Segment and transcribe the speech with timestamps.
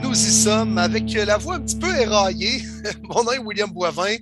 [0.00, 2.62] nous y sommes avec la voix un petit peu éraillée.
[3.02, 4.16] Mon nom est William Boivin,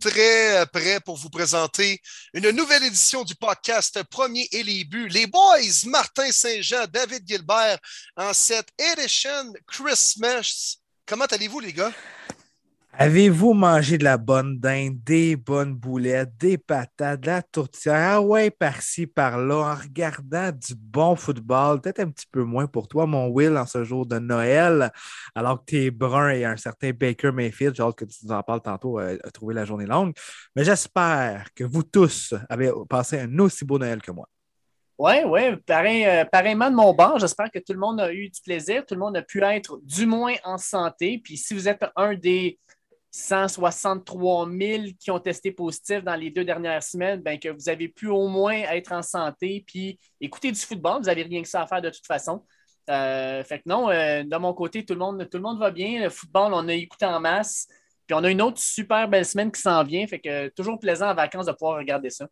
[0.00, 2.00] très prêt pour vous présenter
[2.32, 5.08] une nouvelle édition du podcast Premier et les buts.
[5.08, 7.78] Les boys, Martin Saint-Jean, David Gilbert,
[8.16, 10.76] en cette edition Christmas.
[11.04, 11.92] Comment allez-vous, les gars?
[13.00, 18.20] Avez-vous mangé de la bonne dinde, des bonnes boulettes, des patates, de la tourtière, ah
[18.20, 23.06] ouais, par-ci, par-là, en regardant du bon football, peut-être un petit peu moins pour toi,
[23.06, 24.90] mon Will, en ce jour de Noël,
[25.36, 28.42] alors que tu es brun et un certain Baker Mayfield, genre que tu nous en
[28.42, 30.12] parles tantôt, euh, a trouvé la journée longue.
[30.56, 34.28] Mais j'espère que vous tous avez passé un aussi beau Noël que moi.
[34.98, 37.20] Oui, oui, pareil, euh, pareillement de mon bord.
[37.20, 39.78] J'espère que tout le monde a eu du plaisir, tout le monde a pu être
[39.84, 41.20] du moins en santé.
[41.22, 42.58] Puis si vous êtes un des
[43.10, 47.88] 163 000 qui ont testé positif dans les deux dernières semaines, ben, que vous avez
[47.88, 50.98] pu au moins être en santé puis écouter du football.
[50.98, 52.44] Vous n'avez rien que ça à faire de toute façon.
[52.90, 56.02] Euh, fait que non, euh, de mon côté, tout le, monde, va bien.
[56.02, 57.66] Le football, on a écouté en masse.
[58.06, 60.06] Puis on a une autre super belle semaine qui s'en vient.
[60.06, 62.26] Fait que toujours plaisant en vacances de pouvoir regarder ça.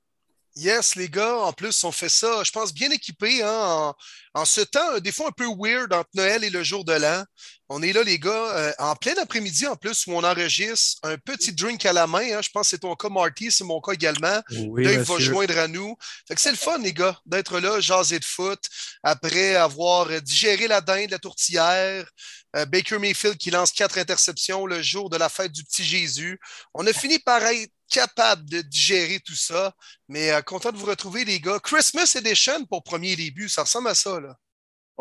[0.59, 3.93] Yes, les gars, en plus, on fait ça, je pense, bien équipés, hein,
[4.33, 7.25] en, ce temps, des fois un peu weird entre Noël et le jour de l'an.
[7.69, 11.19] On est là, les gars, euh, en plein après-midi, en plus, où on enregistre un
[11.19, 12.37] petit drink à la main.
[12.37, 14.41] Hein, je pense que c'est ton cas, Marty, c'est mon cas également.
[14.69, 15.97] Oui, Dave va joindre à nous.
[16.29, 18.61] Fait que c'est le fun, les gars, d'être là, jaser de foot,
[19.03, 22.09] après avoir digéré la dinde, la tourtière,
[22.57, 26.39] euh, Baker Mayfield qui lance quatre interceptions le jour de la fête du petit Jésus.
[26.73, 29.75] On a fini par être capable de digérer tout ça.
[30.09, 31.59] Mais euh, content de vous retrouver, les gars.
[31.61, 34.37] Christmas Edition pour premier début, ça ressemble à ça, là.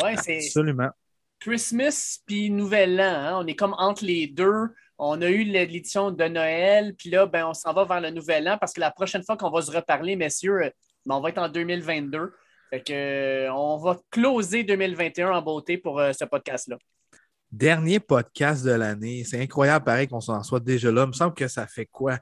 [0.01, 0.45] Oui, c'est.
[0.47, 0.89] Absolument.
[1.45, 3.03] Christmas puis Nouvel An.
[3.03, 3.39] Hein.
[3.43, 4.69] On est comme entre les deux.
[4.97, 8.49] On a eu l'édition de Noël, puis là, ben, on s'en va vers le Nouvel
[8.49, 10.71] An parce que la prochaine fois qu'on va se reparler, messieurs,
[11.05, 12.33] ben, on va être en 2022.
[12.71, 16.77] Fait que, euh, on va closer 2021 en beauté pour euh, ce podcast-là.
[17.51, 19.23] Dernier podcast de l'année.
[19.23, 21.03] C'est incroyable, pareil, qu'on s'en soit déjà là.
[21.03, 22.17] Il me semble que ça fait quoi?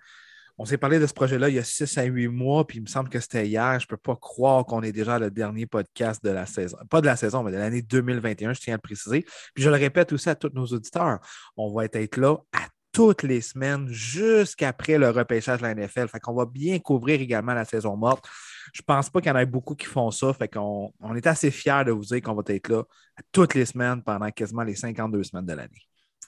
[0.57, 2.81] On s'est parlé de ce projet-là il y a six à huit mois, puis il
[2.81, 3.79] me semble que c'était hier.
[3.79, 6.77] Je ne peux pas croire qu'on est déjà le dernier podcast de la saison.
[6.89, 9.25] Pas de la saison, mais de l'année 2021, je tiens à le préciser.
[9.55, 11.19] Puis je le répète aussi à tous nos auditeurs.
[11.57, 16.07] On va être là à toutes les semaines jusqu'après le repêchage de la NFL.
[16.07, 18.25] Fait qu'on va bien couvrir également la saison morte.
[18.71, 20.31] Je ne pense pas qu'il y en ait beaucoup qui font ça.
[20.33, 22.83] Fait qu'on on est assez fiers de vous dire qu'on va être là
[23.17, 25.81] à toutes les semaines pendant quasiment les 52 semaines de l'année.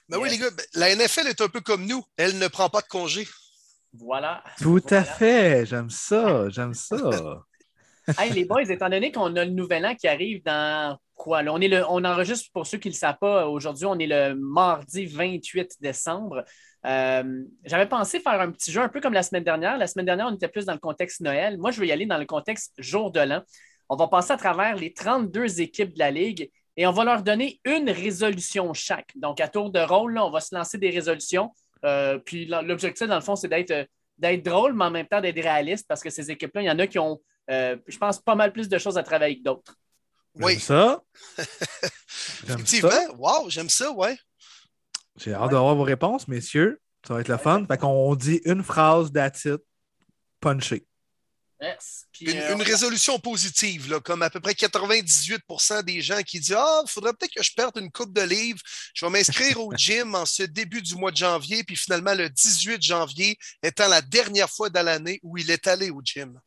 [0.09, 2.03] Ben oui, les gars, la NFL est un peu comme nous.
[2.17, 3.27] Elle ne prend pas de congé.
[3.97, 4.43] Voilà.
[4.61, 5.65] Tout à fait.
[5.65, 6.49] J'aime ça.
[6.49, 7.43] J'aime ça.
[8.19, 11.41] hey, les boys, étant donné qu'on a le nouvel an qui arrive dans quoi?
[11.47, 13.47] on, est le, on enregistre pour ceux qui ne le savent pas.
[13.47, 16.43] Aujourd'hui, on est le mardi 28 décembre.
[16.85, 19.77] Euh, j'avais pensé faire un petit jeu un peu comme la semaine dernière.
[19.77, 21.57] La semaine dernière, on était plus dans le contexte Noël.
[21.57, 23.41] Moi, je vais y aller dans le contexte jour de l'an.
[23.89, 27.23] On va passer à travers les 32 équipes de la Ligue et on va leur
[27.23, 29.11] donner une résolution chaque.
[29.15, 31.51] Donc, à tour de rôle, on va se lancer des résolutions.
[31.83, 33.85] Euh, puis l'objectif, dans le fond, c'est euh,
[34.17, 36.79] d'être drôle, mais en même temps d'être réaliste parce que ces équipes-là, il y en
[36.79, 39.75] a qui ont, euh, je pense, pas mal plus de choses à travailler que d'autres.
[40.35, 40.59] Oui.
[40.59, 41.01] ça.
[42.43, 42.89] Effectivement.
[43.17, 44.17] Wow, j'aime ça, ouais.
[45.17, 46.81] J'ai hâte d'avoir vos réponses, messieurs.
[47.07, 47.65] Ça va être le fun.
[47.65, 49.61] Fait qu'on dit une phrase d'attitude
[50.41, 50.85] punché.
[51.65, 56.81] Euh, une, résolution positive, là, comme à peu près 98% des gens qui disent Ah,
[56.85, 58.59] il faudrait peut-être que je perde une coupe de livres.
[58.93, 62.29] Je vais m'inscrire au gym en ce début du mois de janvier, puis finalement le
[62.29, 66.39] 18 janvier étant la dernière fois dans l'année où il est allé au gym.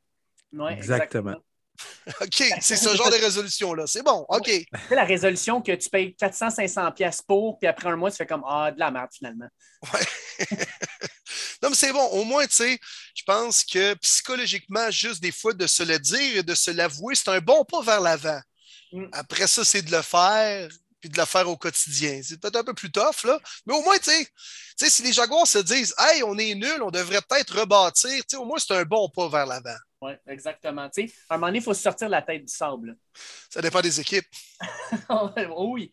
[0.70, 1.36] exactement.
[2.20, 3.86] OK, c'est ce genre de résolution-là.
[3.86, 4.50] C'est bon, OK.
[4.88, 8.26] C'est la résolution que tu payes 400-500 pièces pour, puis après un mois, tu fais
[8.26, 9.48] comme Ah, de la merde finalement.
[9.92, 10.46] Ouais.
[11.62, 12.04] non, mais c'est bon.
[12.06, 12.78] Au moins, tu sais,
[13.14, 17.15] je pense que psychologiquement, juste des fois de se le dire et de se l'avouer,
[17.15, 18.41] c'est un bon pas vers l'avant.
[18.92, 19.06] Mm.
[19.12, 20.68] Après ça, c'est de le faire,
[21.00, 22.21] puis de le faire au quotidien.
[22.22, 23.38] C'est peut-être un peu plus tough, là.
[23.66, 24.10] Mais au moins, tu
[24.77, 28.44] sais, si les Jaguars se disent Hey, on est nul, on devrait peut-être rebâtir, au
[28.44, 29.78] moins, c'est un bon pas vers l'avant.
[30.00, 30.83] Oui, exactement.
[30.83, 32.97] à un moment donné, il faut sortir la tête du sable.
[33.50, 34.28] Ça dépend des équipes.
[35.59, 35.92] oui.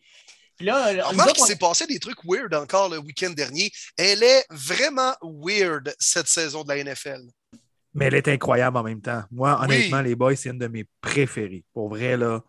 [0.56, 3.70] Puis là, Remarque qu'il s'est passé des trucs weird encore le week-end dernier.
[3.96, 7.22] Elle est vraiment weird, cette saison de la NFL.
[7.94, 9.22] Mais elle est incroyable en même temps.
[9.30, 11.64] Moi, honnêtement, les boys, c'est une de mes préférées.
[11.72, 12.42] Pour vrai, là,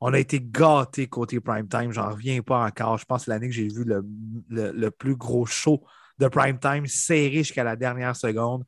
[0.00, 1.92] on a été gâtés côté prime time.
[1.92, 2.98] J'en reviens pas encore.
[2.98, 4.02] Je pense que c'est l'année que j'ai vu le,
[4.48, 5.82] le, plus gros show
[6.18, 8.64] de prime time serré jusqu'à la dernière seconde.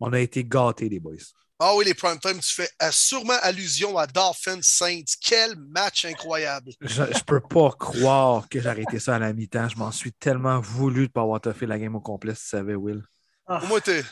[0.00, 1.14] On a été gâtés, les boys.
[1.60, 5.16] Ah oui, les prime time, tu fais euh, sûrement allusion à Dolphins Saints.
[5.20, 6.70] Quel match incroyable!
[6.80, 9.68] Je, ne peux pas croire que j'ai arrêté ça à la mi-temps.
[9.68, 12.42] Je m'en suis tellement voulu de ne pas avoir fait la game au complet, si
[12.42, 13.02] tu savais, Will.
[13.48, 13.60] Ah.
[13.66, 14.04] Moi, tu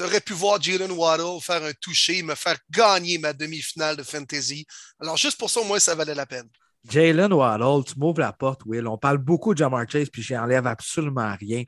[0.00, 4.64] aurais pu voir Jalen Waddle faire un toucher, me faire gagner ma demi-finale de fantasy.
[4.98, 6.48] Alors, juste pour ça, au moins, ça valait la peine.
[6.88, 8.86] Jalen Waddle, tu m'ouvres la porte, Will.
[8.86, 11.64] On parle beaucoup de Jamar Chase, puis j'enlève absolument rien.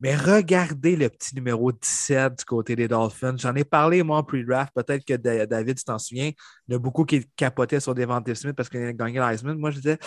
[0.00, 3.36] Mais regardez le petit numéro 17 du côté des Dolphins.
[3.36, 4.72] J'en ai parlé, moi, en pre-draft.
[4.74, 5.14] Peut-être que
[5.44, 6.30] David, tu t'en souviens.
[6.68, 9.58] Il y a beaucoup qui capotaient sur Devante Smith parce qu'il a gagné l'Heisman.
[9.58, 9.98] Moi, je disais,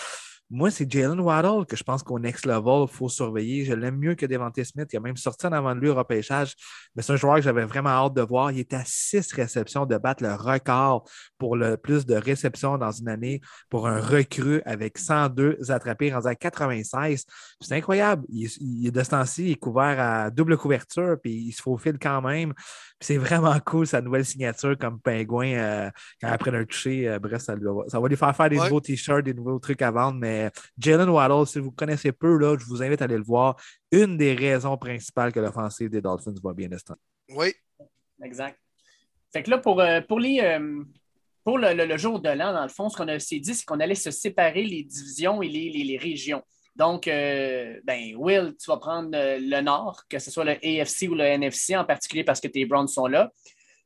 [0.52, 3.64] moi, c'est Jalen Waddle que je pense qu'au next level, il faut surveiller.
[3.64, 4.90] Je l'aime mieux que Devante Smith.
[4.92, 6.56] Il a même sorti en avant de lui au repêchage.
[6.94, 8.52] Mais c'est un joueur que j'avais vraiment hâte de voir.
[8.52, 12.92] Il est à six réceptions de battre le record pour le plus de réceptions dans
[12.92, 13.40] une année
[13.70, 17.26] pour un recrue avec 102 attrapés rendu à 96.
[17.62, 18.26] C'est incroyable.
[18.28, 21.98] Il, est de ce temps-ci, il est couvert à double couverture, puis il se faufile
[21.98, 22.54] quand même.
[23.00, 25.90] C'est vraiment cool sa nouvelle signature comme pingouin euh,
[26.22, 27.08] quand après un toucher.
[27.08, 27.56] Euh, bref, ça,
[27.88, 30.41] ça, va lui faire faire des nouveaux t-shirts, des nouveaux trucs à vendre, mais
[30.78, 33.56] Jalen Waddle, si vous connaissez peu, là, je vous invite à aller le voir.
[33.92, 36.94] Une des raisons principales que l'offensive des Dolphins va bien ce
[37.30, 37.54] Oui.
[38.24, 38.58] Exact.
[39.34, 40.84] Fait que là, pour, euh, pour, les, euh,
[41.44, 43.96] pour le, jour de l'an, dans le fond, ce qu'on s'est dit, c'est qu'on allait
[43.96, 46.44] se séparer les divisions et les, régions.
[46.76, 51.16] Donc, euh, ben, Will, tu vas prendre le Nord, que ce soit le AFC ou
[51.16, 53.32] le NFC, en particulier parce que tes Browns sont là.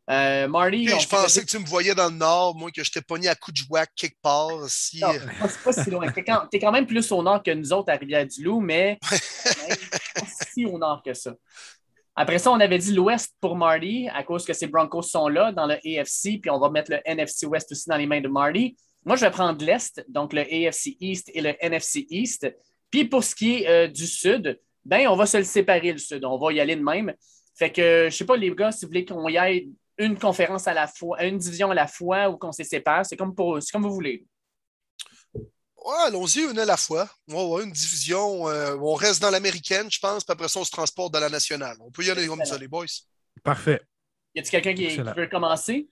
[0.10, 0.88] Euh, Marty.
[0.88, 3.36] je pensais que tu me voyais dans le nord, moi, que je t'ai pogné à
[3.36, 4.52] coup de joie quelque part.
[4.68, 5.00] Si...
[5.00, 5.14] Non,
[5.50, 6.12] c'est pas si loin.
[6.12, 10.66] Tu es, quand même plus au nord que nous autres à Rivière-du-Loup, mais pas si
[10.66, 11.34] au nord que ça.
[12.16, 15.52] Après ça, on avait dit l'Ouest pour Marty, à cause que ces Broncos sont là
[15.52, 18.30] dans le AFC, puis on va mettre le NFC West aussi dans les mains de
[18.30, 18.78] Marty.
[19.04, 22.48] Moi, je vais prendre l'Est, donc le AFC East et le NFC East.
[22.90, 25.98] Puis pour ce qui est euh, du Sud, ben, on va se le séparer, le
[25.98, 26.24] Sud.
[26.24, 27.14] On va y aller de même.
[27.56, 30.68] Fait que, je sais pas, les gars, si vous voulez qu'on y aille une conférence
[30.68, 33.06] à la fois, une division à la fois ou qu'on se sépare.
[33.06, 34.26] C'est comme, pour, comme vous voulez.
[35.34, 37.08] Ouais, allons-y, une à la fois.
[37.28, 38.50] Ouais, une division.
[38.50, 41.30] Euh, on reste dans l'américaine, je pense, puis après ça, on se transporte dans la
[41.30, 41.78] nationale.
[41.80, 42.86] On peut y aller comme ça, les boys.
[43.44, 43.82] Parfait.
[44.34, 45.88] Y a-t-il quelqu'un qui, veut commencer?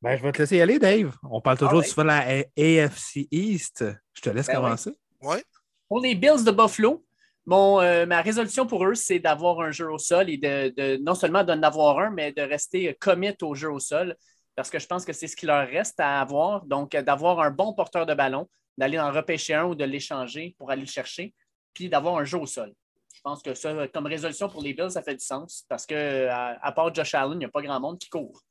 [0.00, 1.16] Ben, je vais te laisser y aller, Dave.
[1.22, 3.84] On parle toujours ah souvent de la AFC East.
[4.12, 4.90] Je te laisse ben commencer.
[5.20, 5.44] Ouais.
[5.88, 7.04] Pour les Bills de Buffalo,
[7.50, 11.44] euh, ma résolution pour eux, c'est d'avoir un jeu au sol et de, non seulement
[11.44, 14.16] d'en avoir un, mais de rester commit au jeu au sol
[14.54, 16.64] parce que je pense que c'est ce qui leur reste à avoir.
[16.66, 20.70] Donc, d'avoir un bon porteur de ballon, d'aller en repêcher un ou de l'échanger pour
[20.70, 21.34] aller le chercher,
[21.74, 22.72] puis d'avoir un jeu au sol.
[23.14, 26.28] Je pense que ça, comme résolution pour les Bills, ça fait du sens parce que,
[26.28, 28.42] à, part Josh Allen, il n'y a pas grand monde qui court.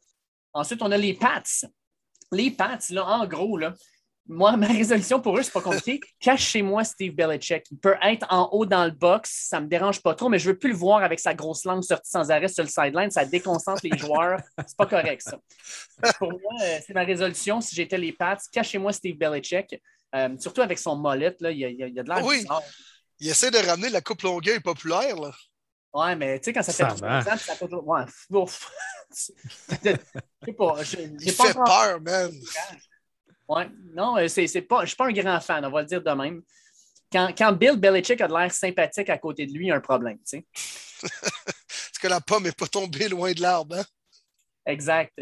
[0.53, 1.43] Ensuite, on a les Pats.
[2.31, 3.73] Les Pats, là, en gros, là,
[4.27, 5.99] moi, ma résolution pour eux, c'est pas compliqué.
[6.19, 7.63] Cachez-moi Steve Belichick.
[7.71, 10.49] Il peut être en haut dans le box, ça me dérange pas trop, mais je
[10.49, 13.11] veux plus le voir avec sa grosse langue sortie sans arrêt sur le sideline.
[13.11, 14.39] Ça déconcentre les joueurs.
[14.65, 15.39] C'est pas correct, ça.
[16.17, 17.61] Pour moi, euh, c'est ma résolution.
[17.61, 19.81] Si j'étais les Pats, cachez-moi Steve Belichick.
[20.13, 22.23] Euh, surtout avec son mollet, là, il, y a, il y a de l'air.
[22.25, 22.45] Oui.
[23.19, 25.15] Il essaie de ramener la coupe longueuil populaire.
[25.15, 25.31] Là.
[25.93, 27.87] Ouais, mais tu sais, quand ça fait trois ans, ça fait toujours.
[27.87, 28.03] Ouais,
[29.11, 29.33] sais
[30.57, 30.75] pas.
[31.19, 32.31] Il fait peur, man.
[33.51, 33.63] Oui,
[33.93, 35.85] non, euh, c'est, c'est pas, je ne suis pas un grand fan, on va le
[35.87, 36.41] dire de même.
[37.11, 39.75] Quand, quand Bill Belichick a de l'air sympathique à côté de lui, il y a
[39.75, 40.17] un problème.
[40.19, 40.45] Tu sais.
[41.03, 43.75] Est-ce que la pomme n'est pas tombée loin de l'arbre?
[43.75, 43.83] Hein?
[44.65, 45.19] Exact.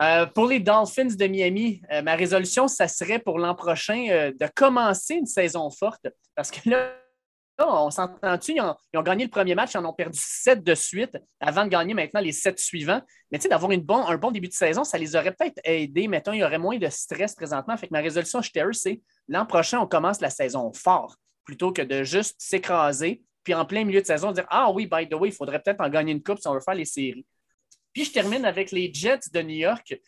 [0.00, 4.48] Euh, pour les Dolphins de Miami, euh, ma résolution, ça serait pour l'an prochain de
[4.54, 6.06] commencer une saison forte.
[6.34, 6.94] Parce que là,
[7.66, 11.16] on s'entend-tu, ils, ont, gagné le premier match, ils en ont perdu sept de suite
[11.40, 13.00] avant de gagner maintenant les sept suivants.
[13.30, 16.08] Mais tu sais, d'avoir un bon début de saison, ça les aurait peut-être aidés.
[16.08, 17.76] Mettons, il y aurait moins de stress présentement.
[17.76, 21.72] Fait que ma résolution chez Terry, c'est l'an prochain, on commence la saison fort plutôt
[21.72, 23.22] que de juste s'écraser.
[23.42, 25.80] Puis en plein milieu de saison, dire Ah oui, by the way, il faudrait peut-être
[25.80, 27.26] en gagner une coupe si on veut faire les séries.
[27.92, 29.98] Puis je termine avec les Jets de New York.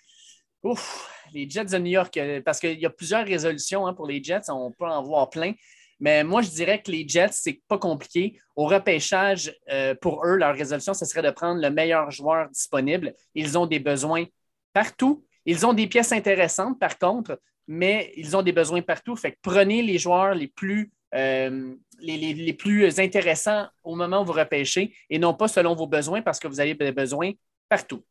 [0.63, 4.07] Ouf, les Jets de New York, euh, parce qu'il y a plusieurs résolutions hein, pour
[4.07, 5.55] les Jets, on peut en voir plein.
[6.01, 8.41] Mais moi, je dirais que les Jets, c'est pas compliqué.
[8.57, 13.15] Au repêchage, euh, pour eux, leur résolution, ce serait de prendre le meilleur joueur disponible.
[13.35, 14.25] Ils ont des besoins
[14.73, 15.25] partout.
[15.45, 19.15] Ils ont des pièces intéressantes, par contre, mais ils ont des besoins partout.
[19.15, 24.33] Fait que prenez les joueurs les plus, euh, les, plus intéressants au moment où vous
[24.33, 27.33] repêchez et non pas selon vos besoins parce que vous avez des besoins
[27.69, 28.03] partout.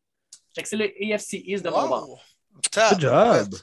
[0.53, 2.23] Fait que c'est le AFC East de mon bord.
[2.73, 3.55] Good job.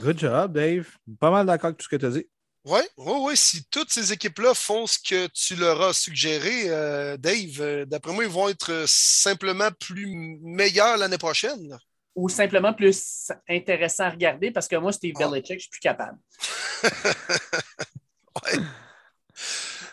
[0.00, 0.86] Good job, Dave.
[1.18, 2.26] Pas mal d'accord avec tout ce que tu as dit.
[2.64, 3.36] Oui, oui, oui.
[3.36, 8.12] Si toutes ces équipes-là font ce que tu leur as suggéré, euh, Dave, euh, d'après
[8.14, 10.06] moi, ils vont être euh, simplement plus
[10.40, 11.78] meilleurs l'année prochaine.
[12.14, 15.28] Ou simplement plus intéressants à regarder parce que moi, Steve ah.
[15.28, 16.18] Belichick, je suis plus capable.
[16.84, 18.58] ouais.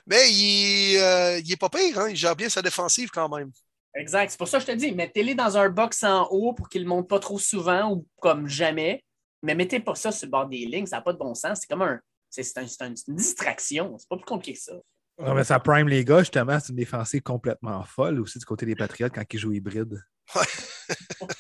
[0.08, 2.10] Mais il, n'est est pas pire, hein?
[2.10, 3.52] il gère bien sa défensive quand même.
[3.96, 4.32] Exact.
[4.32, 6.84] C'est pour ça que je te dis, mettez-les dans un box en haut pour qu'il
[6.84, 9.04] ne monte pas trop souvent ou comme jamais.
[9.44, 11.60] Mais mettez pas ça sur le bord des lignes, ça n'a pas de bon sens.
[11.62, 12.00] C'est comme un,
[12.32, 13.98] c'est une distraction.
[13.98, 14.74] C'est pas plus compliqué que ça.
[15.20, 18.66] Non, mais ça prime les gars, justement, c'est une défensive complètement folle aussi du côté
[18.66, 20.04] des Patriotes quand ils jouent hybride.
[20.36, 21.28] Ouais.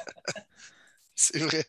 [1.15, 1.65] c'est vrai.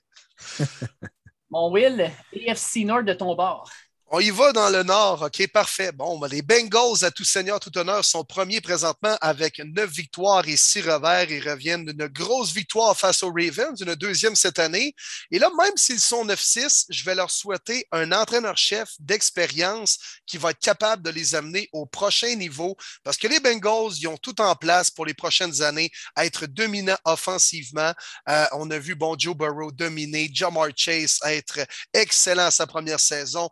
[1.50, 2.10] Mon Will,
[2.48, 3.70] AFC Nord de ton bord.
[4.14, 5.22] On y va dans le nord.
[5.22, 5.90] OK, parfait.
[5.90, 10.58] Bon, les Bengals, à tout seigneur, tout honneur, sont premiers présentement avec neuf victoires et
[10.58, 11.30] six revers.
[11.30, 14.94] Ils reviennent d'une grosse victoire face aux Ravens, une deuxième cette année.
[15.30, 20.50] Et là, même s'ils sont 9-6, je vais leur souhaiter un entraîneur-chef d'expérience qui va
[20.50, 24.42] être capable de les amener au prochain niveau parce que les Bengals, ils ont tout
[24.42, 27.94] en place pour les prochaines années à être dominants offensivement.
[28.28, 31.60] Euh, on a vu, bon, Joe Burrow dominer, Jamar Chase être
[31.94, 33.48] excellent à sa première saison.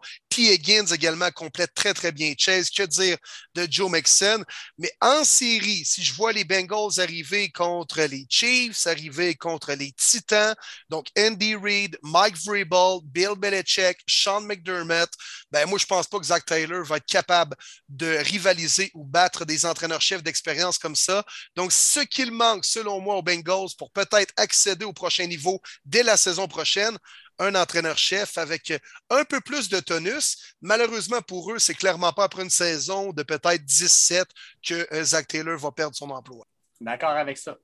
[0.54, 2.71] Higgins également complète très, très bien Chase.
[2.71, 3.16] Que dire
[3.54, 4.45] de Joe Mixon?
[4.78, 9.92] Mais en série, si je vois les Bengals arriver contre les Chiefs, arriver contre les
[9.92, 10.54] Titans,
[10.88, 15.11] donc Andy Reid, Mike Vrabel, Bill Belichick, Sean McDermott,
[15.50, 17.57] ben moi, je pense pas que Zach Taylor va être capable
[17.88, 21.25] de rivaliser ou battre des entraîneurs-chefs d'expérience comme ça.
[21.57, 26.02] Donc, ce qu'il manque, selon moi, aux Bengals pour peut-être accéder au prochain niveau dès
[26.02, 26.97] la saison prochaine,
[27.40, 28.73] un entraîneur-chef avec
[29.09, 30.54] un peu plus de tonus.
[30.61, 34.28] Malheureusement pour eux, c'est clairement pas après une saison de peut-être 17
[34.62, 36.47] que euh, Zach Taylor va perdre son emploi.
[36.80, 37.56] D'accord avec ça.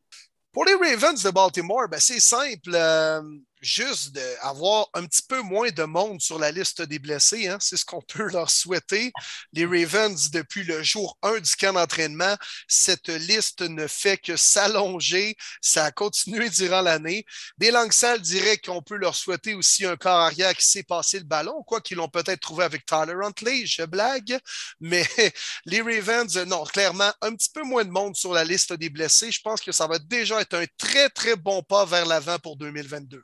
[0.52, 2.70] Pour les Ravens de Baltimore, ben, c'est simple.
[2.74, 3.20] Euh,
[3.66, 7.48] juste d'avoir un petit peu moins de monde sur la liste des blessés.
[7.48, 7.58] Hein.
[7.60, 9.12] C'est ce qu'on peut leur souhaiter.
[9.52, 12.36] Les Ravens, depuis le jour 1 du camp d'entraînement,
[12.68, 15.36] cette liste ne fait que s'allonger.
[15.60, 17.26] Ça a continué durant l'année.
[17.58, 21.18] Des langues sales diraient qu'on peut leur souhaiter aussi un corps arrière qui sait passer
[21.18, 24.38] le ballon, quoi qu'ils l'ont peut-être trouvé avec Tyler Huntley, je blague.
[24.80, 25.06] Mais
[25.64, 29.32] les Ravens, non, clairement, un petit peu moins de monde sur la liste des blessés.
[29.32, 32.56] Je pense que ça va déjà être un très, très bon pas vers l'avant pour
[32.56, 33.22] 2022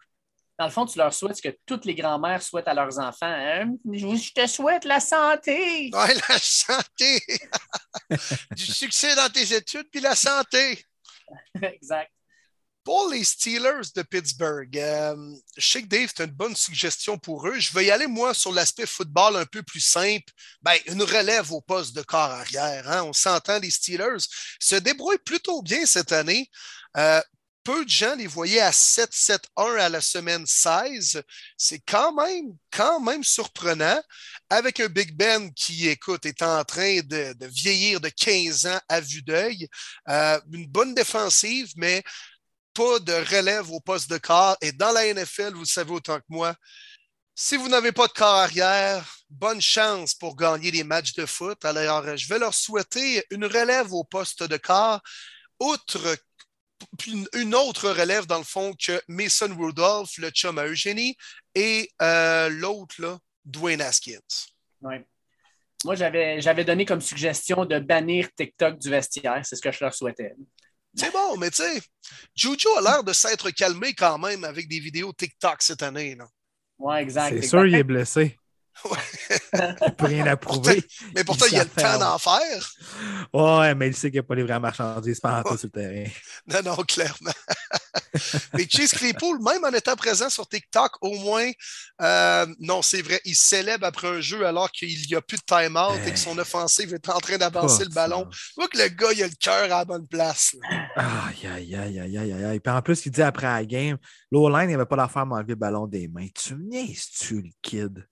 [0.62, 3.26] dans le fond, tu leur souhaites ce que toutes les grand-mères souhaitent à leurs enfants.
[3.26, 3.74] Hein?
[3.84, 5.90] Je te souhaite la santé.
[5.92, 7.20] Oui, la santé.
[8.56, 10.86] du succès dans tes études, puis la santé.
[11.62, 12.12] exact.
[12.84, 17.18] Pour les Steelers de Pittsburgh, euh, je sais que Dave, tu as une bonne suggestion
[17.18, 17.58] pour eux.
[17.58, 20.32] Je vais y aller, moi, sur l'aspect football un peu plus simple.
[20.62, 22.88] Ben, une relève au poste de corps arrière.
[22.88, 23.02] Hein?
[23.02, 24.24] On s'entend, les Steelers
[24.60, 26.48] se débrouillent plutôt bien cette année.
[26.96, 27.20] Euh,
[27.64, 31.22] peu de gens les voyaient à 7-7-1 à la semaine 16.
[31.56, 34.00] C'est quand même, quand même surprenant
[34.50, 39.00] avec un Big Ben qui, écoute, est en train de, vieillir de 15 ans à
[39.00, 39.68] vue d'œil.
[40.08, 42.02] Euh, une bonne défensive, mais
[42.74, 44.56] pas de relève au poste de corps.
[44.60, 46.54] Et dans la NFL, vous le savez autant que moi,
[47.34, 51.64] si vous n'avez pas de corps arrière, bonne chance pour gagner les matchs de foot.
[51.64, 55.00] Alors, je vais leur souhaiter une relève au poste de corps.
[55.58, 56.16] Outre
[56.98, 61.16] puis une autre relève, dans le fond, que Mason Rudolph, le chum à Eugénie,
[61.54, 64.18] et euh, l'autre, là, Dwayne Haskins.
[64.82, 64.96] Oui.
[65.84, 69.40] Moi, j'avais donné comme suggestion de bannir TikTok du vestiaire.
[69.44, 70.32] C'est ce que je leur souhaitais.
[70.94, 71.80] C'est bon, mais tu sais,
[72.34, 76.16] Juju a l'air de s'être calmé quand même avec des vidéos TikTok cette année.
[76.78, 77.40] Oui, exact.
[77.40, 78.38] C'est sûr, il est blessé.
[79.54, 80.84] Il peut rien approuver.
[81.14, 82.70] mais pourtant, il, y a le temps d'en faire.
[83.32, 85.80] Ouais, mais il sait qu'il n'y a pas les vraies marchandises pendant tout sur le
[85.80, 86.10] terrain.
[86.46, 87.30] Non, non, clairement.
[88.54, 91.48] mais Chase Claypool, même en étant présent sur TikTok, au moins,
[92.00, 95.44] euh, non, c'est vrai, il célèbre après un jeu alors qu'il n'y a plus de
[95.46, 98.26] time-out et que son offensive est en train d'avancer le ballon.
[98.30, 100.56] Tu vois que le gars, il a le cœur à la bonne place.
[100.96, 102.60] Aïe, aïe, aïe, aïe, aïe, aïe.
[102.60, 103.98] Puis en plus, il dit après la game,
[104.30, 106.28] l'O-line, il avait pas l'affaire m'enlever le ballon des mains.
[106.34, 108.06] Tu me niaises-tu, le kid?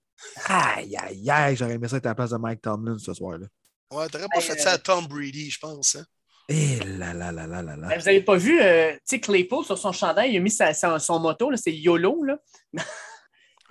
[0.46, 3.46] Aïe, aïe, aïe, j'aurais aimé ça être à la place de Mike Tomlin ce soir-là.
[3.92, 5.96] Ouais, t'aurais pas fait ça à Tom Brady, je pense.
[5.96, 6.04] Hein?
[6.48, 7.98] Eh là là là là là là.
[7.98, 10.72] Vous n'avez pas vu, euh, tu sais, Claypool sur son chandail, il a mis sa,
[10.74, 12.24] son moto, c'est YOLO.
[12.24, 12.38] Là.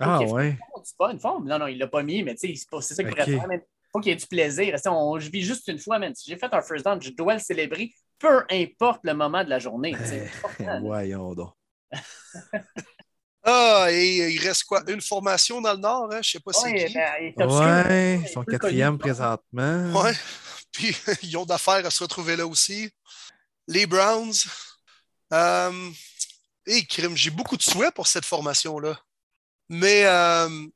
[0.00, 0.58] ah ouais.
[0.84, 1.46] C'est pas une forme.
[1.46, 3.38] Non, non, il l'a pas mis, mais tu sais, c'est ça qu'il okay.
[3.38, 3.46] faire.
[3.50, 3.60] Il
[3.92, 4.74] faut qu'il y ait du plaisir.
[4.86, 6.14] On, je vis juste une fois, man.
[6.14, 9.50] Si j'ai fait un first down, je dois le célébrer, peu importe le moment de
[9.50, 9.94] la journée.
[10.12, 11.52] Eh, voyons donc.
[13.42, 14.82] Ah, et il reste quoi?
[14.88, 16.20] Une formation dans le Nord, hein?
[16.22, 16.94] Je ne sais pas si c'est qui.
[17.36, 20.00] Ben, ouais, ils sont quatrième présentement.
[20.02, 20.12] Ouais.
[20.72, 22.90] Puis ils ont d'affaires à se retrouver là aussi.
[23.66, 24.34] Les Browns.
[25.32, 25.90] Euh...
[26.66, 28.98] Et crime, j'ai beaucoup de souhaits pour cette formation-là.
[29.68, 30.66] Mais euh,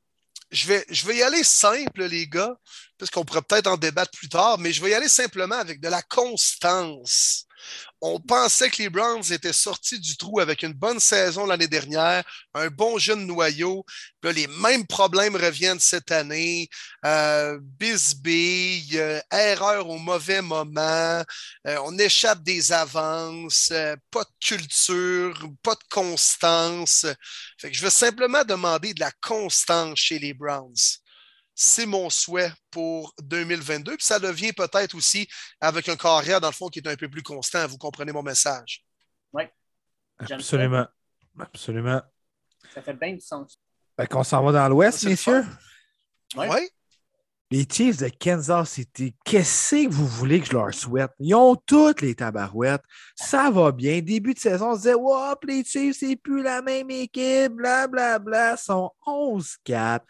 [0.51, 2.55] je, vais, je vais y aller simple, les gars,
[2.97, 5.79] parce qu'on pourrait peut-être en débattre plus tard, mais je vais y aller simplement avec
[5.79, 7.44] de la constance
[8.01, 12.23] on pensait que les Browns étaient sortis du trou avec une bonne saison l'année dernière,
[12.53, 13.85] un bon jeune noyau.
[14.23, 16.67] les mêmes problèmes reviennent cette année.
[17.05, 21.23] Euh, bisbille, euh, erreur au mauvais moment,
[21.67, 27.05] euh, on échappe des avances, euh, pas de culture, pas de constance.
[27.63, 30.99] je veux simplement demander de la constance chez les Browns
[31.55, 33.95] c'est mon souhait pour 2022.
[33.95, 35.27] Puis ça devient peut-être aussi
[35.61, 37.65] avec un carrière, dans le fond, qui est un peu plus constant.
[37.65, 38.83] Vous comprenez mon message?
[39.31, 39.43] Oui.
[40.19, 40.85] Absolument.
[41.39, 42.01] Absolument.
[42.73, 43.57] Ça fait bien du sens.
[43.97, 45.45] Fait qu'on s'en va dans l'Ouest, messieurs?
[46.35, 46.69] Oui.
[47.55, 51.11] Les Chiefs de Kansas City, qu'est-ce que vous voulez que je leur souhaite?
[51.19, 52.83] Ils ont toutes les tabarouettes.
[53.15, 54.01] Ça va bien.
[54.01, 58.17] Début de saison, on se disait, Wop, les Chiefs, c'est plus la même équipe, blablabla.
[58.17, 58.51] Bla, bla.
[58.55, 60.01] Ils sont 11-4.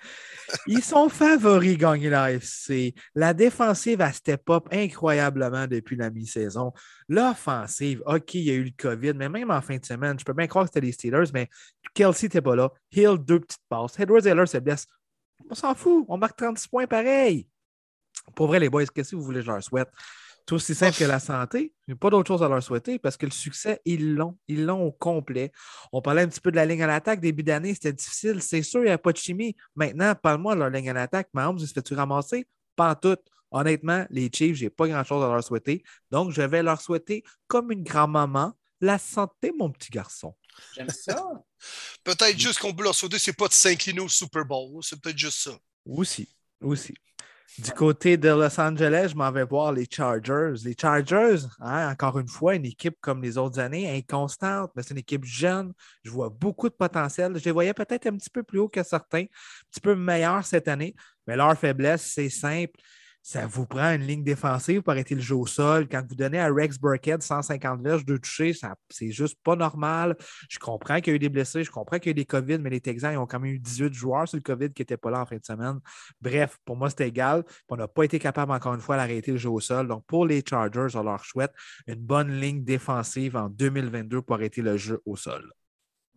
[0.66, 2.96] Ils sont favoris gagner l'AFC.
[3.14, 6.74] La défensive a step up incroyablement depuis la mi-saison.
[7.08, 10.26] L'offensive, OK, il y a eu le COVID, mais même en fin de semaine, je
[10.26, 11.48] peux bien croire que c'était les Steelers, mais
[11.94, 12.72] Kelsey n'était pas là.
[12.92, 14.00] Hill, deux petites passes.
[14.00, 14.88] Edwards Heller se blesse.
[15.50, 16.06] On s'en fout.
[16.08, 17.48] On marque 36 points pareil.
[18.36, 19.90] Pour vrai, les boys, qu'est-ce que vous voulez que je leur souhaite?
[20.46, 21.74] Tout aussi simple que la santé.
[21.88, 24.38] Il n'y a pas d'autre chose à leur souhaiter parce que le succès, ils l'ont.
[24.48, 25.52] Ils l'ont au complet.
[25.92, 27.20] On parlait un petit peu de la ligne à l'attaque.
[27.20, 28.42] Début d'année, c'était difficile.
[28.42, 29.56] C'est sûr, il n'y a pas de chimie.
[29.76, 31.30] Maintenant, parle-moi de leur ligne à l'attaque.
[31.34, 32.48] Mahomes, se fait-tu ramasser?
[32.76, 33.18] Pas en tout.
[33.52, 35.84] Honnêtement, les Chiefs, je n'ai pas grand-chose à leur souhaiter.
[36.12, 40.36] Donc, je vais leur souhaiter, comme une grand-maman, la santé, mon petit garçon.
[40.76, 41.22] J'aime ça.
[42.04, 44.80] peut-être juste qu'on peut leur souhaiter, c'est pas de s'incliner au Super Bowl.
[44.82, 45.58] C'est peut-être juste ça.
[45.86, 46.30] Aussi.
[46.62, 46.94] Aussi.
[47.58, 50.56] Du côté de Los Angeles, je m'en vais voir les Chargers.
[50.66, 54.92] Les Chargers, hein, encore une fois, une équipe comme les autres années, inconstante, mais c'est
[54.92, 55.72] une équipe jeune.
[56.04, 57.38] Je vois beaucoup de potentiel.
[57.38, 60.44] Je les voyais peut-être un petit peu plus haut que certains, un petit peu meilleurs
[60.46, 60.96] cette année,
[61.28, 62.78] mais leur faiblesse, c'est simple
[63.26, 65.88] ça vous prend une ligne défensive pour arrêter le jeu au sol.
[65.90, 68.52] Quand vous donnez à Rex Burkhead 150 verges de toucher,
[68.92, 70.16] c'est juste pas normal.
[70.48, 72.26] Je comprends qu'il y a eu des blessés, je comprends qu'il y a eu des
[72.26, 74.84] COVID, mais les Texans ils ont quand même eu 18 joueurs sur le COVID qui
[74.84, 75.80] n'étaient pas là en fin de semaine.
[76.22, 77.44] Bref, pour moi, c'était égal.
[77.68, 79.88] On n'a pas été capable, encore une fois, d'arrêter le jeu au sol.
[79.88, 81.52] Donc, pour les Chargers, on leur souhaite
[81.88, 85.52] une bonne ligne défensive en 2022 pour arrêter le jeu au sol.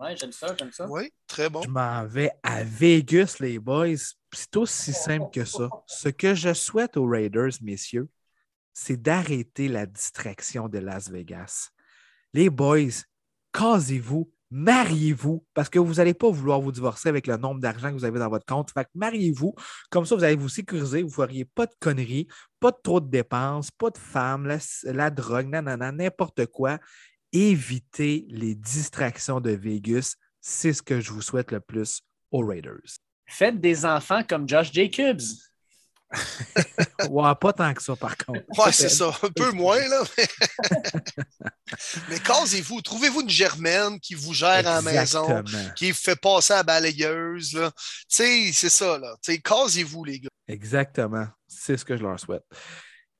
[0.01, 0.87] Oui, j'aime ça, j'aime ça.
[0.89, 1.63] Oui, très bon.
[1.63, 3.97] Je m'en vais à Vegas, les boys.
[4.33, 5.69] C'est aussi simple que ça.
[5.87, 8.09] Ce que je souhaite aux Raiders, messieurs,
[8.73, 11.71] c'est d'arrêter la distraction de Las Vegas.
[12.33, 13.03] Les boys,
[13.53, 17.95] casez-vous, mariez-vous, parce que vous n'allez pas vouloir vous divorcer avec le nombre d'argent que
[17.95, 18.71] vous avez dans votre compte.
[18.71, 19.53] Fait que mariez-vous.
[19.91, 22.29] Comme ça, vous allez vous sécuriser, vous ne feriez pas de conneries,
[22.61, 26.79] pas de trop de dépenses, pas de femmes, la, la drogue, nanana, n'importe quoi
[27.33, 30.15] éviter les distractions de Vegas.
[30.41, 32.99] C'est ce que je vous souhaite le plus aux Raiders.
[33.27, 35.21] Faites des enfants comme Josh Jacobs.
[37.11, 38.43] ouais, pas tant que ça, par contre.
[38.59, 39.13] Ouais, c'est ça.
[39.23, 40.03] Un peu moins, là.
[42.09, 42.81] Mais, casez-vous.
[42.81, 45.45] Trouvez-vous une germaine qui vous gère à la maison,
[45.77, 47.51] qui fait passer à la balayeuse.
[47.51, 47.61] Tu
[48.09, 49.15] sais, c'est ça, là.
[49.45, 50.31] casez-vous, les gars.
[50.47, 51.27] Exactement.
[51.47, 52.45] C'est ce que je leur souhaite.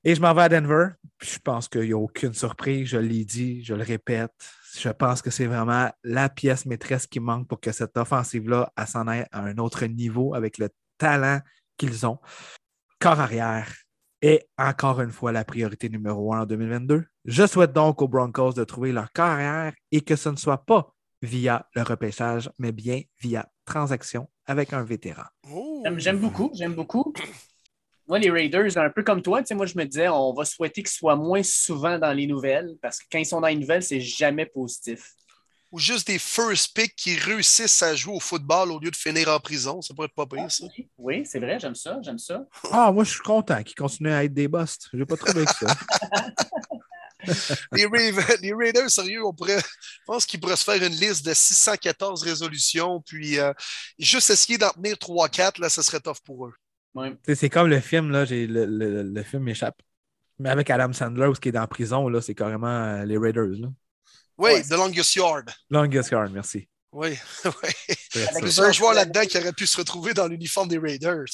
[0.09, 0.87] Et je m'en vais à Denver.
[1.21, 2.89] je pense qu'il n'y a aucune surprise.
[2.89, 4.33] Je l'ai dit, je le répète.
[4.79, 9.07] Je pense que c'est vraiment la pièce maîtresse qui manque pour que cette offensive-là s'en
[9.07, 11.41] aille à un autre niveau avec le talent
[11.77, 12.17] qu'ils ont.
[12.99, 13.71] Corps arrière
[14.23, 17.05] est encore une fois la priorité numéro un en 2022.
[17.27, 20.65] Je souhaite donc aux Broncos de trouver leur corps arrière et que ce ne soit
[20.65, 20.91] pas
[21.21, 25.25] via le repêchage, mais bien via transaction avec un vétéran.
[25.99, 27.13] J'aime beaucoup, j'aime beaucoup
[28.09, 30.91] moi, les Raiders, un peu comme toi, moi, je me disais, on va souhaiter qu'ils
[30.91, 34.01] soient moins souvent dans les nouvelles parce que quand ils sont dans les nouvelles, c'est
[34.01, 35.13] jamais positif.
[35.71, 39.29] Ou juste des first picks qui réussissent à jouer au football au lieu de finir
[39.29, 39.83] en prison.
[39.83, 40.65] Ça pourrait être pas pire, ça.
[40.97, 42.47] Oui, c'est vrai, j'aime ça, j'aime ça.
[42.73, 44.89] Ah, moi, je suis content qu'ils continuent à être des busts.
[44.95, 45.67] J'ai pas trouvé que ça.
[47.73, 52.23] les, Raiders, sérieux, on pourrait, je pense qu'ils pourraient se faire une liste de 614
[52.23, 53.53] résolutions, puis euh,
[53.99, 56.55] juste essayer d'en tenir 3-4, là, ça serait tough pour eux.
[57.35, 59.81] C'est comme le film, là, le, le, le, film m'échappe.
[60.39, 63.59] Mais avec Adam Sandler, qui est dans la prison, là, c'est carrément euh, les Raiders.
[63.59, 63.69] Là.
[64.39, 65.51] Oui, The Longest Yard.
[65.71, 66.69] Longest Yard, merci.
[66.93, 67.97] Oui, oui.
[68.15, 71.27] Il y a plusieurs joueurs là-dedans qui auraient pu se retrouver dans l'uniforme des Raiders.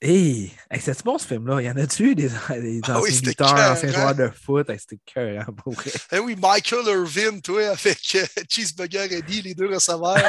[0.00, 1.62] Hey, c'est bon ce film-là?
[1.62, 4.66] Il y en a-tu des, des ah anciens lutteurs, anciens joueurs de foot?
[4.78, 5.90] C'était cœur, hein, pour vrai.
[6.12, 10.22] Eh oui, Michael Irvin, toi, avec euh, Cheeseburger Eddie, les deux receveurs.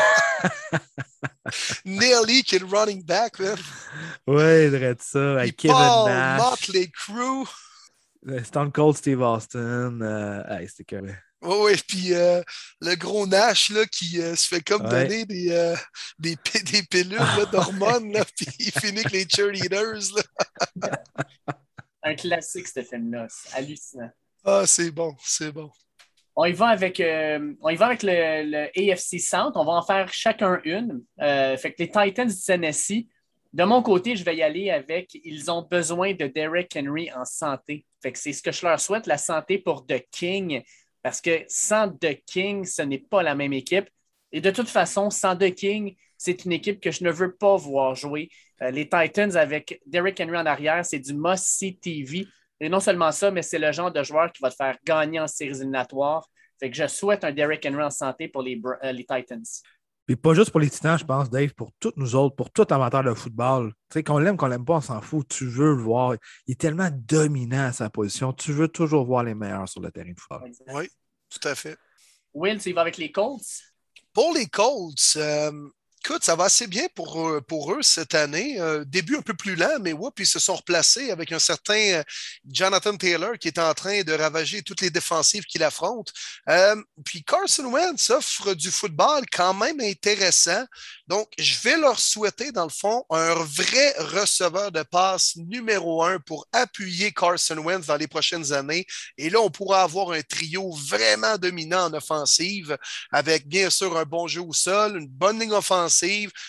[1.85, 3.57] Nelly, qui est le running back, man.
[4.27, 5.39] Ouais, il dirait ça.
[5.39, 6.41] Avec Kevin Paul, Nash.
[6.41, 7.45] Motley Crue.
[8.43, 10.01] Stone Cold Steve Austin.
[10.01, 11.01] Euh, hey, c'était.
[11.45, 12.41] Oui, oui, puis euh,
[12.81, 15.75] le gros Nash là, qui euh, se fait comme donner des, euh,
[16.17, 17.19] des, des, pilules
[17.51, 20.15] d'hormones, puis il finit avec les cheerleaders.
[20.81, 20.91] Là.
[22.03, 23.27] Un classique, ce film-là.
[23.29, 24.09] C'est hallucinant.
[24.43, 25.69] Ah, c'est bon, c'est bon.
[26.35, 27.01] On y va avec,
[27.61, 29.57] on y va avec le, AFC Centre.
[29.57, 31.01] On va en faire chacun une.
[31.17, 33.07] que les Titans du Tennessee,
[33.55, 37.23] de mon côté, je vais y aller avec ils ont besoin de Derek Henry en
[37.23, 37.85] santé.
[38.01, 40.61] Fait que c'est ce que je leur souhaite, la santé pour The King.
[41.01, 43.87] Parce que sans The King, ce n'est pas la même équipe.
[44.33, 47.55] Et de toute façon, sans The King, c'est une équipe que je ne veux pas
[47.55, 48.29] voir jouer.
[48.61, 52.25] Euh, les Titans avec Derrick Henry en arrière, c'est du must-see TV.
[52.59, 55.19] Et non seulement ça, mais c'est le genre de joueur qui va te faire gagner
[55.19, 56.27] en séries éliminatoires.
[56.59, 59.43] Fait que je souhaite un Derrick Henry en santé pour les, euh, les Titans.
[60.05, 62.65] Puis pas juste pour les Titans, je pense, Dave, pour tous nous autres, pour tout
[62.69, 63.73] amateur de football.
[63.89, 65.27] Tu sais, qu'on l'aime, qu'on l'aime pas, on s'en fout.
[65.27, 66.15] Tu veux le voir.
[66.45, 68.31] Il est tellement dominant à sa position.
[68.31, 70.51] Tu veux toujours voir les meilleurs sur le terrain de football.
[70.73, 70.87] Oui,
[71.29, 71.77] tout à fait.
[72.33, 73.41] Will, tu y vas avec les Colts?
[74.13, 75.51] Pour les Colts, euh,
[76.05, 78.59] écoute, ça va assez bien pour, euh, pour eux cette année.
[78.59, 81.39] Euh, début un peu plus lent, mais ouais, puis ils se sont replacés avec un
[81.39, 82.03] certain euh,
[82.47, 86.13] Jonathan Taylor qui est en train de ravager toutes les défensives qu'il affronte.
[87.03, 90.65] Puis Carson Wentz offre du football quand même intéressant.
[91.07, 96.19] Donc, je vais leur souhaiter, dans le fond, un vrai receveur de passe numéro un
[96.19, 98.85] pour appuyer Carson Wentz dans les prochaines années.
[99.17, 102.77] Et là, on pourra avoir un trio vraiment dominant en offensive
[103.11, 105.94] avec, bien sûr, un bon jeu au sol, une bonne ligne offensive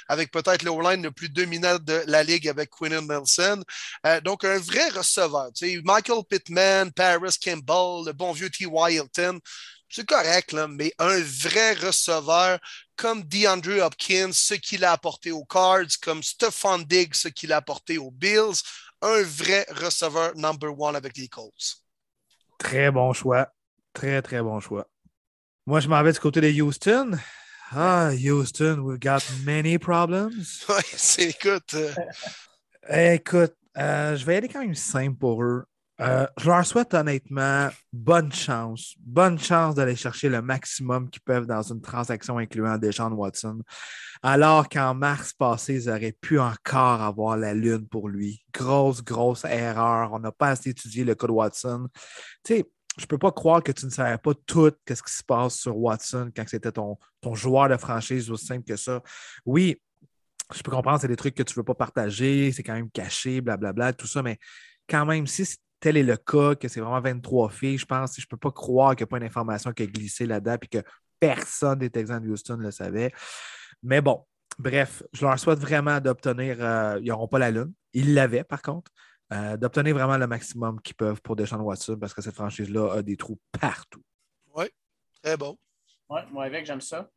[0.08, 3.62] avec peut-être le line le plus dominant de la ligue avec Quinn Nelson.
[4.06, 5.50] Euh, donc, un vrai receveur.
[5.54, 8.94] Tu sais, Michael Pittman, Paris Campbell, le bon vieux T.Y.
[8.94, 9.40] Hilton.
[9.88, 12.58] C'est correct, là, mais un vrai receveur
[12.96, 17.58] comme DeAndre Hopkins, ce qu'il a apporté aux Cards, comme Stephon Diggs, ce qu'il a
[17.58, 18.62] apporté aux Bills,
[19.02, 21.82] un vrai receveur number one avec les Colts.
[22.58, 23.48] Très bon choix.
[23.92, 24.88] Très, très bon choix.
[25.66, 27.18] Moi, je m'en vais du côté de Houston.
[27.72, 30.64] Ah, Houston, we've got many problems.
[30.68, 31.74] Oui, c'est écoute.
[31.74, 35.64] euh, Écoute, euh, je vais aller quand même simple pour eux.
[35.98, 38.94] Euh, je leur souhaite honnêtement bonne chance.
[39.00, 43.62] Bonne chance d'aller chercher le maximum qu'ils peuvent dans une transaction incluant Deshaun Watson.
[44.22, 48.42] Alors qu'en mars passé, ils auraient pu encore avoir la lune pour lui.
[48.52, 50.12] Grosse, grosse erreur.
[50.12, 51.88] On n'a pas assez étudié le cas de Watson.
[52.44, 52.64] Tu sais,
[52.96, 55.56] je ne peux pas croire que tu ne savais pas tout ce qui se passe
[55.56, 59.02] sur Watson quand c'était ton, ton joueur de franchise aussi simple que ça.
[59.44, 59.80] Oui,
[60.54, 62.90] je peux comprendre, c'est des trucs que tu ne veux pas partager, c'est quand même
[62.90, 64.38] caché, blablabla, tout ça, mais
[64.88, 65.44] quand même, si
[65.80, 68.50] tel est le cas, que c'est vraiment 23 filles, je pense, je ne peux pas
[68.50, 70.88] croire qu'il n'y a pas une information qui a glissé là-dedans et que
[71.20, 73.12] personne des Texans de Houston le savait.
[73.82, 74.24] Mais bon,
[74.58, 78.62] bref, je leur souhaite vraiment d'obtenir, euh, ils n'auront pas la lune, ils l'avaient par
[78.62, 78.90] contre,
[79.32, 83.02] euh, d'obtenir vraiment le maximum qu'ils peuvent pour Deshaun Watson parce que cette franchise-là a
[83.02, 84.02] des trous partout.
[84.54, 84.66] Oui,
[85.22, 85.58] très bon.
[86.08, 87.08] Oui, moi avec, j'aime ça.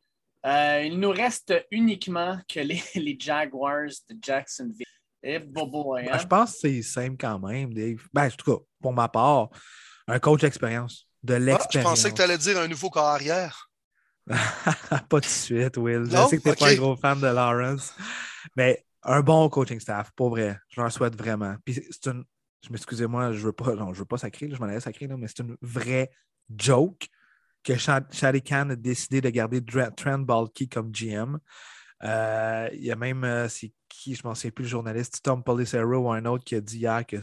[0.46, 4.86] Euh, il nous reste uniquement que les, les Jaguars de Jacksonville.
[5.22, 6.04] Et bobo, hein?
[6.06, 8.00] Ben, je pense que c'est simple quand même, Dave.
[8.12, 9.50] Ben, en tout cas, pour ma part,
[10.08, 11.90] un coach d'expérience, de Ah, je l'expérience.
[11.90, 13.70] pensais que tu allais dire un nouveau corps arrière.
[14.26, 16.04] pas tout de suite, Will.
[16.06, 17.94] Je sais que tu n'es pas un gros fan de Lawrence,
[18.56, 20.58] mais un bon coaching staff, pour vrai.
[20.68, 21.56] Je leur souhaite vraiment.
[21.64, 22.24] Puis c'est une.
[22.64, 23.74] Je m'excusez-moi, je veux pas.
[23.74, 26.10] Non, je veux pas sacrer, je m'en allais sacrer, là, mais c'est une vraie
[26.54, 27.08] joke
[27.62, 29.62] que Sha- Shadi Khan a décidé de garder
[29.96, 31.38] Trent Balky comme GM.
[32.02, 35.20] Euh, il y a même, euh, c'est qui, je ne m'en souviens plus, le journaliste,
[35.22, 37.16] Tom Policero ou un autre qui a dit hier que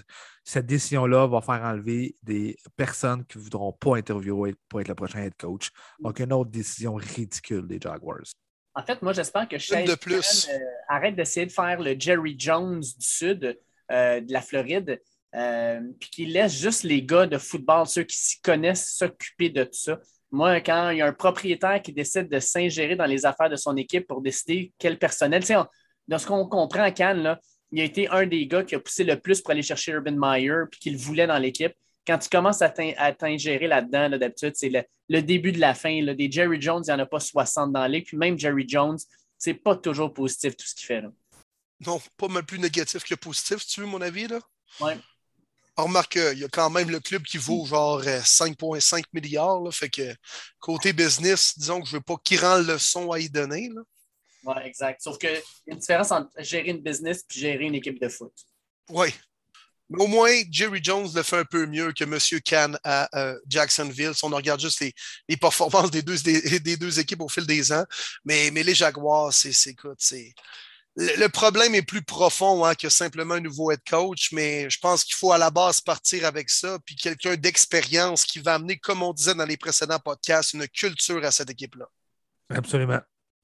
[0.43, 4.95] cette décision-là va faire enlever des personnes qui ne voudront pas interviewer pour être le
[4.95, 5.71] prochain head coach.
[6.03, 8.21] Donc, une autre décision ridicule des Jaguars.
[8.77, 10.47] En fait, moi, j'espère que Shane plus.
[10.87, 13.57] arrête d'essayer de faire le Jerry Jones du sud
[13.91, 15.01] euh, de la Floride,
[15.35, 19.63] euh, puis qu'il laisse juste les gars de football, ceux qui s'y connaissent, s'occuper de
[19.63, 19.99] tout ça.
[20.29, 23.55] Moi, quand il y a un propriétaire qui décide de s'ingérer dans les affaires de
[23.55, 25.65] son équipe pour décider quel personnel, tu sais, on-
[26.07, 27.39] dans ce qu'on comprend à Cannes, là,
[27.71, 30.13] il a été un des gars qui a poussé le plus pour aller chercher Urban
[30.15, 31.73] Meyer puis qu'il voulait dans l'équipe.
[32.07, 35.59] Quand tu commences à t'in- à t'ingérer là-dedans, là, d'habitude, c'est le, le début de
[35.59, 36.01] la fin.
[36.01, 36.13] là.
[36.13, 38.05] Des Jerry Jones, il n'y en a pas 60 dans ligue.
[38.05, 38.97] Puis même Jerry Jones,
[39.37, 41.01] c'est pas toujours positif tout ce qu'il fait.
[41.01, 41.09] Là.
[41.85, 44.27] Non, pas mal plus négatif que positif, si tu veux, mon avis.
[44.27, 44.39] Là.
[44.79, 44.97] Ouais.
[45.75, 49.61] On remarque qu'il y a quand même le club qui vaut genre euh, 5,5 milliards.
[49.61, 50.15] Là, fait que
[50.59, 53.69] côté business, disons que je ne veux pas qu'il rend le son à y donner.
[53.69, 53.81] Là.
[54.43, 55.01] Ouais, exact.
[55.01, 58.07] Sauf qu'il y a une différence entre gérer une business et gérer une équipe de
[58.09, 58.33] foot.
[58.89, 59.09] Oui.
[59.89, 62.17] Mais au moins, Jerry Jones le fait un peu mieux que M.
[62.45, 64.13] Khan à euh, Jacksonville.
[64.13, 64.93] Si on regarde juste les,
[65.29, 67.85] les performances des deux, des, des deux équipes au fil des ans.
[68.25, 70.33] Mais, mais les Jaguars, c'est, écoute, c'est.
[70.99, 74.79] Le, le problème est plus profond hein, que simplement un nouveau head coach, mais je
[74.79, 78.77] pense qu'il faut à la base partir avec ça, puis quelqu'un d'expérience qui va amener,
[78.79, 81.85] comme on disait dans les précédents podcasts, une culture à cette équipe-là.
[82.49, 82.99] Absolument.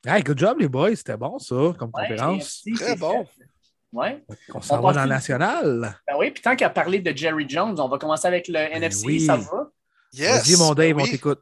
[0.06, 0.95] Hey, good job, les boys.
[0.95, 2.62] C'était bon, ça, comme Ouais, conférence.
[2.65, 3.25] merci, Très bon.
[3.25, 3.45] fait.
[3.93, 4.23] Ouais.
[4.53, 5.99] On s'en va dans le national.
[6.08, 9.06] Ben oui, puis tant qu'à parler de Jerry Jones, on va commencer avec le NFC,
[9.06, 9.19] oui.
[9.21, 9.69] ça va?
[10.12, 10.47] Yes.
[10.47, 11.12] Vas-y, mon Dave, on oui.
[11.12, 11.41] t'écoute.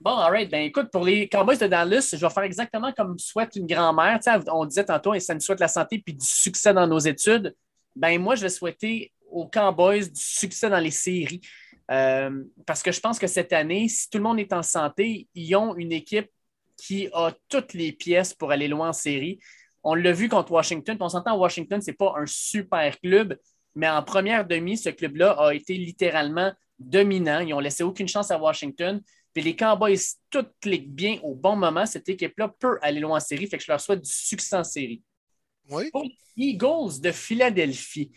[0.00, 0.50] Bon, all right.
[0.50, 4.18] Ben écoute, pour les Cowboys de Dallas, je vais faire exactement comme souhaite une grand-mère.
[4.20, 6.86] Tu sais, on disait tantôt, et ça nous souhaite la santé puis du succès dans
[6.86, 7.54] nos études.
[7.96, 11.40] Ben moi, je vais souhaiter aux Cowboys du succès dans les séries.
[11.90, 15.28] Euh, parce que je pense que cette année, si tout le monde est en santé,
[15.34, 16.30] ils ont une équipe
[16.76, 19.40] qui a toutes les pièces pour aller loin en série.
[19.82, 20.96] On l'a vu contre Washington.
[21.00, 23.38] On s'entend, Washington, ce n'est pas un super club,
[23.74, 27.40] mais en première demi, ce club-là a été littéralement dominant.
[27.40, 29.00] Ils n'ont laissé aucune chance à Washington.
[29.32, 29.98] puis les Cowboys
[30.30, 33.46] tout cliquent bien au bon moment, cette équipe-là peut aller loin en série.
[33.46, 35.02] Fait que je leur souhaite du succès en série.
[35.70, 35.90] Oui.
[35.90, 38.10] Pour les Eagles de Philadelphie,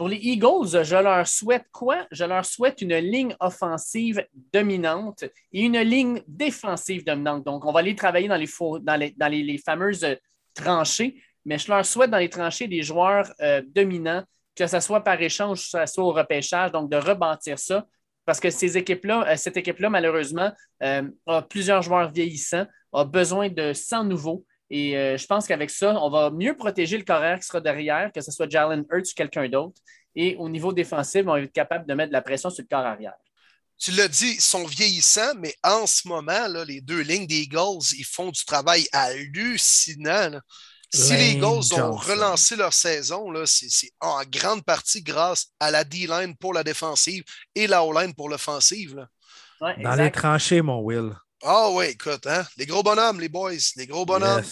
[0.00, 2.06] pour les Eagles, je leur souhaite quoi?
[2.10, 7.44] Je leur souhaite une ligne offensive dominante et une ligne défensive dominante.
[7.44, 8.48] Donc, on va aller travailler dans les,
[8.80, 10.06] dans les, dans les, fameuses
[10.54, 14.22] tranchées, mais je leur souhaite dans les tranchées des joueurs euh, dominants,
[14.54, 17.86] que ce soit par échange, que ce soit au repêchage, donc de rebâtir ça.
[18.26, 23.48] Parce que ces équipes-là, euh, cette équipe-là, malheureusement, euh, a plusieurs joueurs vieillissants, a besoin
[23.48, 24.44] de 100 nouveaux.
[24.72, 28.20] Et je pense qu'avec ça, on va mieux protéger le carrière qui sera derrière, que
[28.20, 29.80] ce soit Jalen Hurts ou quelqu'un d'autre.
[30.14, 32.68] Et au niveau défensif, on va être capable de mettre de la pression sur le
[32.68, 33.16] corps arrière.
[33.80, 37.40] Tu l'as dit, ils sont vieillissants, mais en ce moment, là, les deux lignes des
[37.40, 40.38] Eagles, ils font du travail hallucinant.
[40.92, 46.36] Si les Eagles ont relancé leur saison, c'est en grande partie grâce à la D-line
[46.36, 49.06] pour la défensive et la O-line pour l'offensive.
[49.60, 51.14] Dans les tranchées, mon Will.
[51.42, 52.44] Ah oui, écoute, hein?
[52.58, 54.44] les gros bonhommes, les boys, les gros bonhommes.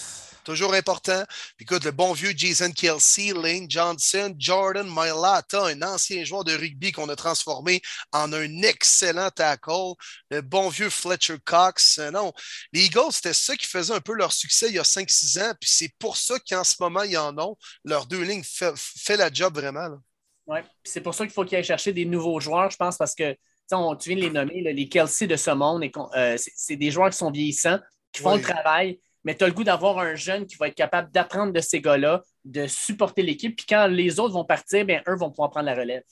[0.48, 1.24] Toujours important.
[1.58, 6.56] Puis écoute, le bon vieux Jason Kelsey, Lane Johnson, Jordan Mailata, un ancien joueur de
[6.56, 7.82] rugby qu'on a transformé
[8.12, 9.92] en un excellent tackle.
[10.30, 11.98] Le bon vieux Fletcher Cox.
[11.98, 12.32] Euh, non,
[12.72, 15.52] les Eagles, c'était ça qui faisait un peu leur succès il y a 5-6 ans.
[15.60, 17.54] Puis c'est pour ça qu'en ce moment, ils en ont.
[17.84, 19.98] Leurs deux lignes fait, fait la job vraiment.
[20.46, 23.14] Oui, c'est pour ça qu'il faut qu'ils aillent chercher des nouveaux joueurs, je pense, parce
[23.14, 25.84] que tu viens de les nommer, les Kelsey de ce monde,
[26.16, 27.80] euh, c'est des joueurs qui sont vieillissants,
[28.12, 30.74] qui font le travail, mais tu as le goût d'avoir un jeune qui va être
[30.74, 35.02] capable d'apprendre de ces gars-là, de supporter l'équipe, puis quand les autres vont partir, bien,
[35.06, 36.02] eux vont pouvoir prendre la relève.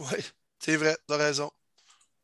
[0.00, 0.18] Oui,
[0.58, 1.52] c'est vrai, tu as raison.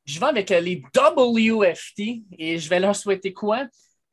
[0.04, 3.68] Je vais avec euh, les WFT et je vais leur souhaiter quoi?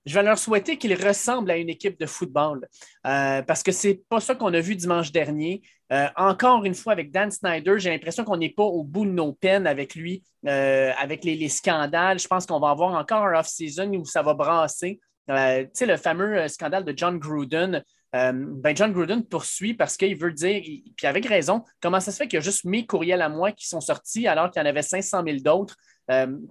[0.05, 2.67] je vais leur souhaiter qu'ils ressemblent à une équipe de football
[3.05, 5.61] euh, parce que ce n'est pas ça qu'on a vu dimanche dernier.
[5.91, 9.11] Euh, encore une fois, avec Dan Snyder, j'ai l'impression qu'on n'est pas au bout de
[9.11, 12.19] nos peines avec lui, euh, avec les, scandales.
[12.19, 14.99] Je pense qu'on va avoir encore un off-season où ça va brasser.
[15.31, 17.83] Tu sais, le fameux scandale de John Gruden.
[18.13, 20.61] ben John Gruden poursuit parce qu'il veut dire,
[20.95, 23.51] puis avec raison, comment ça se fait qu'il y a juste mes courriels à moi
[23.51, 25.75] qui sont sortis alors qu'il y en avait 500 000 d'autres?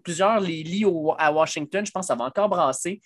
[0.03, 0.87] plusieurs les lits
[1.19, 3.01] à Washington, je pense ça va encore brasser.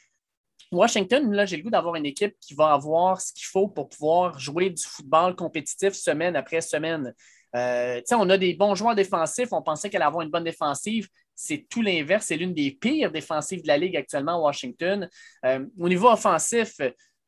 [0.72, 3.88] Washington, là, j'ai le goût d'avoir une équipe qui va avoir ce qu'il faut pour
[3.88, 7.14] pouvoir jouer du football compétitif semaine après semaine.
[7.54, 9.52] Euh, on a des bons joueurs défensifs.
[9.52, 11.08] On pensait qu'elle allait avoir une bonne défensive.
[11.35, 12.27] C'est tout l'inverse.
[12.27, 15.09] C'est l'une des pires défensives de la Ligue actuellement à Washington.
[15.44, 16.81] Euh, au niveau offensif,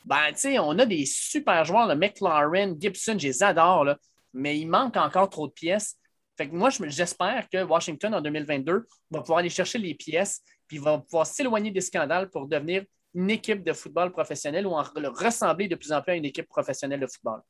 [0.04, 3.96] ben, on a des super joueurs, le McLaren, Gibson, je les adore,
[4.32, 5.96] mais il manque encore trop de pièces.
[6.36, 10.78] Fait que moi, j'espère que Washington, en 2022, va pouvoir aller chercher les pièces puis
[10.78, 15.68] va pouvoir s'éloigner des scandales pour devenir une équipe de football professionnel ou en ressembler
[15.68, 17.40] de plus en plus à une équipe professionnelle de football?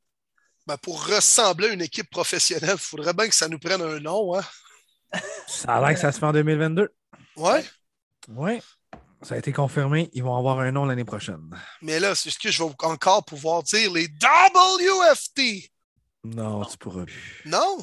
[0.66, 4.00] Ben pour ressembler à une équipe professionnelle, il faudrait bien que ça nous prenne un
[4.00, 4.34] nom.
[4.34, 4.42] Hein?
[5.46, 6.88] Ça a l'air que ça se fait en 2022.
[7.36, 7.64] Ouais.
[8.28, 8.60] Oui.
[9.22, 10.10] Ça a été confirmé.
[10.12, 11.50] Ils vont avoir un nom l'année prochaine.
[11.82, 15.70] Mais là, est-ce que je vais encore pouvoir dire les WFT?
[16.24, 17.42] Non, tu pourras plus.
[17.46, 17.78] Non?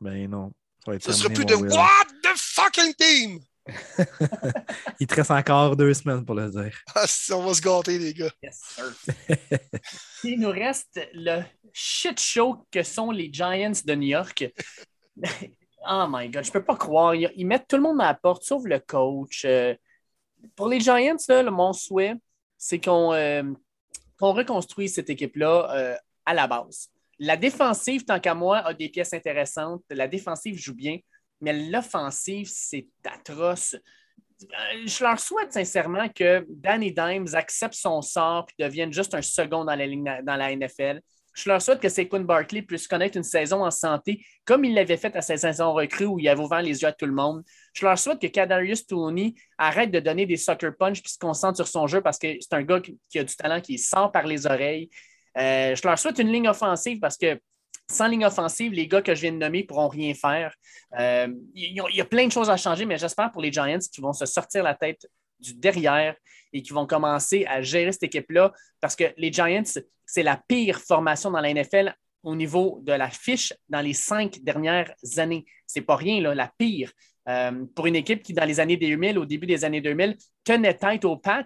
[0.00, 0.52] Ben non.
[0.84, 3.40] Ça, ne sera plus de What the fucking team?
[5.00, 6.76] Il te reste encore deux semaines pour le dire.
[6.94, 8.32] Ah, on va se gâter, les gars.
[10.24, 14.44] Il nous reste le shit show que sont les Giants de New York.
[15.88, 17.14] Oh my God, je peux pas croire.
[17.14, 19.44] Ils mettent tout le monde à la porte, sauf le coach.
[19.44, 19.74] Euh,
[20.56, 21.16] pour les Giants,
[21.50, 22.14] mon souhait,
[22.58, 23.42] c'est qu'on euh,
[24.20, 26.88] reconstruise cette équipe-là euh, à la base.
[27.18, 29.84] La défensive, tant qu'à moi, a des pièces intéressantes.
[29.90, 30.98] La défensive joue bien
[31.42, 33.76] mais l'offensive, c'est atroce.
[34.86, 39.64] Je leur souhaite sincèrement que Danny Dimes accepte son sort et devienne juste un second
[39.64, 41.00] dans la NFL.
[41.34, 44.96] Je leur souhaite que Saquon Barkley puisse connaître une saison en santé comme il l'avait
[44.96, 47.42] fait à sa saison recrue où il avait ouvert les yeux à tout le monde.
[47.74, 51.56] Je leur souhaite que Kadarius Tooney arrête de donner des sucker punch et se concentre
[51.56, 54.26] sur son jeu parce que c'est un gars qui, a du talent qui sort par
[54.26, 54.90] les oreilles.
[55.38, 57.40] Euh, je leur souhaite une ligne offensive parce que
[57.90, 60.54] sans ligne offensive, les gars que je viens de nommer pourront rien faire.
[60.98, 64.02] Euh, il y a plein de choses à changer, mais j'espère pour les Giants qu'ils
[64.02, 65.06] vont se sortir la tête
[65.42, 66.14] du derrière
[66.52, 69.62] et qui vont commencer à gérer cette équipe-là parce que les Giants,
[70.06, 74.40] c'est la pire formation dans la NFL au niveau de la fiche dans les cinq
[74.42, 75.44] dernières années.
[75.66, 76.92] C'est pas rien, la pire.
[77.28, 80.74] Euh, pour une équipe qui, dans les années 2000, au début des années 2000, tenait
[80.74, 81.44] tête aux Pats,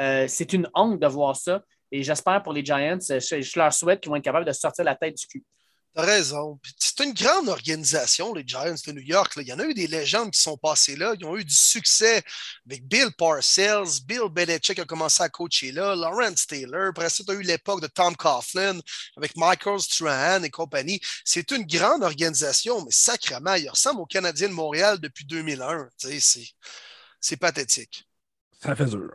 [0.00, 1.62] euh, c'est une honte de voir ça.
[1.90, 4.94] Et j'espère pour les Giants, je leur souhaite qu'ils vont être capables de sortir la
[4.94, 5.44] tête du cul.
[5.94, 6.60] T'as raison.
[6.78, 9.32] C'est une grande organisation, les Giants de New York.
[9.36, 11.14] Il y en a eu des légendes qui sont passées là.
[11.18, 12.22] Ils ont eu du succès
[12.66, 16.90] avec Bill Parcells, Bill Belichick a commencé à coacher là, Lawrence Taylor.
[16.90, 18.78] Après ça, tu as eu l'époque de Tom Coughlin
[19.16, 21.00] avec Michael Strahan et compagnie.
[21.24, 25.88] C'est une grande organisation, mais sacrément, il ressemble au Canadien de Montréal depuis 2001.
[27.20, 28.08] C'est pathétique.
[28.62, 29.10] Ça fait dur.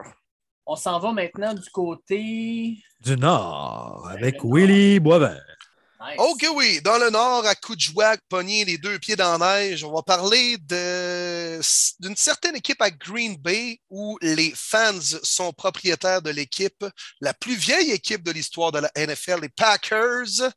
[0.65, 2.77] On s'en va maintenant du côté.
[2.99, 5.57] Du Nord, avec Willy Boisvert.
[6.03, 6.15] Nice.
[6.17, 9.59] Ok, oui, dans le nord, à coup de jouac, pogné les deux pieds dans la
[9.59, 16.21] neige, on va parler d'une certaine équipe à Green Bay où les fans sont propriétaires
[16.21, 16.85] de l'équipe,
[17.21, 20.51] la plus vieille équipe de l'histoire de la NFL, les Packers.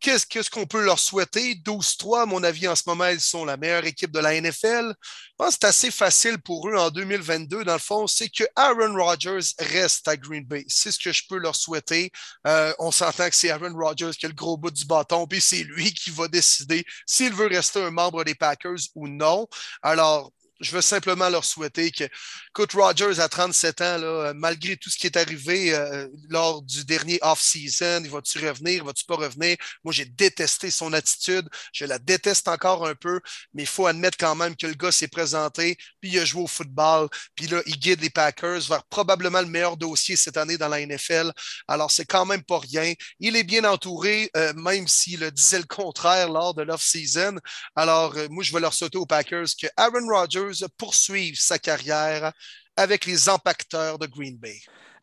[0.00, 1.54] Qu'est-ce qu'on peut leur souhaiter?
[1.56, 4.94] 12-3, à mon avis, en ce moment, ils sont la meilleure équipe de la NFL.
[5.00, 7.64] Je pense que c'est assez facile pour eux en 2022.
[7.64, 10.64] Dans le fond, c'est que Aaron Rodgers reste à Green Bay.
[10.68, 12.10] C'est ce que je peux leur souhaiter.
[12.46, 15.40] Euh, on s'entend que c'est Aaron Rodgers qui a le gros bout du bâton, puis
[15.40, 19.46] c'est lui qui va décider s'il veut rester un membre des Packers ou non.
[19.82, 22.04] Alors, je veux simplement leur souhaiter que,
[22.48, 26.84] écoute, Rodgers à 37 ans, là, malgré tout ce qui est arrivé euh, lors du
[26.84, 29.56] dernier off-season, il va-tu revenir, va-tu pas revenir?
[29.84, 31.48] Moi, j'ai détesté son attitude.
[31.72, 33.20] Je la déteste encore un peu,
[33.54, 36.42] mais il faut admettre quand même que le gars s'est présenté, puis il a joué
[36.42, 40.58] au football, puis là, il guide les Packers vers probablement le meilleur dossier cette année
[40.58, 41.32] dans la NFL.
[41.68, 42.94] Alors, c'est quand même pas rien.
[43.20, 47.36] Il est bien entouré, euh, même s'il disait le contraire lors de l'off-season.
[47.76, 52.32] Alors, euh, moi, je vais leur souhaiter aux Packers que Aaron Rodgers poursuive sa carrière
[52.76, 54.58] avec les impacteurs de Green Bay.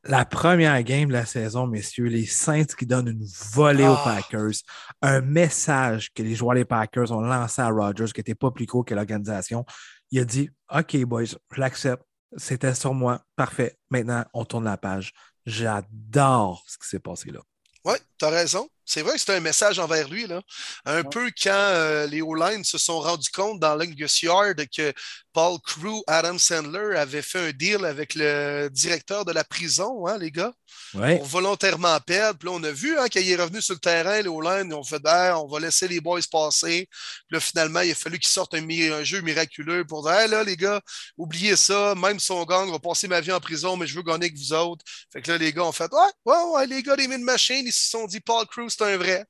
[0.08, 4.03] La première game de la saison, messieurs, les Saints qui donnent une volée aux Ah.
[4.21, 4.53] Packers.
[5.01, 8.67] Un message que les joueurs des Packers ont lancé à Rodgers, qui n'était pas plus
[8.67, 9.65] court que l'organisation.
[10.12, 12.03] Il a dit OK, boys, je l'accepte.
[12.38, 13.21] C'était sur moi.
[13.36, 13.77] Parfait.
[13.89, 15.12] Maintenant, on tourne la page.
[15.45, 17.39] J'adore ce qui s'est passé là.
[17.86, 18.67] Oui, tu as raison.
[18.84, 20.26] C'est vrai que c'était un message envers lui.
[20.28, 20.41] Là.
[20.86, 21.04] Un Ouais.
[21.04, 24.91] peu quand euh, les O-line se sont rendus compte dans l'Angus Yard que
[25.34, 30.17] Paul Crew, Adam Sandler avait fait un deal avec le directeur de la prison, hein,
[30.17, 30.54] les gars,
[30.93, 31.17] Oui.
[31.17, 32.39] pour volontairement perdre.
[32.39, 34.30] Puis là, on a vu hein, quand il est revenu sur le terrain, les
[34.65, 36.88] ils ont fait ben, on va laisser les boys passer.
[37.28, 40.43] Puis là, finalement, il a fallu qu'ils sortent un, jeu miraculeux pour dire Hey, là,
[40.43, 40.82] les gars,
[41.17, 43.95] oubliez ça, même si on gagne, on va passer ma vie en prison, mais je
[43.95, 44.84] veux gagner avec vous autres.
[45.12, 47.65] Fait que là, les gars ont fait Ouais, ouais, ouais, les gars des mines machines,
[47.65, 49.26] ils se sont dit Paul Crew, c'est un vrai.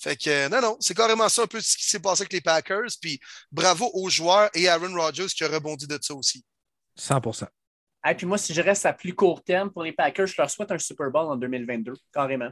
[0.00, 2.32] Fait que euh, non, non, c'est carrément ça un peu ce qui s'est passé avec
[2.32, 2.88] les Packers.
[3.00, 3.20] Puis
[3.52, 6.44] bravo aux joueurs et Aaron Rodgers qui a rebondi de ça aussi.
[6.96, 7.20] 100
[8.08, 10.50] Et puis moi, si je reste à plus court terme pour les Packers, je leur
[10.50, 12.50] souhaite un Super Bowl en 2022, carrément.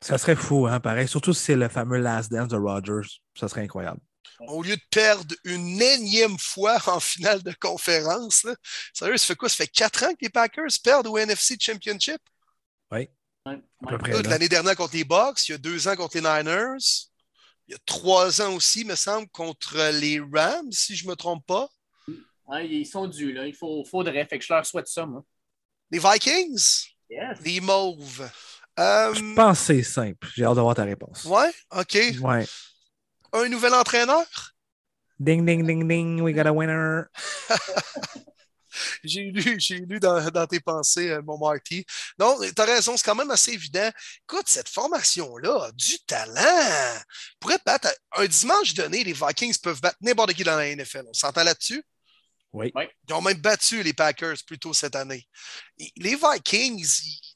[0.00, 1.08] Ça serait fou, hein, pareil.
[1.08, 3.08] Surtout si c'est le fameux Last Dance de Rodgers.
[3.38, 4.00] Ça serait incroyable.
[4.40, 8.54] Au lieu de perdre une énième fois en finale de conférence, là,
[8.92, 9.48] sérieux, ça fait quoi?
[9.48, 12.20] Ça fait quatre ans que les Packers perdent au NFC Championship?
[12.90, 13.08] Oui,
[13.46, 14.22] Ouais, à ouais.
[14.22, 16.78] L'année dernière contre les Bucks, il y a deux ans contre les Niners,
[17.68, 21.16] il y a trois ans aussi, me semble, contre les Rams, si je ne me
[21.16, 21.68] trompe pas.
[22.46, 23.46] Ouais, ils sont dus, là.
[23.46, 24.26] Il faut, faudrait.
[24.26, 25.24] Fait que je leur souhaite ça, moi.
[25.90, 27.38] Les Vikings, Yes.
[27.44, 28.28] les Mauves.
[28.78, 30.26] Euh, Je pense que c'est simple.
[30.34, 31.24] J'ai hâte d'avoir ta réponse.
[31.24, 31.98] ouais, OK.
[32.20, 32.46] Ouais.
[33.32, 34.26] Un nouvel entraîneur?
[35.18, 37.04] Ding, ding, ding, ding, we got a winner.
[39.04, 41.86] J'ai lu, j'ai lu dans, dans tes pensées, euh, mon Marty.
[42.18, 43.88] Non, tu as raison, c'est quand même assez évident.
[44.28, 47.00] Écoute, cette formation-là a du talent.
[47.38, 51.04] Pourrait battre un dimanche donné, les Vikings peuvent battre n'importe qui dans la NFL.
[51.08, 51.84] On s'entend là-dessus?
[52.54, 52.72] Oui.
[53.08, 55.26] Ils ont même battu les Packers plus tôt cette année.
[55.96, 56.86] Les Vikings,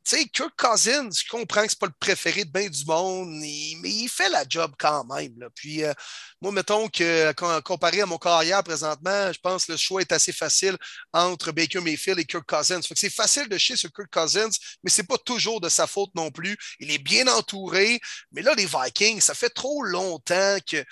[0.04, 3.90] sais, Kirk Cousins, je comprends que c'est pas le préféré de bien du monde, mais
[3.90, 5.34] il fait la job quand même.
[5.54, 5.92] Puis, euh,
[6.40, 10.12] moi, mettons que com- comparé à mon carrière présentement, je pense que le choix est
[10.12, 10.76] assez facile
[11.12, 12.80] entre Baker Mayfield et Kirk Cousins.
[12.82, 14.50] Fait que c'est facile de chier sur Kirk Cousins,
[14.82, 16.56] mais c'est pas toujours de sa faute non plus.
[16.80, 18.00] Il est bien entouré,
[18.32, 20.84] mais là, les Vikings, ça fait trop longtemps que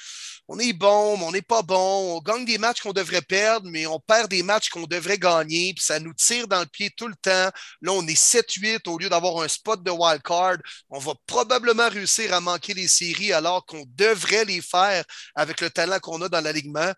[0.49, 2.17] on est bon, mais on n'est pas bon.
[2.17, 5.75] On gagne des matchs qu'on devrait perdre, mais on perd des matchs qu'on devrait gagner.
[5.75, 7.51] Puis ça nous tire dans le pied tout le temps.
[7.83, 10.57] Là, on est 7-8 au lieu d'avoir un spot de wild card.
[10.91, 15.05] On va probablement réussir à manquer les séries alors qu'on devrait les faire
[15.35, 16.93] avec le talent qu'on a dans l'alignement.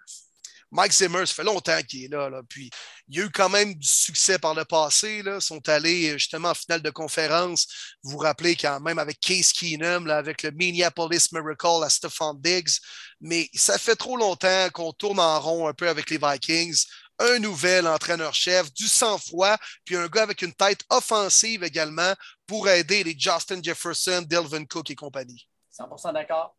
[0.70, 2.30] Mike Zimmer, ça fait longtemps qu'il est là.
[2.48, 2.70] Puis
[3.08, 5.22] il y a eu quand même du succès par le passé.
[5.24, 7.66] Ils sont allés euh, justement en finale de conférence.
[8.02, 12.78] Vous vous rappelez quand même avec Case Keenum, avec le Minneapolis Miracle à Stephon Diggs.
[13.20, 16.84] Mais ça fait trop longtemps qu'on tourne en rond un peu avec les Vikings.
[17.18, 22.12] Un nouvel entraîneur-chef, du sang-froid, puis un gars avec une tête offensive également
[22.46, 25.48] pour aider les Justin Jefferson, Delvin Cook et compagnie.
[25.78, 26.56] 100% d'accord.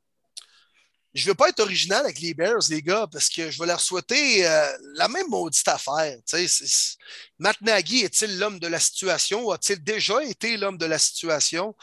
[1.15, 3.81] Je veux pas être original avec les Bears, les gars, parce que je vais leur
[3.81, 6.15] souhaiter euh, la même maudite affaire.
[7.39, 9.49] Matt Nagy est-il l'homme de la situation?
[9.49, 11.75] A-t-il déjà été l'homme de la situation?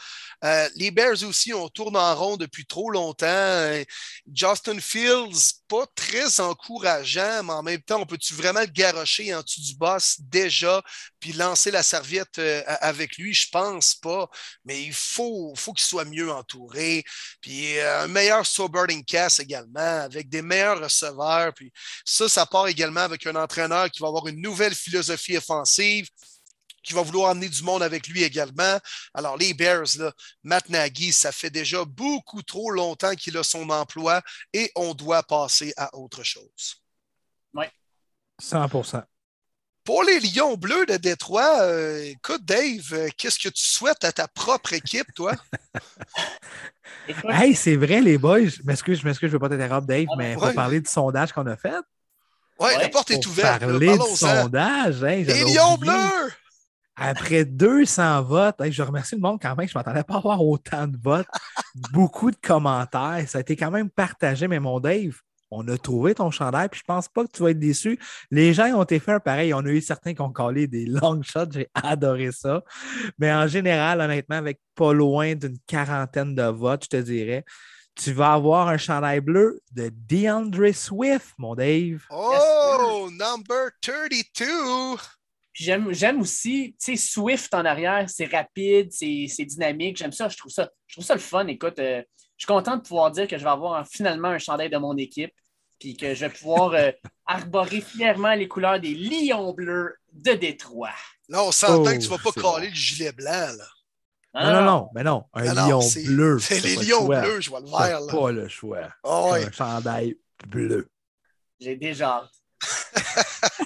[0.45, 3.25] Euh, les Bears aussi, on tourne en rond depuis trop longtemps.
[3.25, 3.83] Euh,
[4.33, 9.41] Justin Fields, pas très encourageant, mais en même temps, on peut-tu vraiment le garrocher en
[9.41, 10.81] dessous du boss déjà,
[11.19, 13.33] puis lancer la serviette avec lui?
[13.33, 14.29] Je pense pas.
[14.63, 17.03] Mais il faut, faut qu'il soit mieux entouré.
[17.41, 21.53] Puis un meilleur sobering camp efficace également, avec des meilleurs receveurs.
[21.53, 21.71] Puis
[22.05, 26.07] ça, ça part également avec un entraîneur qui va avoir une nouvelle philosophie offensive,
[26.83, 28.79] qui va vouloir amener du monde avec lui également.
[29.13, 30.13] Alors, les Bears, là,
[30.43, 34.21] Matt Nagy, ça fait déjà beaucoup trop longtemps qu'il a son emploi
[34.53, 36.81] et on doit passer à autre chose.
[37.53, 37.65] Oui.
[38.39, 38.69] 100
[39.87, 44.11] Pour les Lions bleus de Détroit, euh, écoute, Dave, euh, qu'est-ce que tu souhaites à
[44.11, 45.31] ta propre équipe, toi?
[47.29, 48.47] hey, c'est vrai, les boys.
[48.47, 50.49] Je m'excuse, je m'excuse, je ne veux pas t'interrompre, Dave, Ah, mais il ouais.
[50.49, 51.71] faut parler du sondage qu'on a fait.
[52.59, 53.61] Oui, Ouais, la porte est ouverte.
[53.61, 55.03] là, parler du sondage.
[55.05, 55.93] hein, Les Lions oublié.
[55.93, 56.33] bleus!
[56.97, 59.69] Après 200 votes, hey, je remercie le monde quand même.
[59.69, 61.27] Je ne m'attendais pas à avoir autant de votes.
[61.93, 63.23] Beaucoup de commentaires.
[63.27, 64.49] Ça a été quand même partagé.
[64.49, 65.13] Mais mon Dave,
[65.51, 66.69] on a trouvé ton chandail.
[66.69, 67.99] Puis je pense pas que tu vas être déçu.
[68.31, 69.53] Les gens ont été faits pareil.
[69.53, 71.51] On a eu certains qui ont collé des long shots.
[71.51, 72.63] J'ai adoré ça.
[73.17, 77.45] Mais en général, honnêtement, avec pas loin d'une quarantaine de votes, je te dirais,
[77.95, 82.05] tu vas avoir un chandail bleu de DeAndre Swift, mon Dave.
[82.11, 84.45] Oh, number 32!
[85.51, 89.97] Puis J'aime, j'aime aussi, tu sais, Swift en arrière, c'est rapide, c'est, c'est dynamique.
[89.97, 91.47] J'aime ça, je trouve ça, je trouve ça le fun.
[91.47, 92.03] Écoute, euh,
[92.37, 94.77] je suis content de pouvoir dire que je vais avoir un- finalement un chandail de
[94.77, 95.33] mon équipe,
[95.79, 96.91] puis que je vais pouvoir euh,
[97.25, 100.89] arborer fièrement les couleurs des Lions bleus de Détroit.
[101.29, 102.71] Là, on s'entend Oh, que tu vas pas c'est coller bon.
[102.73, 103.31] le gilet blanc.
[103.57, 103.65] Là.
[104.35, 106.39] Non, non, non, mais non, un Non, lion bleu.
[106.41, 107.99] C'est les pas le lions bleus, je vois le vert.
[108.01, 108.13] Là.
[108.13, 108.87] pas le choix.
[109.03, 109.31] Ah.
[109.33, 110.15] Un chandail
[110.47, 110.87] bleu.
[111.59, 112.31] J'ai déjà hâte.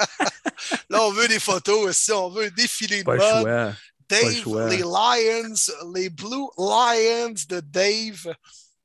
[0.90, 3.20] Là, on veut des photos aussi, on veut un défilé de Pas mode.
[3.22, 3.42] pas le
[3.72, 3.74] choix.
[4.12, 5.56] Dave, les Lions,
[5.96, 8.36] les Blue Lions de Dave,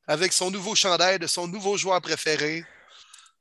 [0.07, 2.65] avec son nouveau chandail de son nouveau joueur préféré.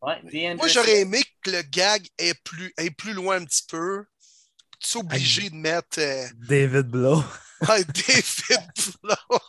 [0.01, 4.03] Ouais, Moi, j'aurais aimé que le gag est plus, est plus loin un petit peu.
[4.79, 7.23] Tu es obligé de mettre euh, David Blow.
[7.69, 9.39] ouais, David Blow.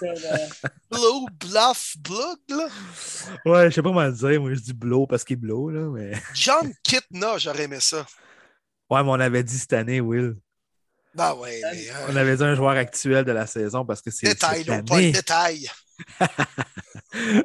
[0.90, 2.68] Blow, Bluff, Blood, là.
[3.44, 4.40] Ouais, je sais pas comment le dire.
[4.40, 5.88] Moi, je dis Blow parce qu'il est Blow, là.
[5.90, 6.12] Mais...
[6.34, 8.06] John Kitna, j'aurais aimé ça.
[8.90, 10.36] Ouais, mais on avait dit cette année, Will.
[11.14, 14.10] Ben ouais, mais, euh, On avait dit un joueur actuel de la saison parce que
[14.10, 15.06] c'est détail, cette pas année.
[15.06, 15.68] le détail.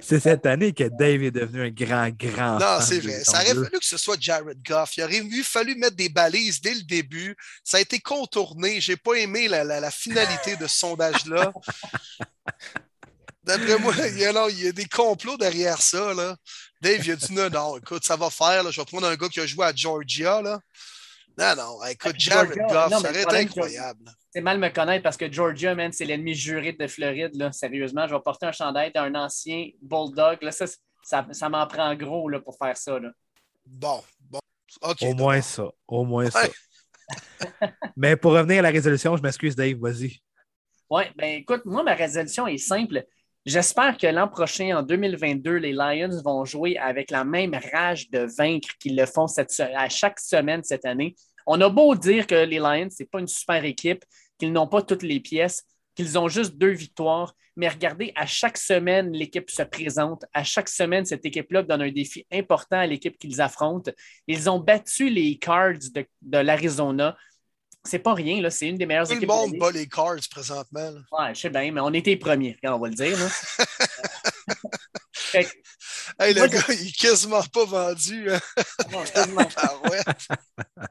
[0.02, 2.60] C'est cette année que Dave est devenu un grand, grand.
[2.60, 3.24] Non, c'est vrai.
[3.24, 4.96] Ça aurait fallu que ce soit Jared Goff.
[4.98, 7.36] Il aurait mieux fallu mettre des balises dès le début.
[7.64, 8.80] Ça a été contourné.
[8.82, 11.52] J'ai pas aimé la, la- la finalité de ce sondage-là.
[13.44, 16.14] D'après moi, il y, a, non, il y a des complots derrière ça.
[16.14, 16.36] Là.
[16.82, 18.64] Dave, il a dit non, non, écoute, ça va faire.
[18.64, 18.72] là.
[18.72, 20.42] Je vais prendre un gars qui a joué à Georgia.
[20.42, 20.60] Là.
[21.38, 24.12] Non, non, écoute, Jared Georgia, Goff, non, ça aurait été incroyable.
[24.32, 27.36] C'est mal me connaître parce que Georgia, man, c'est l'ennemi juré de Floride.
[27.36, 27.52] Là.
[27.52, 30.42] Sérieusement, je vais porter un chandail d'un ancien Bulldog.
[30.42, 30.66] Là, ça,
[31.04, 33.00] ça, ça m'en prend gros là, pour faire ça.
[33.00, 33.12] Là.
[33.66, 34.40] Bon, bon.
[34.82, 35.04] OK.
[35.04, 35.70] Au moins ça.
[35.88, 36.48] Au moins ça.
[37.96, 40.20] Mais pour revenir à la résolution, je m'excuse, Dave, vas-y.
[40.90, 43.06] Oui, ben écoute, moi, ma résolution est simple.
[43.46, 48.20] J'espère que l'an prochain, en 2022, les Lions vont jouer avec la même rage de
[48.38, 49.26] vaincre qu'ils le font
[49.76, 51.16] à chaque semaine cette année.
[51.46, 54.06] On a beau dire que les Lions, ce n'est pas une super équipe,
[54.40, 58.58] qu'ils n'ont pas toutes les pièces, qu'ils ont juste deux victoires, mais regardez, à chaque
[58.58, 60.26] semaine, l'équipe se présente.
[60.34, 63.92] À chaque semaine, cette équipe-là donne un défi important à l'équipe qu'ils affrontent.
[64.28, 65.84] Ils ont battu les Cards
[66.22, 67.16] de l'Arizona.
[67.86, 68.50] C'est pas rien, là.
[68.50, 69.30] C'est une des meilleures Tout le équipes.
[69.30, 70.92] de la monde bat les cards présentement.
[70.92, 71.00] là.
[71.12, 73.18] Ouais, je sais bien, mais on était les premiers, on va le dire.
[73.20, 73.28] là.
[75.14, 75.50] Fait que,
[76.20, 78.32] Hey, le gars, il est quasiment pas vendu.
[78.32, 78.40] hein.
[78.92, 79.48] non, quasiment.
[79.58, 80.88] Ah.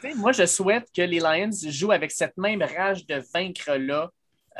[0.00, 4.10] Fait moi, je souhaite que les Lions jouent avec cette même rage de vaincre-là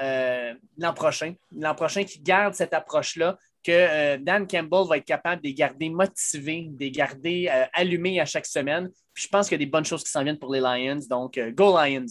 [0.02, 1.34] euh, l'an prochain.
[1.52, 5.54] L'an prochain, qu'ils gardent cette approche-là, que euh, Dan Campbell va être capable de les
[5.54, 8.90] garder motivés, de les garder euh, allumés à chaque semaine.
[9.14, 11.00] Puis je pense qu'il y a des bonnes choses qui s'en viennent pour les Lions.
[11.08, 12.06] Donc, euh, go Lions!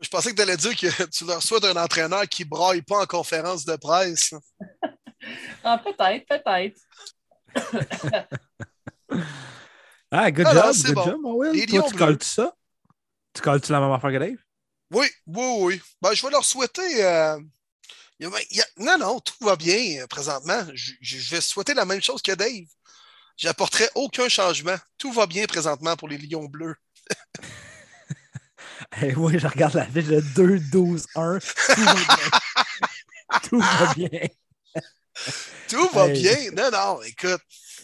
[0.00, 3.02] Je pensais que tu allais dire que tu leur souhaites un entraîneur qui braille pas
[3.02, 4.34] en conférence de presse.
[5.62, 6.80] Ah, peut-être, peut-être.
[10.10, 11.04] Ah, good job, good bon.
[11.04, 11.54] job.
[11.54, 12.54] Les Toi, Lions tu colles-tu ça?
[13.34, 14.36] Tu colles-tu la même affaire que Dave?
[14.92, 15.80] Oui, oui, oui.
[16.02, 17.04] Ben, je vais leur souhaiter.
[17.04, 17.38] euh,
[18.20, 20.62] il y a- il y a- Non, non, tout va bien euh, présentement.
[20.74, 22.66] Je, vais souhaiter la même chose que Dave.
[23.36, 24.76] J'apporterai aucun changement.
[24.98, 26.76] Tout va bien présentement pour les Lions bleus.
[29.02, 31.38] Eh oui, je regarde la fiche de 2-12-1.
[31.74, 32.08] Tout va bien.
[33.42, 34.26] Tout va bien.
[35.68, 36.22] Tout va Hey.
[36.22, 36.50] bien.
[36.52, 37.40] Non, non, écoute.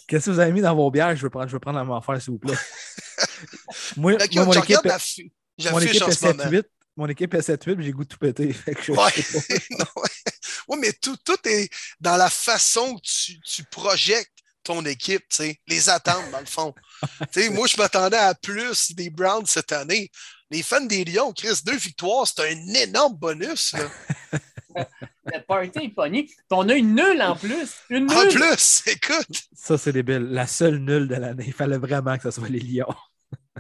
[0.09, 1.15] Qu'est-ce que vous avez mis dans vos bières?
[1.15, 2.57] Je veux prendre, je veux prendre la même affaire, s'il vous plaît.
[3.97, 6.45] moi, que, moi, mon équipe, mon est ce moment.
[6.45, 6.65] 7-8.
[6.97, 8.53] Mon équipe est 7-8, j'ai goût de tout péter.
[8.83, 8.93] Je-
[10.69, 10.79] Ouais.
[10.81, 11.69] mais tout, tout est
[12.01, 14.31] dans la façon que tu, tu projettes
[14.63, 16.75] ton équipe, tu sais, les attentes, dans le fond.
[17.53, 20.11] Moi, je m'attendais à plus des Browns cette année.
[20.51, 23.73] Les fans des Lions, Chris, deux victoires, c'est un énorme bonus.
[23.75, 23.89] là.
[25.25, 26.29] Le party est pogné.
[26.51, 27.69] On a une nulle en plus.
[27.91, 28.35] Une En nulle.
[28.35, 30.29] plus, écoute, Ça, c'est débile.
[30.31, 31.45] La seule nulle de l'année.
[31.47, 32.95] Il fallait vraiment que ce soit les Lions.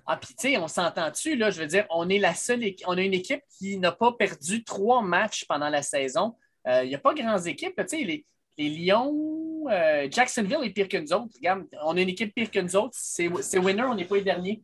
[0.07, 1.51] Ah, puis tu sais, on s'entend-tu, là?
[1.51, 4.13] Je veux dire, on est la seule équi- On a une équipe qui n'a pas
[4.13, 6.37] perdu trois matchs pendant la saison.
[6.69, 7.75] Euh, Il n'y a pas grandes équipes.
[7.77, 8.25] Tu sais, les,
[8.59, 11.35] les Lions, euh, Jacksonville est pire que nous autres.
[11.37, 12.95] Regarde, on a une équipe pire que nous autres.
[12.97, 14.63] C'est c'est winner, on n'est pas les derniers.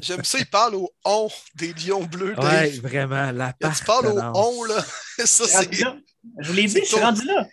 [0.00, 2.34] j'aime ça, il parle au on des lions bleus.
[2.34, 2.44] Dave.
[2.44, 3.30] Ouais, vraiment.
[3.32, 4.80] La tu parles au on, là,
[5.24, 5.80] ça, c'est.
[5.80, 5.96] là.
[6.38, 7.46] Je vous l'ai dit, je suis rendu là.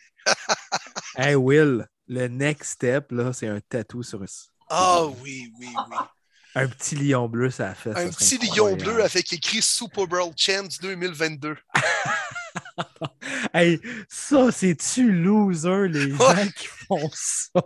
[1.17, 4.23] Hey, Will, le next step, là, c'est un tatou sur
[4.69, 5.97] Ah oui, oui, oui.
[6.55, 7.95] Un petit lion bleu, ça a fait.
[7.97, 11.55] Un petit lion bleu avec écrit Super Bowl Champs 2022.
[13.53, 17.61] Hey, ça, c'est-tu loser, les gens qui font ça?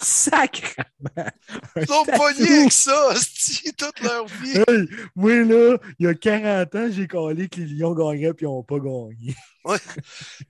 [0.00, 1.30] Sacrement!
[1.76, 4.58] Ils sont pognés avec ça, hostie, toute leur vie.
[4.68, 8.46] Hey, moi, là, il y a 40 ans, j'ai collé que les Lions gagneraient puis
[8.46, 9.34] ils n'ont pas gagné.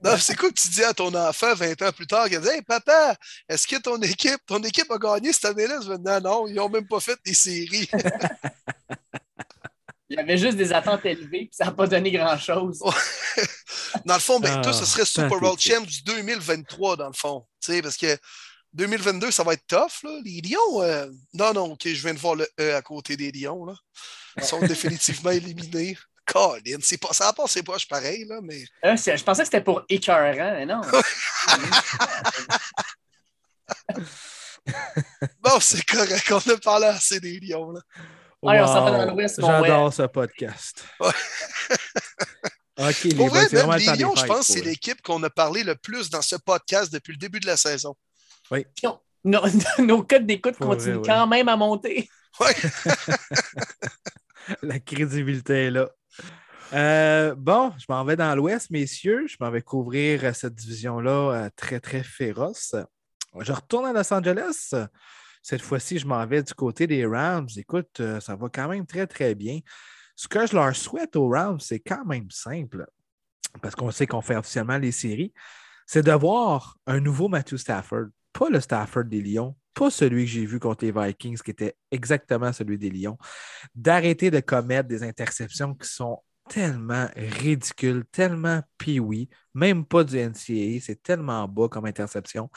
[0.02, 2.26] Non, c'est quoi que tu dis à ton enfant 20 ans plus tard?
[2.30, 3.14] Il dit Hey papa,
[3.48, 5.80] est-ce que ton équipe, ton équipe a gagné cette année-là?
[5.82, 7.88] Je dis, non, non, ils n'ont même pas fait des séries.
[10.12, 12.80] Il y avait juste des attentes élevées, puis ça n'a pas donné grand-chose.
[14.04, 15.58] Dans le fond, ben, Ah, toi, ce serait Super Bowl.
[15.58, 17.46] Champs du 2023, dans le fond.
[17.62, 18.14] Tu sais, parce que
[18.74, 20.02] 2022, ça va être tough.
[20.02, 20.18] Là.
[20.22, 23.32] Les Lions, euh, non, non, ok, je viens de voir le E à côté des
[23.32, 23.64] Lions.
[23.64, 23.74] Là.
[24.36, 25.96] Ils sont définitivement éliminés.
[26.26, 29.62] Colin, c'est pas, ça a passé proche pareil, là, mais Euh, je pensais que c'était
[29.62, 30.82] pour écœurant, mais non.
[35.40, 36.30] bon, c'est correct.
[36.30, 37.72] On a parlé assez des Lions.
[37.72, 37.80] Là.
[38.42, 40.84] Ouais, on s'en va dans Wow, l'Ouest, mon J'adore ce podcast.
[41.00, 41.14] OK,
[43.04, 45.62] les Pour boys, vrai, même les Lions, je pense que c'est l'équipe qu'on a parlé
[45.62, 47.94] le plus dans ce podcast depuis le début de la saison.
[48.50, 49.40] On- Nos,
[49.78, 51.06] nos codes d'écoute continuent vrai, ouais.
[51.06, 52.08] quand même à monter.
[52.40, 52.54] Ouais.
[54.62, 55.88] La crédibilité est là.
[56.72, 59.26] Euh, bon, je m'en vais dans l'Ouest, messieurs.
[59.28, 61.10] Je m'en vais couvrir cette division-là
[61.44, 62.74] euh, très, très féroce.
[63.38, 64.72] Je retourne à Los Angeles.
[65.42, 67.48] Cette fois-ci, je m'en vais du côté des Rams.
[67.56, 69.58] Écoute, euh, ça va quand même très, très bien.
[70.14, 72.86] Ce que je leur souhaite aux Rams, c'est quand même simple,
[73.60, 75.32] parce qu'on sait qu'on fait officiellement les séries,
[75.86, 80.30] c'est de voir un nouveau Matthew Stafford, pas le Stafford des Lions, pas celui que
[80.30, 83.18] j'ai vu contre les Vikings, qui était exactement celui des Lions,
[83.74, 89.00] d'arrêter de commettre des interceptions qui sont tellement ridicules, tellement pee
[89.54, 92.50] même pas du NCAA, c'est tellement bas comme interception.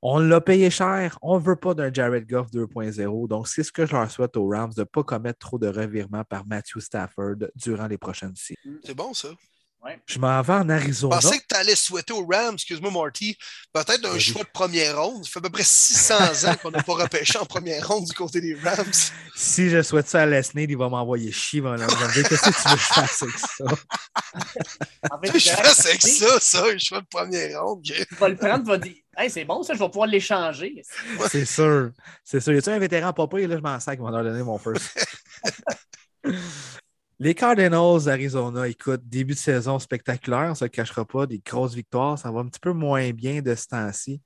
[0.00, 1.18] On l'a payé cher.
[1.22, 3.28] On ne veut pas d'un Jared Goff 2.0.
[3.28, 5.66] Donc, c'est ce que je leur souhaite aux Rams de ne pas commettre trop de
[5.66, 8.58] revirements par Matthew Stafford durant les prochaines séries.
[8.84, 9.28] C'est bon, ça.
[10.06, 11.16] Je m'en vais en Je Arizona.
[11.16, 13.36] pensais que tu allais souhaiter aux Rams, excuse-moi, Marty,
[13.72, 14.20] peut-être un Vas-y.
[14.20, 15.24] choix de première ronde.
[15.24, 18.12] Ça fait à peu près 600 ans qu'on n'a pas repêché en première ronde du
[18.12, 18.92] côté des Rams.
[19.36, 21.58] Si je souhaite ça à Lesnade, il va m'envoyer chier.
[21.58, 23.64] Il va il va me dire Qu'est-ce que tu veux que je fasse avec ça?
[25.10, 27.82] En fait, Je fais avec ça, ça, un choix de première ronde?
[27.82, 30.82] Tu vas le prendre, tu vas dire Hey, c'est bon, ça, je vais pouvoir l'échanger.
[31.30, 31.90] C'est sûr.
[32.24, 32.52] C'est sûr.
[32.52, 33.38] Y a-tu un vétéran papa?
[33.38, 34.90] Là, je m'en ils vont leur donner mon first.
[37.20, 41.40] Les Cardinals d'Arizona, écoute, début de saison spectaculaire, on ne se le cachera pas, des
[41.40, 44.22] grosses victoires, ça va un petit peu moins bien de ce temps-ci.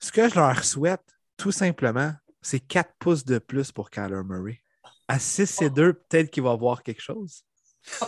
[0.00, 1.00] Ce que je leur souhaite,
[1.38, 2.12] tout simplement,
[2.42, 4.60] c'est 4 pouces de plus pour Kyler Murray.
[5.08, 7.42] À 6 et 2, peut-être qu'il va voir quelque chose.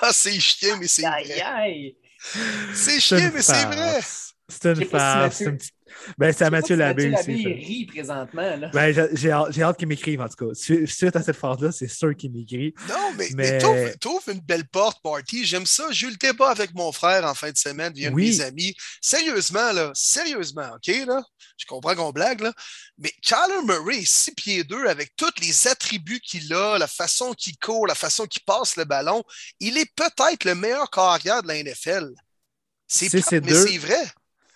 [0.00, 1.40] Ah, c'est chien, mais c'est vrai.
[1.40, 1.96] aïe.
[2.72, 4.00] C'est une mais c'est vrai.
[4.48, 5.36] C'est une farce.
[5.36, 5.74] C'est une petite-
[6.18, 7.42] Ben, c'est à Mathieu Labbé Mathieu aussi.
[7.44, 8.56] Labbé, il rit présentement.
[8.56, 8.70] Là.
[8.72, 9.08] Ben, j'ai-
[9.50, 10.54] j'ai hâte, qu'il m'écrive, en tout cas.
[10.54, 12.74] Su- Suite à cette phrase-là, c'est sûr qu'il m'écrit.
[12.88, 13.94] Non, mais, Mais- mais...
[13.96, 15.44] t'ouvres- une belle porte, Party.
[15.44, 15.86] J'aime ça.
[15.90, 18.30] J'ai eu le débat avec mon frère en fin de semaine via un de Oui.
[18.30, 18.74] mes amis.
[19.00, 21.22] Sérieusement, là, sérieusement, OK, là?
[21.56, 22.52] Je comprends qu'on blague, là.
[22.98, 27.56] Mais Kyler Murray, 6 pieds 2, avec tous les attributs qu'il a, la façon qu'il
[27.58, 29.22] court, la façon qu'il passe le ballon,
[29.60, 32.10] il est peut-être le meilleur carrière de la NFL.
[32.86, 34.06] C'est mais c'est vrai.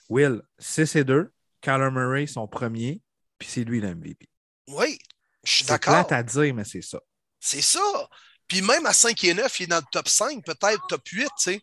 [0.09, 1.33] Will, 6 et 2.
[1.61, 3.01] Kyler Murray, son premier,
[3.39, 4.29] puis c'est lui le MVP.
[4.69, 4.99] Oui,
[5.45, 6.07] je suis C'est d'accord.
[6.07, 6.99] plate à dire, mais c'est ça.
[7.41, 7.81] C'est ça.
[8.49, 11.25] Puis même à 5 et 9, il est dans le top 5, peut-être top 8,
[11.27, 11.61] tu sais.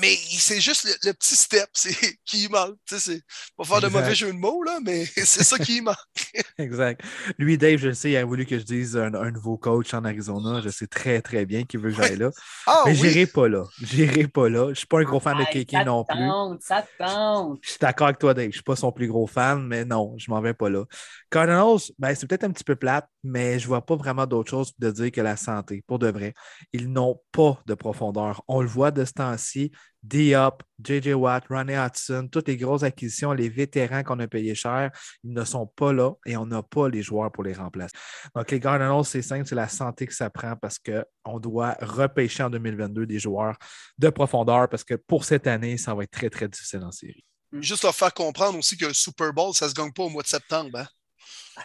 [0.00, 2.76] Mais c'est juste le, le petit step c'est, qui manque.
[2.86, 3.22] tu sais, C'est
[3.56, 4.00] pas faire de Exact.
[4.00, 5.96] mauvais jeu de mots, là, mais c'est ça qui manque.
[6.58, 7.00] Exact.
[7.38, 9.94] Lui, Dave, je le sais, il a voulu que je dise un, un nouveau coach
[9.94, 10.60] en Arizona.
[10.60, 12.30] Je sais très, très bien qu'il veut que j'aille là.
[12.66, 13.64] Ah mais oui, j'irai pas là.
[13.82, 14.68] J'irai pas là.
[14.70, 16.18] Je suis pas un gros fan de ça non plus.
[16.60, 17.58] Ça te tente.
[17.62, 18.44] Je suis d'accord avec toi, Dave.
[18.44, 20.84] Je ne suis pas son plus gros fan, mais non, je m'en vais pas là.
[21.30, 24.70] Cardinals, ben, c'est peut-être un petit peu plate, mais je vois pas vraiment d'autre chose
[24.70, 26.34] que de dire que la santé, pour de vrai.
[26.72, 28.42] Ils n'ont pas de profondeur.
[28.48, 29.72] On le voit de ce temps-ci.
[30.04, 31.14] D-Up, J.J.
[31.14, 34.90] Watt, Ronnie Hudson, toutes les grosses acquisitions, les vétérans qu'on a payés cher,
[35.22, 37.96] ils ne sont pas là et on n'a pas les joueurs pour les remplacer.
[38.34, 42.42] Donc, les Cardinals, c'est simple, c'est la santé que ça prend parce qu'on doit repêcher
[42.42, 43.56] en 2022 des joueurs
[43.96, 47.24] de profondeur parce que pour cette année, ça va être très, très difficile en série.
[47.52, 50.10] Juste leur faire comprendre aussi que le Super Bowl, ça ne se gagne pas au
[50.10, 50.80] mois de septembre.
[50.80, 50.86] Hein?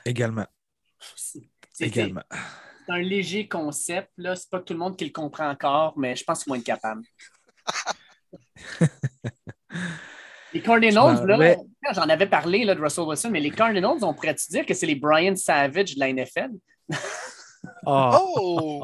[0.06, 0.48] Également.
[1.80, 2.24] Également.
[2.32, 4.12] C'est un léger concept.
[4.18, 6.56] Ce n'est pas tout le monde qui le comprend encore, mais je pense qu'ils vont
[6.56, 7.04] être capables.
[10.54, 11.56] les Cardinals, là,
[11.94, 14.86] j'en avais parlé là, de Russell Wilson, mais les Cardinals, on pourrait-tu dire que c'est
[14.86, 16.50] les Brian Savage de la NFL?
[17.86, 18.84] Oh!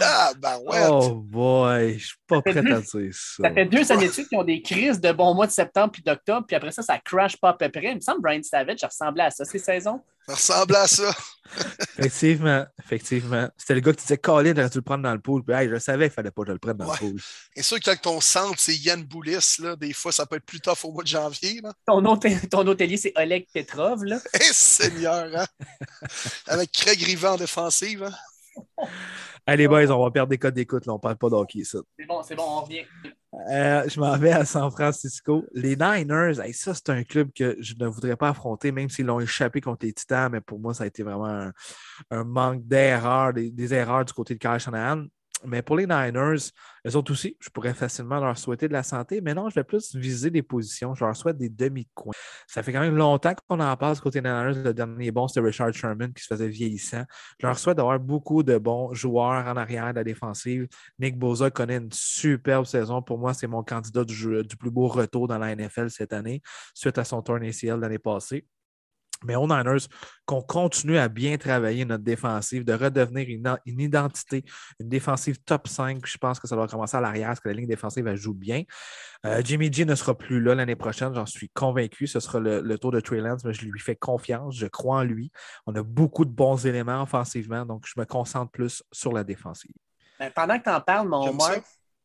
[0.00, 0.86] Ah, ben ouais!
[0.90, 3.42] Oh boy, je suis pas prêt à dire ça.
[3.42, 5.92] Ça fait deux années de suite qui ont des crises de bons mois de septembre
[5.92, 7.92] puis d'octobre, puis après ça, ça crash pas à peu près.
[7.92, 10.00] Il me semble que Brian Savage, ressemblait à ça ces saisons.
[10.26, 11.14] Ça ressemblait à ça.
[11.98, 13.48] effectivement, effectivement.
[13.56, 15.44] C'était le gars qui disait Colin, aurais dû le prendre dans le pool.
[15.44, 17.20] Puis, je savais qu'il fallait pas que je le prenne dans le pool.
[17.54, 20.46] Et sûr que quand ton centre, c'est Yann Boulis, là, des fois, ça peut être
[20.46, 21.60] plus tough au mois de janvier.
[21.62, 21.72] Là.
[21.86, 22.02] Ton,
[22.50, 24.04] ton hôtelier, c'est Oleg Petrov.
[24.04, 24.18] Là.
[24.34, 25.28] Eh, Seigneur!
[25.34, 25.46] Hein?
[26.46, 28.02] Avec Craig Rivan en défensive.
[28.02, 28.86] Hein?
[29.46, 30.88] Allez, boys, on va perdre des codes d'écoute.
[30.88, 31.78] On ne parle pas d'hockey, ça.
[31.98, 32.84] C'est bon, c'est bon, on revient.
[33.50, 35.44] Euh, je m'en vais à San Francisco.
[35.52, 39.20] Les Niners, ça, c'est un club que je ne voudrais pas affronter, même s'ils l'ont
[39.20, 41.50] échappé contre les Titans, mais pour moi, ça a été vraiment
[42.10, 45.04] un, manque d'erreurs, des, erreurs du côté de Kyle Shanahan.
[45.46, 46.50] Mais pour les Niners,
[46.86, 49.64] eux autres aussi, je pourrais facilement leur souhaiter de la santé, mais non, je vais
[49.64, 50.94] plus viser des positions.
[50.94, 52.12] Je leur souhaite des demi-coins.
[52.46, 54.62] Ça fait quand même longtemps qu'on en du côté Niners.
[54.64, 57.04] Le dernier bon, c'était Richard Sherman qui se faisait vieillissant.
[57.38, 60.66] Je leur souhaite d'avoir beaucoup de bons joueurs en arrière de la défensive.
[60.98, 63.02] Nick Boza connaît une superbe saison.
[63.02, 66.42] Pour moi, c'est mon candidat du, du plus beau retour dans la NFL cette année,
[66.74, 68.46] suite à son turn ACL l'année passée.
[69.24, 69.86] Mais aux Niners,
[70.26, 74.44] qu'on continue à bien travailler notre défensive, de redevenir une, identité,
[74.80, 76.04] une défensive top 5.
[76.06, 78.34] Je pense que ça va commencer à l'arrière, parce que la ligne défensive, elle joue
[78.34, 78.62] bien.
[79.26, 82.06] Euh, Jimmy G ne sera plus là l'année prochaine, j'en suis convaincu.
[82.06, 85.04] Ce sera le, tour de Trey Lance, mais je lui fais confiance, je crois en
[85.04, 85.30] lui.
[85.66, 89.74] On a beaucoup de bons éléments offensivement, donc je me concentre plus sur la défensive.
[90.18, 91.32] Ben, pendant que tu en parles, mon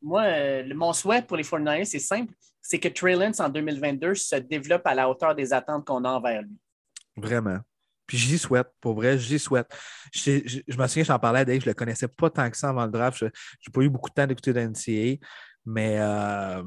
[0.02, 4.16] moi, euh, mon souhait pour les 49ers, c'est simple, c'est que Trey Lance en 2022
[4.16, 6.58] se développe à la hauteur des attentes qu'on a envers lui.
[7.18, 7.60] Vraiment.
[8.10, 9.68] Puis j'y souhaite, pour vrai, j'y souhaite.
[10.12, 10.32] Je,
[10.76, 12.86] me souviens, j'en parlais à Dave, je ne le connaissais pas tant que ça avant
[12.86, 13.20] le draft.
[13.20, 13.32] Je n'ai
[13.72, 15.24] pas eu beaucoup de temps d'écouter l'NCA,
[15.66, 16.64] mais euh,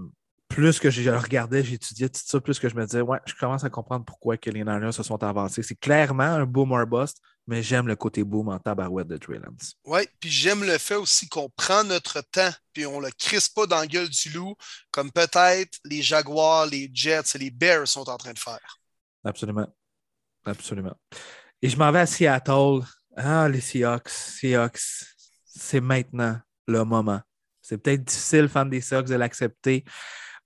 [0.47, 3.35] plus que je le regardais, j'étudiais tout ça, plus que je me disais, ouais, je
[3.35, 5.63] commence à comprendre pourquoi que les Niners se sont avancés.
[5.63, 9.39] C'est clairement un boom or bust, mais j'aime le côté boom en tabarouette de Trey
[9.39, 9.75] Lance.
[9.85, 13.49] Oui, puis j'aime le fait aussi qu'on prend notre temps, puis on ne le crisse
[13.49, 14.55] pas dans la gueule du loup,
[14.91, 18.79] comme peut-être les Jaguars, les Jets et les Bears sont en train de faire.
[19.25, 19.67] Absolument.
[20.45, 20.95] Absolument.
[21.61, 22.81] Et je m'en vais à Seattle.
[23.17, 24.09] Ah, les Seahawks.
[24.09, 24.81] Seahawks,
[25.45, 27.21] c'est maintenant le moment.
[27.61, 29.85] C'est peut-être difficile, fan des Seahawks, de l'accepter,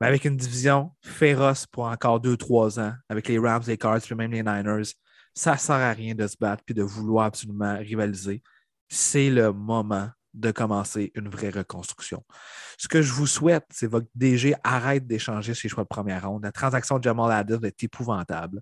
[0.00, 4.02] mais avec une division féroce pour encore deux, trois ans, avec les Rams, les Cards,
[4.02, 4.92] puis même les Niners,
[5.34, 8.42] ça ne sert à rien de se battre puis de vouloir absolument rivaliser.
[8.88, 12.22] C'est le moment de commencer une vraie reconstruction.
[12.78, 16.28] Ce que je vous souhaite, c'est que votre DG arrête d'échanger ses choix de première
[16.28, 16.44] ronde.
[16.44, 18.60] La transaction de Jamal Adams est épouvantable.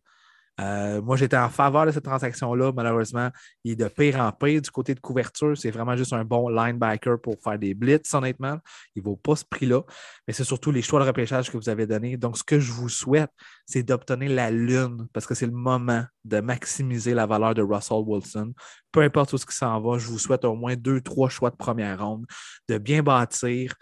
[0.60, 2.72] Euh, moi, j'étais en faveur de cette transaction-là.
[2.72, 3.30] Malheureusement,
[3.64, 5.56] il est de pire en pire du côté de couverture.
[5.56, 8.58] C'est vraiment juste un bon linebacker pour faire des blitz, honnêtement.
[8.94, 9.82] Il ne vaut pas ce prix-là.
[10.26, 12.16] Mais c'est surtout les choix de repêchage que vous avez donnés.
[12.16, 13.30] Donc, ce que je vous souhaite,
[13.66, 18.02] c'est d'obtenir la lune parce que c'est le moment de maximiser la valeur de Russell
[18.06, 18.52] Wilson.
[18.92, 21.50] Peu importe où ce qui s'en va, je vous souhaite au moins deux, trois choix
[21.50, 22.26] de première ronde,
[22.68, 23.74] de bien bâtir.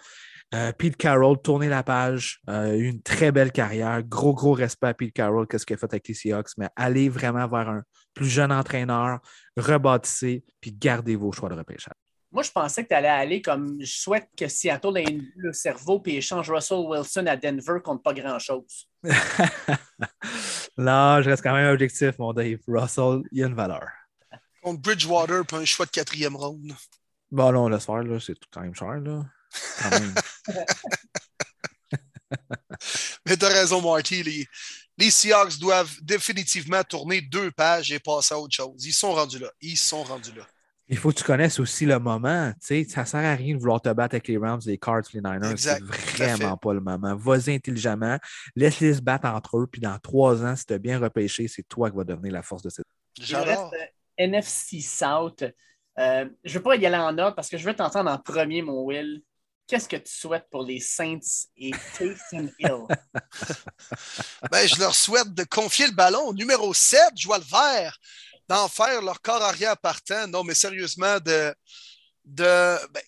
[0.54, 4.02] Euh, Pete Carroll, tourner la page, euh, une très belle carrière.
[4.02, 7.08] Gros, gros respect à Pete Carroll, qu'est-ce qu'il a fait avec les Seahawks, mais allez
[7.08, 7.82] vraiment vers un
[8.12, 9.20] plus jeune entraîneur,
[9.56, 11.94] rebâtissez, puis gardez vos choix de repêchage.
[12.30, 16.00] Moi, je pensais que tu allais aller comme je souhaite que Seattle ait le cerveau
[16.00, 18.88] puis échange Russell Wilson à Denver contre pas grand-chose.
[20.78, 22.58] non, je reste quand même objectif, mon Dave.
[22.66, 23.86] Russell, il y a une valeur.
[24.62, 26.72] Contre Bridgewater, puis un choix de quatrième round.
[27.30, 29.00] Bon, non, laisse faire, c'est tout quand même cher.
[29.00, 29.24] Là.
[33.26, 34.22] Mais tu as raison, Marty.
[34.22, 34.46] Les,
[34.98, 38.84] les, Seahawks doivent définitivement tourner deux pages et passer à autre chose.
[38.84, 39.50] Ils sont rendus là.
[39.60, 40.46] Ils sont rendus là.
[40.88, 42.52] Il faut que tu connaisses aussi le moment.
[42.60, 45.04] sais, ça ne sert à rien de vouloir te battre avec les Rams, les Cards,
[45.14, 45.56] les Niners.
[45.56, 47.14] C'est vraiment pas le moment.
[47.16, 48.18] Vas-y intelligemment.
[48.56, 49.66] Laisse-les se battre entre eux.
[49.66, 52.42] Puis dans trois ans, si tu as bien repêché, c'est toi qui vas devenir la
[52.42, 52.84] force de cette.
[53.18, 53.72] J'adore.
[53.72, 53.86] Euh,
[54.18, 55.44] NFC South.
[55.98, 58.18] Euh, je ne veux pas y aller en ordre parce que je veux t'entendre en
[58.18, 59.22] premier, mon Will
[59.72, 62.84] qu'est-ce que tu souhaites pour les Saints et Taysom Hill?
[64.50, 67.98] ben, je leur souhaite de confier le ballon au numéro 7, Joie le vert,
[68.46, 70.28] d'en faire leur corps arrière partant.
[70.28, 71.54] Non, mais sérieusement, de,
[72.24, 73.02] de ben,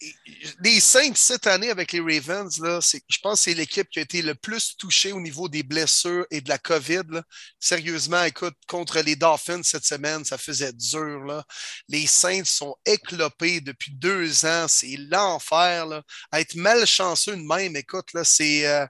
[0.61, 4.03] les Saints cette année avec les Ravens, là, je pense que c'est l'équipe qui a
[4.03, 7.23] été le plus touchée au niveau des blessures et de la COVID.
[7.61, 11.25] Sérieusement, écoute, contre les Dolphins cette semaine, ça faisait dur.
[11.25, 11.45] Là.
[11.89, 14.67] Les Saints sont éclopés depuis deux ans.
[14.69, 16.03] C'est l'enfer.
[16.33, 18.25] Être malchanceux de même, écoute, euh,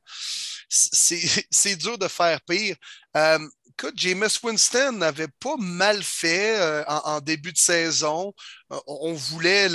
[0.69, 2.77] c'est, dur de faire pire.
[3.17, 3.39] Euh,
[3.79, 8.33] écoute, Jameis Winston n'avait pas mal fait euh, en, début de saison.
[8.75, 9.69] Euh, on voulait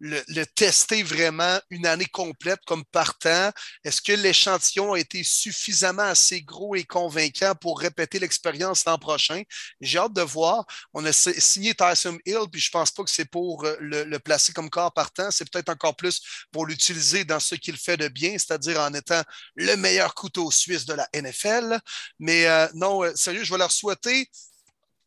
[0.00, 3.50] le, tester vraiment une année complète comme partant.
[3.84, 9.42] Est-ce que l'échantillon a été suffisamment assez gros et convaincant pour répéter l'expérience l'an prochain?
[9.80, 10.64] J'ai hâte de voir.
[10.92, 14.18] On a signé Tyson Hill, puis je ne pense pas que c'est pour euh, le,
[14.18, 15.30] placer comme corps partant.
[15.30, 16.20] C'est peut-être encore plus
[16.50, 19.22] pour l'utiliser dans ce qu'il fait de bien, c'est-à-dire en étant
[19.54, 21.78] le meilleur couteau suisse de la NFL.
[22.18, 24.28] Mais non, sérieux, je vais leur souhaiter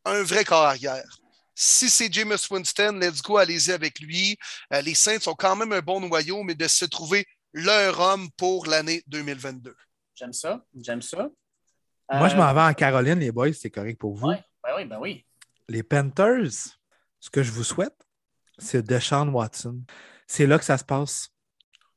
[0.04, 1.21] un vrai corps arrière.
[1.54, 4.36] Si c'est Jameis Winston, let's go, allez-y avec lui.
[4.72, 8.30] Euh, les Saints ont quand même un bon noyau, mais de se trouver leur homme
[8.36, 9.74] pour l'année 2022.
[10.14, 11.28] J'aime ça, j'aime ça.
[12.10, 14.28] Moi, je m'en euh, vais en Caroline, les boys, c'est correct pour vous.
[14.28, 15.26] Ben oui, ben oui.
[15.68, 16.50] Les Panthers,
[17.20, 17.96] ce que je vous souhaite,
[18.58, 19.82] c'est Deshaun Watson.
[20.26, 21.30] C'est là que ça se passe.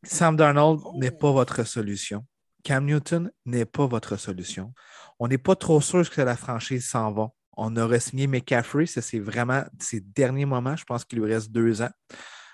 [0.04, 0.94] Sam Darnold oh.
[0.98, 2.26] n'est pas votre solution.
[2.64, 4.74] Cam Newton n'est pas votre solution.
[5.20, 7.30] On n'est pas trop sûr que la franchise s'en va.
[7.58, 10.76] On aurait signé McCaffrey, ça c'est vraiment ses derniers moments.
[10.76, 11.92] Je pense qu'il lui reste deux ans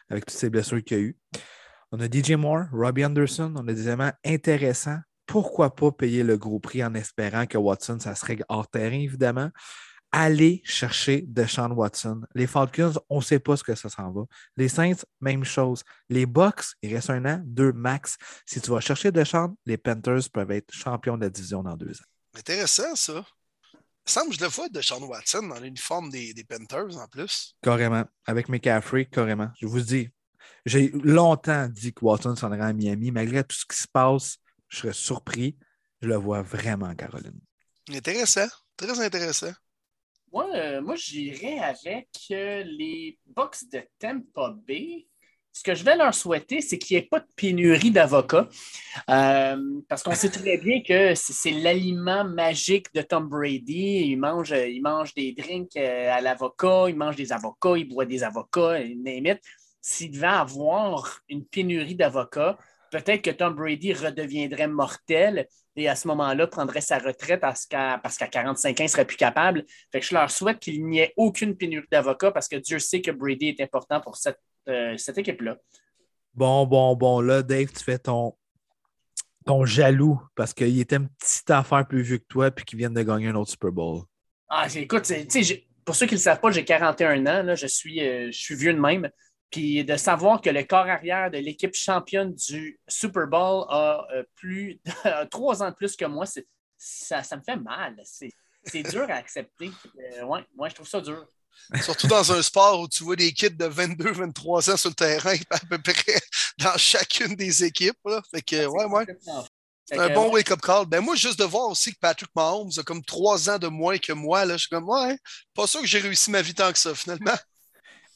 [0.09, 1.17] avec toutes ces blessures qu'il a eu.
[1.91, 4.99] On a DJ Moore, Robbie Anderson, on a des éléments intéressants.
[5.25, 9.49] Pourquoi pas payer le gros prix en espérant que Watson, ça serait hors terrain, évidemment.
[10.13, 12.21] Allez chercher Deshaun Watson.
[12.35, 14.23] Les Falcons, on ne sait pas ce que ça s'en va.
[14.57, 15.83] Les Saints, même chose.
[16.09, 18.17] Les Bucks, il reste un an, deux max.
[18.45, 21.91] Si tu vas chercher Deshaun, les Panthers peuvent être champions de la division dans deux
[21.91, 22.37] ans.
[22.37, 23.25] Intéressant, ça.
[24.07, 27.07] Il semble que je le vois de Sean Watson dans l'uniforme des, des, Panthers en
[27.07, 27.55] plus.
[27.61, 28.03] Carrément.
[28.25, 29.49] Avec McCaffrey, carrément.
[29.59, 30.09] Je vous dis,
[30.65, 33.11] j'ai longtemps dit que Watson s'en irait à Miami.
[33.11, 34.37] Malgré tout ce qui se passe,
[34.67, 35.57] je serais surpris.
[36.01, 37.39] Je le vois vraiment en Caroline.
[37.89, 38.47] Intéressant.
[38.75, 39.51] Très intéressant.
[40.31, 45.07] Moi, euh, moi j'irais avec euh, les Bucks de Tampa Bay
[45.53, 48.47] ce que je vais leur souhaiter, c'est qu'il n'y ait pas de pénurie d'avocats.
[49.09, 54.11] Euh, parce qu'on sait très bien que c'est l'aliment magique de Tom Brady.
[54.11, 58.05] Il mange, il mange des drinks euh, à l'avocat, il mange des avocats, il boit
[58.05, 59.37] des avocats, name
[59.81, 62.57] S'il devait avoir une pénurie d'avocats,
[62.89, 67.99] peut-être que Tom Brady redeviendrait mortel et à ce moment-là prendrait sa retraite parce qu'à
[67.99, 69.65] 45 ans, il ne serait plus capable.
[69.93, 73.49] Je leur souhaite qu'il n'y ait aucune pénurie d'avocats parce que Dieu sait que Brady
[73.49, 75.57] est important pour cette euh, cette équipe-là.
[76.33, 77.21] Bon, bon, bon.
[77.21, 78.35] Là, Dave, tu fais ton,
[79.45, 82.89] ton jaloux parce qu'il était une petite affaire plus vieux que toi puis qu'il vient
[82.89, 84.03] de gagner un autre Super Bowl.
[84.47, 85.11] Ah, écoute,
[85.85, 87.43] pour ceux qui ne le savent pas, j'ai 41 ans.
[87.43, 89.09] Là, je, suis, euh, je suis vieux de même.
[89.49, 94.23] Puis de savoir que le corps arrière de l'équipe championne du Super Bowl a euh,
[94.35, 94.79] plus
[95.31, 96.25] trois ans de plus que moi,
[96.77, 98.01] ça, ça me fait mal.
[98.05, 99.69] C'est dur à accepter.
[100.23, 101.27] ouais, moi, je trouve ça dur.
[101.81, 104.95] Surtout dans un sport où tu vois des kids de 22, 23 ans sur le
[104.95, 106.19] terrain, à peu près
[106.57, 107.97] dans chacune des équipes.
[108.31, 109.05] Fait que, ouais, ouais.
[109.85, 110.85] C'est un bon wake-up call.
[110.85, 113.97] Ben moi, juste de voir aussi que Patrick Mahomes a comme trois ans de moins
[113.97, 115.17] que moi, là, je suis comme, ouais,
[115.53, 117.35] pas sûr que j'ai réussi ma vie tant que ça, finalement.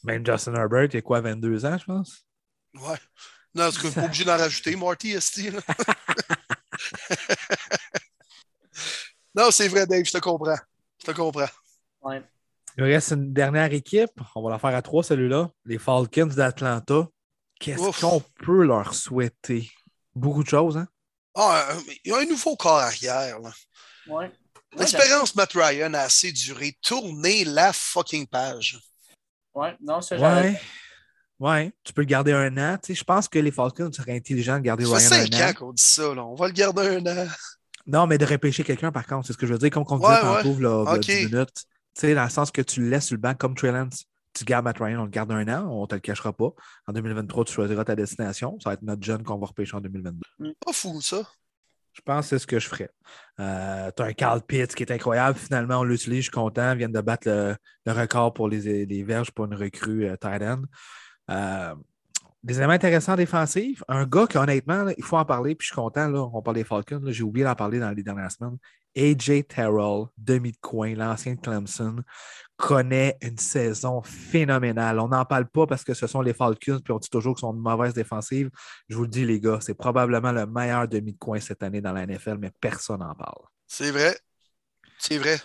[0.04, 2.24] Même Justin Herbert, il a quoi, 22 ans, je pense?
[2.76, 2.98] Ouais.
[3.54, 5.50] Non, c'est pas obligé d'en rajouter, Marty, Esti.
[9.36, 10.60] non, c'est vrai, Dave, je te comprends.
[11.02, 11.50] Je te comprends.
[12.02, 12.22] Ouais.
[12.78, 14.12] Il reste une dernière équipe.
[14.36, 15.50] On va la faire à trois, celui-là.
[15.66, 17.08] Les Falcons d'Atlanta.
[17.60, 19.72] Qu'est-ce qu'on peut leur souhaiter?
[20.14, 20.88] Beaucoup de choses, hein?
[21.36, 21.68] Ah,
[22.04, 23.40] il y a un nouveau corps arrière.
[24.08, 24.32] Ouais.
[24.78, 26.78] L'expérience Matt Ryan a assez duré.
[26.82, 28.80] Tournez la fucking page.
[29.54, 30.60] Ouais, non, c'est ouais.
[31.40, 32.78] ouais, tu peux le garder un an.
[32.88, 35.00] je pense que les Falcons seraient intelligents de garder Ryan un an.
[35.00, 36.14] Ça fait ans qu'on dit ça.
[36.14, 36.26] Là.
[36.26, 37.28] On va le garder un an.
[37.88, 39.70] Non, mais de repêcher quelqu'un, par contre, c'est ce que je veux dire.
[39.70, 41.66] Comme on disait tantôt, là, 10 minutes
[42.02, 44.06] sais, dans le sens que tu le laisses sur le banc comme Trey Lance.
[44.34, 46.50] Tu gardes Matt Ryan, on le garde un an, on ne te le cachera pas.
[46.88, 48.60] En 2023, tu choisiras ta destination.
[48.60, 50.54] Ça va être notre jeune qu'on va repêcher en 2022.
[50.66, 51.24] Pas fou, ça.
[51.94, 52.90] Je pense que c'est ce que je ferais.
[53.40, 55.40] Euh, tu as un Carl Pitts qui est incroyable.
[55.40, 56.18] Finalement, on l'utilise.
[56.18, 56.74] Je suis content.
[56.74, 60.42] Ils viennent de battre le, record pour les, les, verges pour une recrue euh, tight
[60.42, 60.64] end.
[61.32, 61.76] Euh,
[62.46, 63.84] des éléments intéressants défensifs.
[63.88, 66.08] Un gars qui, honnêtement, il faut en parler, puis je suis content.
[66.08, 67.02] Là, on parle des Falcons.
[67.08, 68.58] J'ai oublié d'en parler dans les dernières semaines.
[68.96, 71.98] AJ Terrell, demi de coin, l'ancien de Clemson,
[72.56, 75.00] connaît une saison phénoménale.
[75.00, 77.42] On n'en parle pas parce que ce sont les Falcons, puis on dit toujours qu'ils
[77.42, 78.52] sont une mauvaise défensive.
[78.90, 81.82] Je vous le dis, les gars, c'est probablement le meilleur demi de coin cette année
[81.82, 83.42] dans la NFL, mais personne n'en parle.
[83.66, 84.16] C'est vrai.
[85.00, 85.40] C'est vrai.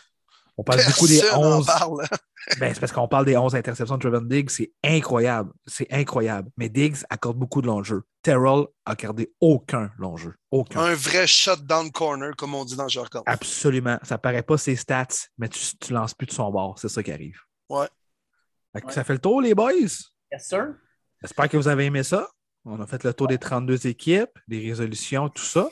[0.60, 1.66] On parle beaucoup des Personne en 11.
[1.66, 2.06] parle.
[2.58, 4.50] Ben, c'est parce qu'on parle des 11 interceptions de Trevor Diggs.
[4.50, 5.52] C'est incroyable.
[5.66, 6.50] C'est incroyable.
[6.56, 8.02] Mais Diggs accorde beaucoup de long jeu.
[8.22, 10.34] Terrell a accordé aucun long jeu.
[10.50, 10.80] Aucun.
[10.80, 13.22] Un vrai shutdown corner, comme on dit dans le jargon.
[13.24, 13.98] Absolument.
[14.02, 15.06] Ça paraît pas ses stats,
[15.38, 16.78] mais tu, tu lances plus de son bord.
[16.78, 17.38] C'est ça qui arrive.
[17.68, 17.88] Ouais.
[18.74, 18.92] Fait que Ouais.
[18.92, 19.72] Ça fait le tour, les boys?
[19.72, 20.74] Yes, sir.
[21.22, 22.28] J'espère que vous avez aimé ça.
[22.64, 25.70] On a fait le tour des 32 équipes, des résolutions, tout ça.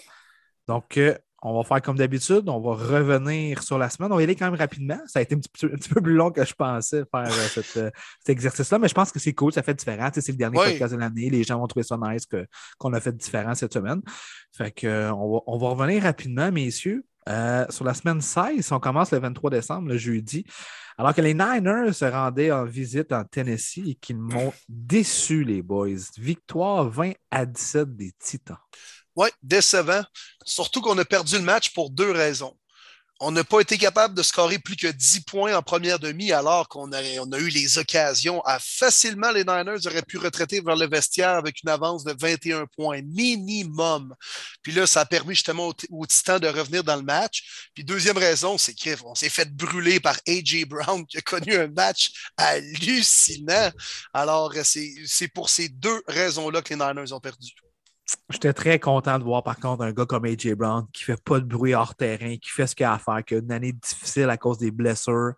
[0.67, 2.49] Donc, euh, on va faire comme d'habitude.
[2.49, 4.13] On va revenir sur la semaine.
[4.13, 4.99] On va y aller quand même rapidement.
[5.07, 7.27] Ça a été un petit peu, un petit peu plus long que je pensais faire
[7.27, 9.53] euh, cette, euh, cet exercice-là, mais je pense que c'est cool.
[9.53, 10.09] Ça fait différent.
[10.11, 10.71] Tu sais, c'est le dernier Oui.
[10.73, 11.31] podcast de l'année.
[11.31, 12.27] Les gens vont trouver ça nice
[12.79, 14.01] qu'on a fait différent cette semaine.
[14.57, 17.05] Fait que, euh, on, va, on va revenir rapidement, messieurs.
[17.29, 20.47] Euh, sur la semaine 16, on commence le 23 décembre, le jeudi,
[20.97, 25.61] alors que les Niners se rendaient en visite en Tennessee et qu'ils m'ont déçu, les
[25.61, 25.89] boys.
[26.17, 28.57] Victoire 20 à 17 des Titans.
[29.19, 30.05] Oui, décevant.
[30.45, 32.57] Surtout qu'on a perdu le match pour deux raisons.
[33.19, 36.69] On n'a pas été capable de scorer plus que 10 points en première demi, alors
[36.69, 41.31] qu'on a, eu les occasions à facilement, les Niners auraient pu retraiter vers le vestiaire
[41.31, 44.15] avec une avance de 21 points minimum.
[44.63, 47.71] Puis là, ça a permis justement aux, Titans de revenir dans le match.
[47.75, 50.65] Puis deuxième raison, c'est qu'on s'est fait brûler par A.J.
[50.65, 53.73] Brown, qui a connu un match hallucinant.
[54.15, 57.51] Alors, c'est c'est pour ces deux raisons-là que les Niners ont perdu.
[58.31, 60.55] J'étais très content de voir par contre un gars comme A.J.
[60.55, 63.25] Brown qui fait pas de bruit hors terrain, qui fait ce qu'il a à faire,
[63.25, 65.33] qui a une année difficile à cause des blessures.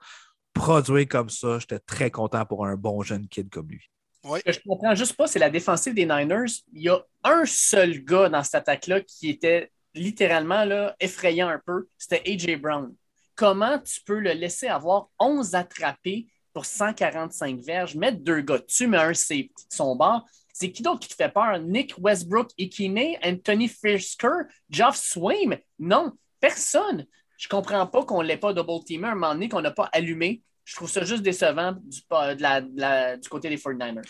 [0.53, 3.89] Produire comme ça, j'étais très content pour un bon jeune kid comme lui.
[4.25, 6.51] Ce que je comprends juste pas, c'est la défensive des Niners.
[6.73, 11.61] Il y a un seul gars dans cette attaque-là qui était littéralement là, effrayant un
[11.65, 11.89] peu.
[11.97, 12.57] C'était A.J.
[12.57, 12.95] Brown.
[13.37, 18.89] Comment tu peux le laisser avoir 11 attrapés pour 145 verges, mettre deux gars dessus,
[18.89, 20.27] mais un safety de son bord?
[20.61, 21.59] C'est qui d'autre qui te fait peur?
[21.59, 25.57] Nick Westbrook, Ikine, Anthony Fisker, Geoff Swaim?
[25.79, 27.07] Non, personne.
[27.39, 29.89] Je comprends pas qu'on ne l'ait pas double-teamé à un moment donné, qu'on n'a pas
[29.91, 30.43] allumé.
[30.67, 34.03] Je trouve ça juste décevant du, de la- de la- du côté des 49ers.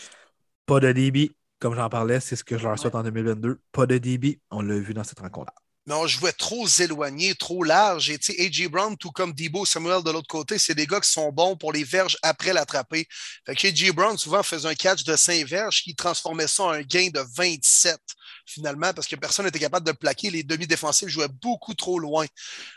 [0.65, 3.61] Pas de DB, comme j'en parlais, c'est ce que je leur souhaite en 2022.
[3.71, 5.53] Pas de DB, on l'a vu dans cette rencontre.
[5.87, 8.11] Mais on jouait trop éloigné, trop large.
[8.11, 8.67] Et tu sais, A.J.
[8.67, 11.73] Brown, tout comme Debo Samuel de l'autre côté, c'est des gars qui sont bons pour
[11.73, 13.07] les verges après l'attraper.
[13.47, 13.91] Fait que A.J.
[13.91, 17.23] Brown, souvent, faisait un catch de 5 verges qui transformait ça en un gain de
[17.35, 17.97] 27,
[18.45, 20.29] finalement, parce que personne n'était capable de le plaquer.
[20.29, 22.27] Les demi-défensifs jouaient beaucoup trop loin.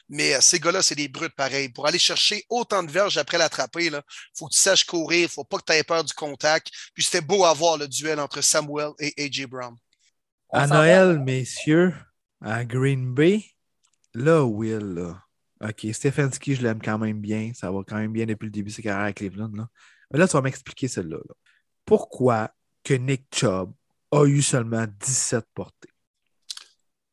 [0.09, 1.69] Mais euh, ces gars-là, c'est des brutes pareils.
[1.69, 4.01] Pour aller chercher autant de verges après l'attraper, il
[4.35, 6.69] faut que tu saches courir, il faut pas que tu aies peur du contact.
[6.95, 9.45] Puis c'était beau à voir le duel entre Samuel et A.J.
[9.45, 9.77] Brown.
[10.49, 11.93] On À Noël, messieurs,
[12.45, 13.43] à Green Bay,
[14.13, 15.23] là, Will, là.
[15.63, 17.53] OK, Stefanski, je l'aime quand même bien.
[17.55, 19.51] Ça va quand même bien depuis le début de sa carrière à Cleveland.
[19.55, 19.69] Là.
[20.11, 21.17] Mais là, tu vas m'expliquer celle-là.
[21.17, 21.35] là.
[21.87, 22.51] Pourquoi
[22.83, 23.73] que Nick Chubb
[24.13, 25.89] a eu seulement 17 portées?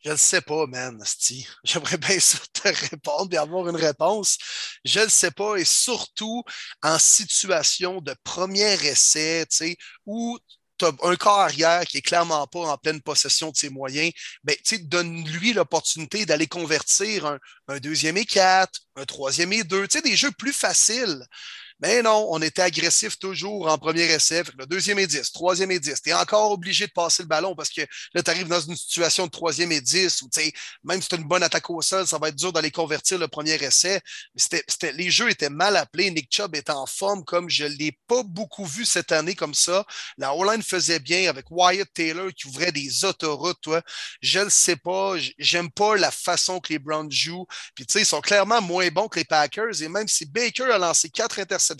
[0.03, 1.47] Je ne sais pas, man, Asti.
[1.63, 4.37] J'aimerais bien ça te répondre et avoir une réponse.
[4.83, 6.43] Je ne sais pas, et surtout
[6.83, 10.37] en situation de premier essai, tu sais, où
[10.83, 14.11] un corps arrière qui est clairement pas en pleine possession de ses moyens,
[14.43, 20.15] ben, donne-lui l'opportunité d'aller convertir un, un deuxième et quatre, un troisième et deux, des
[20.15, 21.25] jeux plus faciles.
[21.81, 24.43] Mais non, on était agressif toujours en premier essai.
[24.55, 26.01] Le deuxième et 10, troisième et 10.
[26.03, 27.81] Tu es encore obligé de passer le ballon parce que
[28.13, 30.29] là, tu arrives dans une situation de troisième et 10 où,
[30.83, 33.17] même si tu as une bonne attaque au sol, ça va être dur d'aller convertir
[33.17, 33.99] le premier essai.
[34.35, 36.11] Mais les jeux étaient mal appelés.
[36.11, 39.55] Nick Chubb est en forme comme je ne l'ai pas beaucoup vu cette année comme
[39.55, 39.83] ça.
[40.19, 43.69] La O-line faisait bien avec Wyatt Taylor qui ouvrait des autoroutes.
[44.21, 45.15] Je ne sais pas.
[45.39, 47.47] J'aime pas la façon que les Browns jouent.
[47.73, 49.81] Puis, tu sais, ils sont clairement moins bons que les Packers.
[49.81, 51.70] Et même si Baker a lancé quatre interceptions,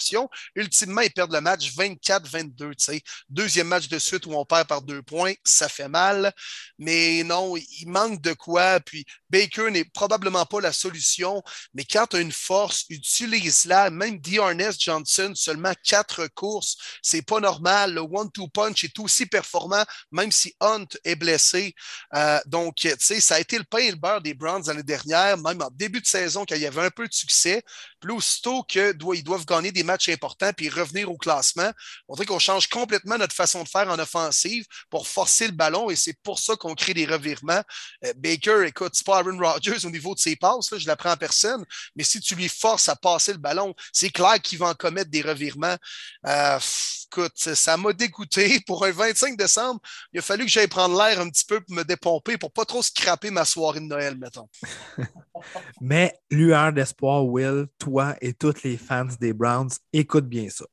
[0.56, 2.56] ultimement, ils perdent le match 24-22.
[2.56, 3.02] tu sais.
[3.30, 6.34] Deuxième match de suite où on perd par deux points, ça fait mal.
[6.78, 8.80] Mais non, il manque de quoi.
[8.80, 11.42] Puis Baker n'est probablement pas la solution.
[11.74, 13.89] Mais quand tu as une force, utilise-la.
[13.89, 17.94] Même Dearness Johnson, seulement quatre courses, c'est pas normal.
[17.94, 21.74] Le one-two punch est aussi performant, même si Hunt est blessé.
[22.14, 24.84] Euh, donc, tu sais, ça a été le pain et le beurre des Browns l'année
[24.84, 27.64] dernière, même en début de saison, quand il y avait un peu de succès.
[28.02, 31.72] Puis aussitôt qu'ils doivent gagner des matchs importants puis revenir au classement,
[32.08, 35.89] on dirait qu'on change complètement notre façon de faire en offensive pour forcer le ballon
[35.89, 37.64] et c'est pour ça qu'on crée des revirements.
[38.06, 41.12] Euh, Baker, écoute, c'est pas Aaron Rodgers au niveau de ses passes, là, je l'apprends
[41.12, 41.64] en personne,
[41.95, 45.12] mais si tu lui forces à passer le ballon, c'est clair qu'il va en commettre
[45.12, 45.78] des revirements.
[46.26, 46.60] Euh,
[47.12, 48.60] écoute, ça m'a dégoûté.
[48.66, 49.80] Pour un 25 décembre,
[50.14, 52.66] il a fallu que j'aille prendre l'air un petit peu pour me dépomper pour pas
[52.66, 54.47] trop scraper ma soirée de Noël, mettons.
[55.80, 60.66] Mais lueur d'espoir, Will, toi et tous les fans des Browns, écoute bien ça.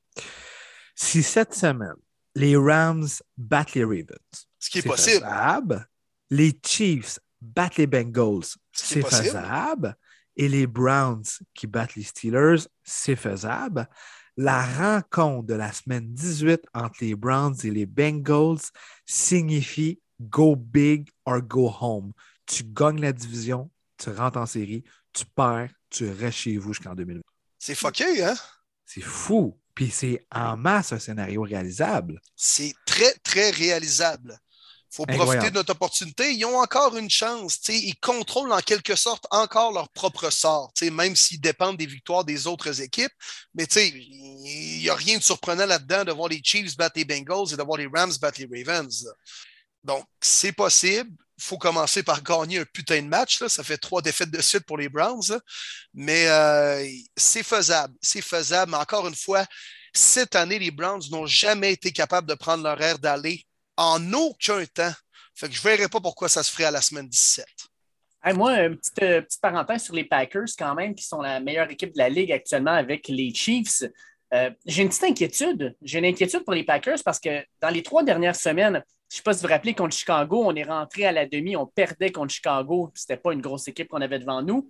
[0.94, 1.94] Si cette semaine,
[2.34, 3.06] les Rams
[3.36, 5.16] battent les Ravens, Ce qui est c'est possible.
[5.24, 5.88] faisable.
[6.30, 9.96] Les Chiefs battent les Bengals, c'est faisable.
[10.36, 13.88] et les Browns qui battent les Steelers, c'est faisable.
[14.36, 18.60] La rencontre de la semaine 18 entre les Browns et les Bengals
[19.04, 22.12] signifie go big or go home.
[22.46, 26.94] Tu gagnes la division, tu rentres en série, tu perds, tu restes chez vous jusqu'en
[26.94, 27.20] 2020.
[27.58, 28.36] C'est fucké, hein?
[28.86, 29.58] C'est fou.
[29.74, 32.20] Puis c'est en masse un scénario réalisable.
[32.34, 34.38] C'est très, très réalisable.
[34.90, 36.32] Il faut profiter de notre opportunité.
[36.32, 37.60] Ils ont encore une chance.
[37.68, 42.46] Ils contrôlent en quelque sorte encore leur propre sort, même s'ils dépendent des victoires des
[42.46, 43.12] autres équipes.
[43.54, 47.52] Mais il n'y a rien de surprenant là-dedans de voir les Chiefs battre les Bengals
[47.52, 49.06] et de voir les Rams battre les Ravens.
[49.84, 51.12] Donc, c'est possible.
[51.40, 53.40] Faut commencer par gagner un putain de match.
[53.40, 53.48] Là.
[53.48, 55.38] Ça fait trois défaites de suite pour les Browns.
[55.94, 56.84] Mais euh,
[57.16, 57.94] c'est faisable.
[58.00, 58.72] C'est faisable.
[58.72, 59.44] Mais encore une fois,
[59.92, 63.44] cette année, les Browns n'ont jamais été capables de prendre leur air d'aller
[63.76, 64.92] en aucun temps.
[65.34, 67.46] Je ne verrai pas pourquoi ça se ferait à la semaine 17.
[68.34, 71.70] moi, une petite, euh, petite, parenthèse sur les Packers, quand même, qui sont la meilleure
[71.70, 73.84] équipe de la Ligue actuellement avec les Chiefs.
[74.34, 75.76] Euh, j'ai une petite inquiétude.
[75.80, 79.16] J'ai une inquiétude pour les Packers parce que dans les trois dernières semaines, je ne
[79.16, 81.66] sais pas si vous vous rappelez, contre Chicago, on est rentré à la demi, on
[81.66, 82.90] perdait contre Chicago.
[82.94, 84.68] Ce n'était pas une grosse équipe qu'on avait devant nous.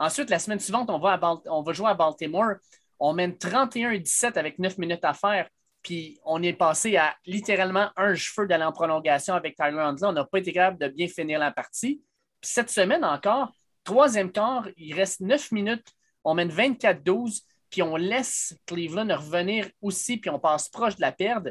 [0.00, 2.54] Ensuite, la semaine suivante, on va, jouer à Baltimore.
[2.98, 5.48] On mène 31-17 avec 9 minutes à faire.
[5.82, 9.92] Puis on est passé à littéralement un cheveu d'aller en prolongation avec Tyler.
[10.02, 12.02] On n'a pas été capable de bien finir la partie.
[12.40, 13.52] Puis cette semaine encore,
[13.84, 15.92] troisième quart, il reste neuf minutes.
[16.24, 21.12] On mène 24-12, puis on laisse Cleveland revenir aussi, puis on passe proche de la
[21.12, 21.46] perte.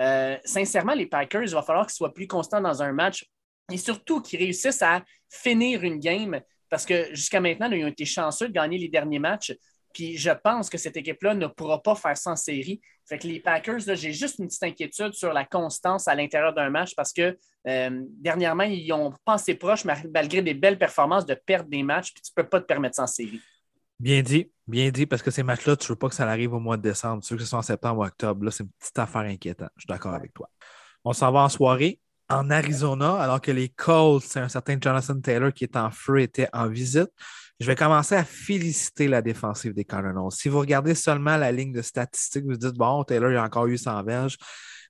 [0.00, 3.26] Euh, sincèrement, les Packers, il va falloir qu'ils soient plus constants dans un match
[3.70, 6.40] et surtout qu'ils réussissent à finir une game
[6.70, 9.54] parce que jusqu'à maintenant, ils ont été chanceux de gagner les derniers matchs.
[9.92, 12.80] Puis je pense que cette équipe-là ne pourra pas faire sans série.
[13.06, 16.68] Fait que les Packers, j'ai juste une petite inquiétude sur la constance à l'intérieur d'un
[16.68, 17.36] match parce que
[17.66, 22.22] euh, dernièrement, ils ont pensé proche, malgré des belles performances, de perdre des matchs, puis
[22.22, 23.40] tu ne peux pas te permettre sans série.
[24.00, 26.54] Bien dit, bien dit, parce que ces matchs-là, tu ne veux pas que ça arrive
[26.54, 27.22] au mois de décembre.
[27.22, 28.44] Tu veux que ce soit en septembre ou octobre.
[28.44, 29.70] Là, c'est une petite affaire inquiétante.
[29.76, 30.48] Je suis d'accord avec toi.
[31.04, 35.18] On s'en va en soirée en Arizona, alors que les Colts, c'est un certain Jonathan
[35.20, 37.08] Taylor qui est en feu, était en visite.
[37.58, 40.30] Je vais commencer à féliciter la défensive des Cardinals.
[40.30, 43.66] Si vous regardez seulement la ligne de statistiques, vous dites, bon, Taylor, il a encore
[43.66, 44.36] eu 100 verges.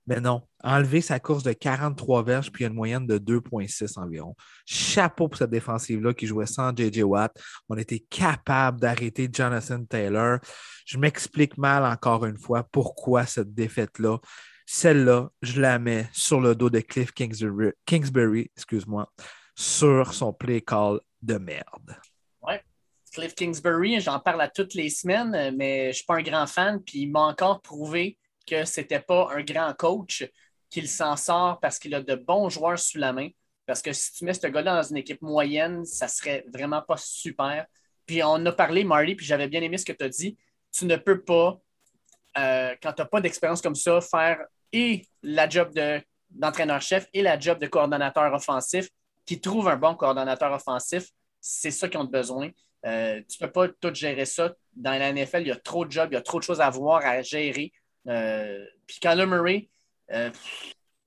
[0.08, 4.34] Mais non, enlever sa course de 43 verges, puis une moyenne de 2,6 environ.
[4.64, 7.02] Chapeau pour cette défensive-là qui jouait sans J.J.
[7.02, 7.38] Watt.
[7.68, 10.38] On était capable d'arrêter Jonathan Taylor.
[10.86, 14.16] Je m'explique mal encore une fois pourquoi cette défaite-là.
[14.64, 19.12] Celle-là, je la mets sur le dos de Cliff Kingsbury, Kingsbury excuse-moi,
[19.54, 21.98] sur son play call de merde.
[23.12, 26.46] Cliff Kingsbury, j'en parle à toutes les semaines, mais je ne suis pas un grand
[26.46, 28.18] fan, puis il m'a encore prouvé
[28.48, 30.24] que ce n'était pas un grand coach,
[30.70, 33.28] qu'il s'en sort parce qu'il a de bons joueurs sous la main.
[33.66, 36.96] Parce que si tu mets ce gars-là dans une équipe moyenne, ça serait vraiment pas
[36.96, 37.66] super.
[38.06, 40.38] Puis on a parlé, Marty, puis j'avais bien aimé ce que tu as dit.
[40.72, 41.60] Tu ne peux pas,
[42.38, 44.38] euh, quand tu n'as pas d'expérience comme ça, faire
[44.72, 45.72] et la job
[46.30, 48.88] d'entraîneur-chef et la job de coordonnateur offensif,
[49.26, 51.08] qui trouve un bon coordonnateur offensif.
[51.40, 52.50] C'est ça qu'ils ont besoin.
[52.86, 54.54] Euh, tu ne peux pas tout gérer ça.
[54.74, 56.60] Dans la NFL, il y a trop de jobs, il y a trop de choses
[56.60, 57.72] à voir, à gérer.
[58.06, 59.68] Euh, puis Kyler Murray,
[60.12, 60.30] euh,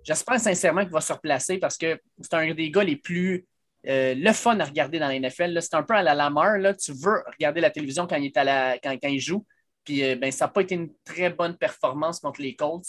[0.03, 3.45] j'espère sincèrement qu'il va se replacer parce que c'est un des gars les plus
[3.83, 5.59] le fun à regarder dans la NFL.
[5.61, 6.59] C'est un peu à la Lamar.
[6.59, 6.75] Là.
[6.75, 9.43] Tu veux regarder la télévision quand il, est à la, quand, il joue.
[9.83, 12.85] Puis ben, ça n'a pas été une très bonne performance contre les Colts.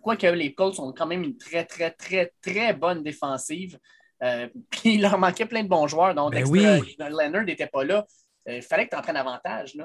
[0.00, 3.76] Quoique les Colts ont quand même une très, très, très, très bonne défensive.
[4.22, 6.14] Euh, puis il leur manquait plein de bons joueurs.
[6.14, 6.62] Donc, ben oui.
[6.98, 8.06] Leonard n'était pas là.
[8.48, 9.76] Euh, il fallait que tu en prennes avantage.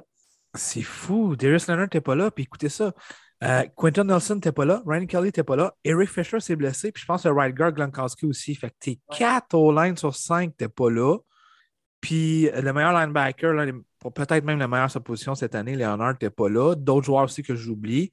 [0.54, 1.36] C'est fou.
[1.36, 2.32] Darius Leonard n'était pas là.
[2.32, 2.94] Puis écoutez ça.
[3.44, 4.82] Euh, Quentin Nelson n'était pas là.
[4.86, 5.74] Ryan Kelly n'était pas là.
[5.84, 6.92] Eric Fisher s'est blessé.
[6.92, 8.56] Puis je pense que le right guard Gronkowski aussi.
[8.56, 11.18] Fait que tes quatre all-line sur cinq n'étaient pas là.
[12.00, 13.54] Puis le meilleur linebacker,
[14.14, 16.76] peut-être même la meilleure sa position cette année, Leonard n'était pas là.
[16.76, 18.12] D'autres joueurs aussi que j'oublie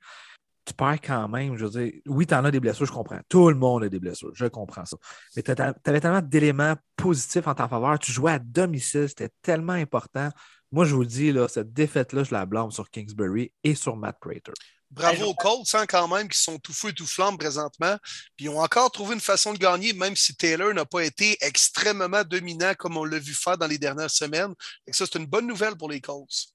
[0.64, 1.56] tu perds quand même.
[1.56, 3.18] Je veux dire, oui, tu en as des blessures, je comprends.
[3.28, 4.96] Tout le monde a des blessures, je comprends ça.
[5.36, 7.98] Mais tu avais tellement d'éléments positifs en ta faveur.
[7.98, 10.28] Tu jouais à domicile, c'était tellement important.
[10.70, 14.18] Moi, je vous dis, là, cette défaite-là, je la blâme sur Kingsbury et sur Matt
[14.20, 14.52] Prater.
[14.92, 17.96] Bravo aux Colts, hein, quand même, qui sont tout feu et tout flamme présentement.
[18.36, 21.38] Puis ils ont encore trouvé une façon de gagner, même si Taylor n'a pas été
[21.40, 24.54] extrêmement dominant comme on l'a vu faire dans les dernières semaines.
[24.86, 26.48] Et ça, c'est une bonne nouvelle pour les Colts.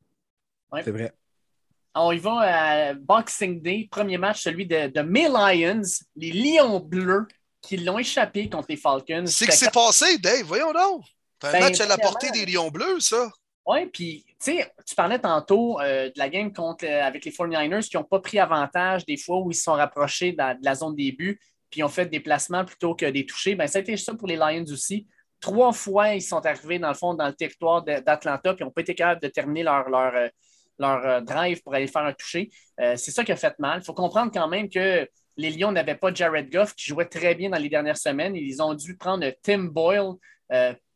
[0.84, 1.12] C'est vrai.
[1.96, 5.82] On y va à Boxing Day, premier match, celui de, de mes Lions,
[6.16, 7.28] les Lions bleus
[7.62, 9.26] qui l'ont échappé contre les Falcons.
[9.26, 11.04] C'est que c'est passé, Dave, voyons donc.
[11.42, 13.32] C'est un ben, match à la portée des Lions bleus, ça.
[13.68, 17.32] Oui, puis tu sais, tu parlais tantôt euh, de la game contre, euh, avec les
[17.32, 20.76] 49ers qui n'ont pas pris avantage des fois où ils se sont rapprochés de la,
[20.76, 21.38] zone début,
[21.70, 23.56] puis ont fait des placements plutôt que des touchés.
[23.56, 25.06] Ben, ça a été ça pour les Lions aussi.
[25.42, 28.82] trois fois, ils sont arrivés dans le fond dans le territoire d'Atlanta, puis n'ont pas
[28.82, 30.30] été capables de terminer leur, leur, euh,
[30.80, 32.50] leur drive pour aller faire un toucher.
[32.78, 33.82] c'est ça qui a fait mal.
[33.82, 37.36] Il faut comprendre quand même que les Lions n'avaient pas Jared Goff qui jouait très
[37.36, 38.36] bien dans les dernières semaines.
[38.36, 40.14] Ils ont dû prendre Tim Boyle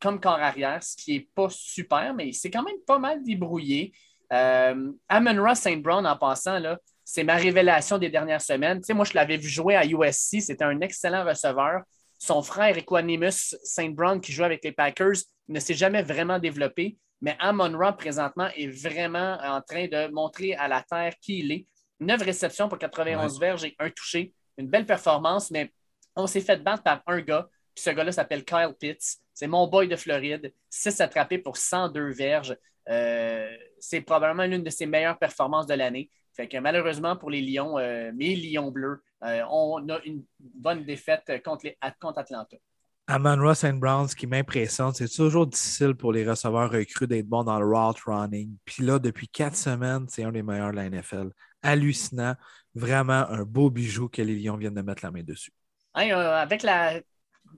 [0.00, 3.92] comme corps arrière, ce qui n'est pas super, mais c'est quand même pas mal débrouillé.
[4.30, 5.82] Amon Ross St.
[5.82, 8.78] Brown, en passant, là, c'est ma révélation des dernières semaines.
[8.80, 10.40] Tu sais, moi, je l'avais vu jouer à USC.
[10.40, 11.82] C'était un excellent receveur.
[12.18, 13.94] Son frère Equanimus St.
[13.94, 15.16] Brown, qui joue avec les Packers,
[15.48, 16.96] ne s'est jamais vraiment développé.
[17.20, 21.52] Mais Amon Ra, présentement, est vraiment en train de montrer à la terre qui il
[21.52, 21.66] est.
[22.00, 24.32] Neuf réceptions pour 91 verges et un touché.
[24.56, 25.72] Une belle performance, mais
[26.16, 27.48] on s'est fait battre par un gars.
[27.74, 29.18] Puis ce gars-là s'appelle Kyle Pitts.
[29.34, 30.52] C'est mon boy de Floride.
[30.70, 32.56] 6 attrapés pour 102 verges.
[32.88, 33.48] Euh,
[33.78, 36.10] c'est probablement l'une de ses meilleures performances de l'année.
[36.34, 40.84] Fait que malheureusement pour les Lions, euh, mes Lions bleus, euh, on a une bonne
[40.84, 42.56] défaite contre, les, contre Atlanta.
[43.08, 47.26] Amon Ross and Browns, ce qui m'impressionne, c'est toujours difficile pour les receveurs recrues d'être
[47.26, 48.56] bons dans le route running.
[48.64, 51.30] Puis là, depuis quatre semaines, c'est un des meilleurs de la NFL.
[51.62, 52.34] Hallucinant.
[52.74, 55.52] Vraiment un beau bijou que les Lions viennent de mettre la main dessus.
[55.96, 57.00] Euh, avec la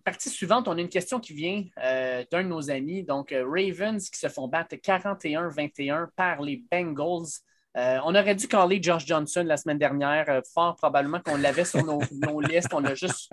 [0.03, 3.05] partie suivante, on a une question qui vient d'un de nos amis.
[3.05, 7.41] Donc, Ravens qui se font battre 41-21 par les Bengals.
[7.77, 11.65] Euh, on aurait dû caller Josh Johnson la semaine dernière, euh, fort probablement qu'on l'avait
[11.65, 12.01] sur nos,
[12.41, 12.73] listes.
[12.73, 13.33] On l'a juste,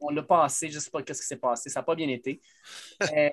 [0.00, 1.70] on l'a passé, je ne sais pas ce qui s'est passé.
[1.70, 2.40] Ça n'a pas bien été.
[3.02, 3.30] Euh,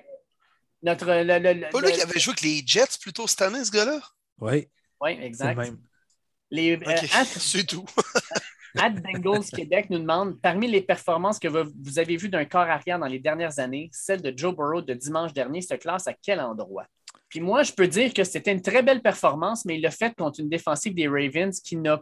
[0.82, 4.00] notre, le, pas lui qui avait joué avec les Jets plutôt cette année, ce gars-là?
[4.38, 4.68] Oui.
[5.00, 5.72] Oui, exact.
[6.50, 6.78] Les,
[7.24, 7.84] C'est tout.
[8.78, 12.98] Ad Bengals Québec nous demande parmi les performances que vous avez vues d'un corps arrière
[12.98, 16.40] dans les dernières années, celle de Joe Burrow de dimanche dernier se classe à quel
[16.40, 16.86] endroit?
[17.28, 20.14] Puis moi, je peux dire que c'était une très belle performance, mais il l'a fait
[20.14, 22.00] contre une défensive des Ravens qui n'a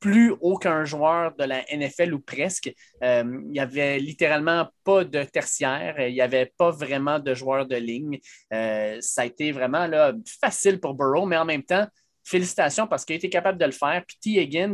[0.00, 2.70] plus aucun joueur de la NFL ou presque.
[3.02, 7.66] Euh, il n'y avait littéralement pas de tertiaire, il n'y avait pas vraiment de joueurs
[7.66, 8.18] de ligne.
[8.52, 9.88] Euh, ça a été vraiment
[10.42, 11.86] facile pour Burrow, mais en même temps,
[12.24, 14.02] félicitations parce qu'il a été capable de le faire.
[14.06, 14.42] Puis T.
[14.42, 14.72] Higgins,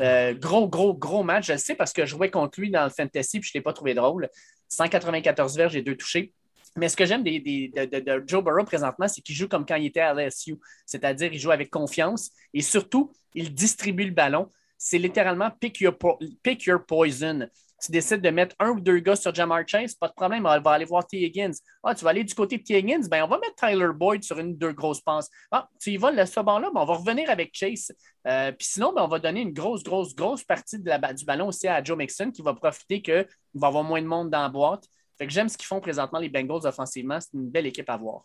[0.00, 1.46] euh, gros, gros, gros match.
[1.46, 3.60] Je le sais parce que je jouais contre lui dans le fantasy puis je ne
[3.60, 4.28] l'ai pas trouvé drôle.
[4.68, 6.32] 194 verges et deux touchés.
[6.76, 10.00] Mais ce que j'aime de, Joe Burrow présentement, c'est qu'il joue comme quand il était
[10.00, 14.48] à LSU, c'est-à-dire il joue avec confiance et surtout, il distribue le ballon.
[14.78, 15.94] C'est littéralement pick your,
[16.42, 17.46] pick your poison.
[17.82, 20.60] Tu décides de mettre un ou deux gars sur Jamar Chase, pas de problème, on
[20.60, 21.18] va aller voir T.
[21.18, 21.52] Higgins.
[21.82, 22.78] Ah, tu vas aller du côté de T.
[22.78, 25.28] Higgins, ben, on va mettre Tyler Boyd sur une ou deux grosses passes.
[25.50, 27.92] Ah, tu y vas, ce banc-là, ben, on va revenir avec Chase.
[28.28, 31.24] Euh, puis sinon, ben, on va donner une grosse, grosse, grosse partie de la, du
[31.24, 34.42] ballon aussi à Joe Mixon qui va profiter qu'il va avoir moins de monde dans
[34.42, 34.84] la boîte
[35.30, 37.20] j'aime ce qu'ils font présentement les Bengals offensivement.
[37.20, 38.22] C'est une belle équipe à voir.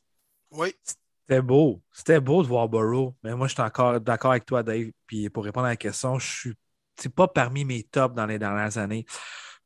[0.51, 0.73] Oui.
[0.83, 1.81] C'était beau.
[1.91, 3.15] C'était beau de voir Burrow.
[3.23, 4.91] Mais moi, je suis encore d'accord avec toi, Dave.
[5.05, 6.53] Puis pour répondre à la question, je suis
[6.99, 9.05] c'est pas parmi mes tops dans les dernières années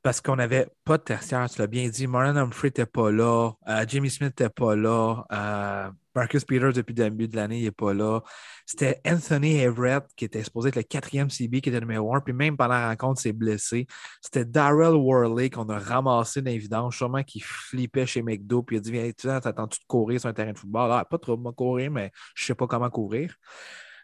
[0.04, 2.08] parce qu'on n'avait pas de tertiaire, tu l'as bien dit.
[2.08, 3.52] Marlon Humphrey n'était pas là.
[3.68, 5.24] Euh, Jimmy Smith n'était pas là.
[5.32, 8.22] Euh, Marcus Peters, depuis le début de l'année, il n'est pas là.
[8.66, 12.20] C'était Anthony Everett, qui était supposé être le quatrième CB, qui était numéro un.
[12.20, 13.86] Puis même pendant la rencontre, s'est blessé.
[14.22, 18.64] C'était Darrell Worley qu'on a ramassé d'évidence, sûrement qui flippait chez McDo.
[18.64, 20.92] Puis il a dit Viens, tu t'attends-tu de courir sur un terrain de football?
[20.92, 23.36] Ah, Pas trop de courir, mais je ne sais pas comment courir.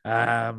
[0.06, 0.54] Euh,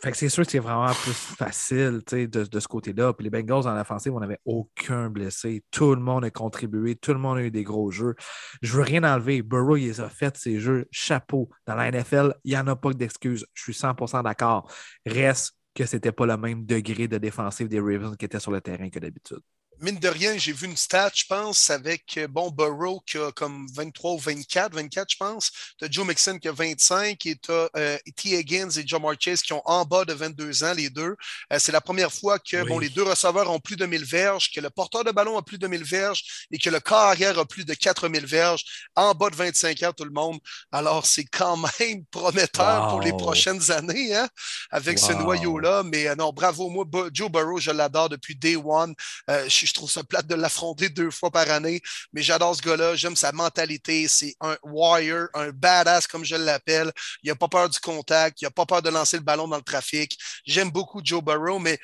[0.00, 3.12] fait que c'est sûr que c'est vraiment plus facile de, de, ce côté-là.
[3.12, 5.64] Puis les Bengals en offensive, on n'avait aucun blessé.
[5.72, 6.94] Tout le monde a contribué.
[6.94, 8.14] Tout le monde a eu des gros jeux.
[8.62, 9.42] Je veux rien enlever.
[9.42, 10.86] Burrow, il les a fait, ces jeux.
[10.92, 11.48] Chapeau.
[11.66, 13.44] Dans la NFL, il n'y en a pas d'excuses.
[13.54, 14.70] Je suis 100% d'accord.
[15.04, 18.52] Reste que ce n'était pas le même degré de défensive des Ravens qui était sur
[18.52, 19.40] le terrain que d'habitude
[19.80, 23.30] mine de rien, j'ai vu une stat, je pense, avec euh, bon Burrow qui a
[23.32, 25.50] comme 23 ou 24, 24, je pense.
[25.78, 28.38] Tu as Joe Mixon qui a 25 et tu as euh, T.
[28.38, 31.16] Higgins et John Chase qui ont en bas de 22 ans, les deux.
[31.52, 34.50] Euh, c'est la première fois que bon, les deux receveurs ont plus de 1000 verges,
[34.52, 37.38] que le porteur de ballon a plus de 1000 verges et que le corps arrière
[37.38, 38.64] a plus de 4000 verges,
[38.96, 40.38] en bas de 25 ans, tout le monde.
[40.72, 44.28] Alors, c'est quand même prometteur pour les prochaines années hein,
[44.70, 45.82] avec ce noyau-là.
[45.84, 48.94] Mais non, bravo, moi, Joe Burrow, je l'adore depuis day one.
[49.28, 51.80] je je trouve ça plate de l'affronter deux fois par année,
[52.12, 52.96] mais j'adore ce gars-là.
[52.96, 54.08] J'aime sa mentalité.
[54.08, 56.92] C'est un wire, un badass, comme je l'appelle.
[57.22, 58.40] Il n'a pas peur du contact.
[58.40, 60.18] Il n'a pas peur de lancer le ballon dans le trafic.
[60.46, 61.78] J'aime beaucoup Joe Burrow, mais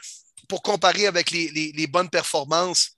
[0.49, 2.94] pour comparer avec les bonnes performances,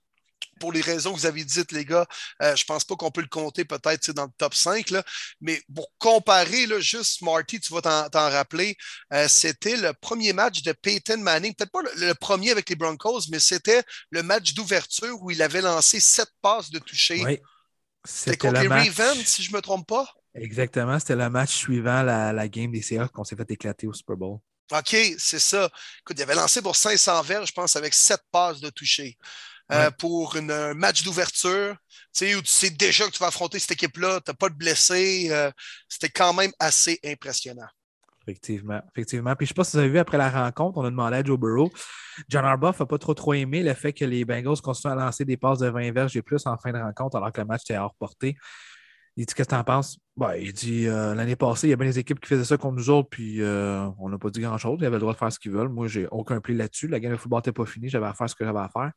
[0.60, 2.06] pour les raisons que vous avez dites, les gars,
[2.42, 4.90] euh, je ne pense pas qu'on peut le compter peut-être dans le top 5.
[4.90, 5.04] Là,
[5.40, 8.76] mais pour comparer, là, juste Marty, tu vas t'en rappeler,
[9.12, 13.22] euh, c'était le premier match de Peyton Manning, peut-être pas le, premier avec les Broncos,
[13.30, 17.22] mais c'était le match d'ouverture où il avait lancé sept passes de toucher.
[17.24, 17.38] Oui.
[18.04, 20.08] C'était contre les Ravens, si je ne me trompe pas.
[20.34, 24.16] Exactement, c'était le match suivant la, game des Seahawks qu'on s'est fait éclater au Super
[24.16, 24.38] Bowl.
[24.72, 25.70] OK, c'est ça.
[26.00, 29.16] Écoute, il avait lancé pour 500 verres, je pense, avec sept passes de toucher.
[29.72, 33.72] Euh, pour une, un match d'ouverture, où tu sais déjà que tu vas affronter cette
[33.72, 35.28] équipe-là, tu n'as pas de blessés.
[35.30, 35.50] Euh,
[35.88, 37.68] c'était quand même assez impressionnant.
[38.22, 39.36] Effectivement, effectivement.
[39.36, 41.16] Puis je ne sais pas si vous avez vu après la rencontre, on a demandé
[41.16, 41.70] à Joe Burrow.
[42.28, 45.24] John Arbuff n'a pas trop trop aimé le fait que les Bengals continuent à lancer
[45.24, 47.62] des passes de 20 verges et plus en fin de rencontre alors que le match
[47.62, 48.36] était hors portée.
[49.16, 49.98] Il dit Qu'est-ce que tu en penses?
[50.16, 52.56] Ben, Il dit euh, L'année passée, il y a bien des équipes qui faisaient ça
[52.56, 54.78] contre nous autres, puis euh, on n'a pas dit grand-chose.
[54.80, 55.68] Ils avaient le droit de faire ce qu'ils veulent.
[55.68, 56.88] Moi, j'ai aucun pli là-dessus.
[56.88, 57.88] La game de football n'était pas finie.
[57.88, 58.90] J'avais à faire ce que j'avais à faire.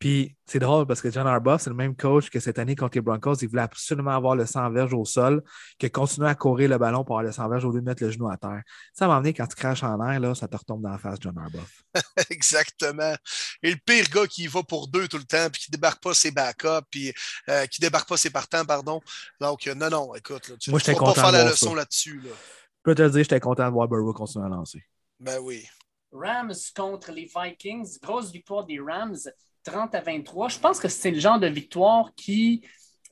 [0.00, 2.96] Puis c'est drôle parce que John Arbuff, c'est le même coach que cette année contre
[2.96, 3.34] les Broncos.
[3.42, 5.44] Il voulait absolument avoir le 100 verge au sol,
[5.78, 8.02] que continuer à courir le ballon pour avoir le 100 verge au lieu de mettre
[8.02, 8.62] le genou à terre.
[8.94, 11.18] Ça va venir quand tu craches en air, là, ça te retombe dans la face,
[11.20, 11.82] John Arbuff.
[12.30, 13.14] Exactement.
[13.62, 16.02] Et le pire gars qui va pour deux tout le temps, puis qui ne débarque
[16.02, 17.12] pas ses backups, puis
[17.50, 19.02] euh, qui débarque pas ses partants, pardon.
[19.38, 22.20] Donc, euh, non, non, écoute, tu ne vas pas faire la leçon là-dessus.
[22.20, 22.30] Là.
[22.30, 24.82] Je peux te le dire, j'étais content de voir Burrow continuer à lancer.
[25.18, 25.66] Ben oui.
[26.10, 29.18] Rams contre les Vikings, grosse victoire des Rams.
[29.64, 30.48] 30 à 23.
[30.48, 32.62] Je pense que c'est le genre de victoire qui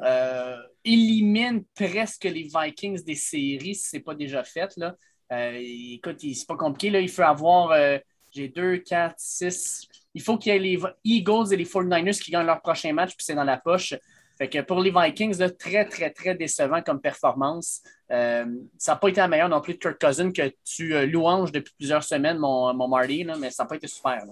[0.01, 4.73] euh, élimine presque les Vikings des séries si ce n'est pas déjà fait.
[4.77, 4.95] Là.
[5.33, 6.91] Euh, écoute, c'est pas compliqué.
[6.91, 7.01] Là.
[7.01, 7.99] Il faut avoir, euh,
[8.31, 9.89] j'ai 2, 4, 6.
[10.15, 13.11] Il faut qu'il y ait les Eagles et les 49ers qui gagnent leur prochain match,
[13.17, 13.95] puis c'est dans la poche.
[14.39, 17.83] Fait que pour les Vikings, très, très, très décevant comme performance.
[18.09, 18.47] ça
[18.87, 22.05] n'a pas été la meilleure non plus de Kirk Cousin que tu louanges depuis plusieurs
[22.05, 24.23] semaines, mon, mon Marty, mais ça n'a pas été super.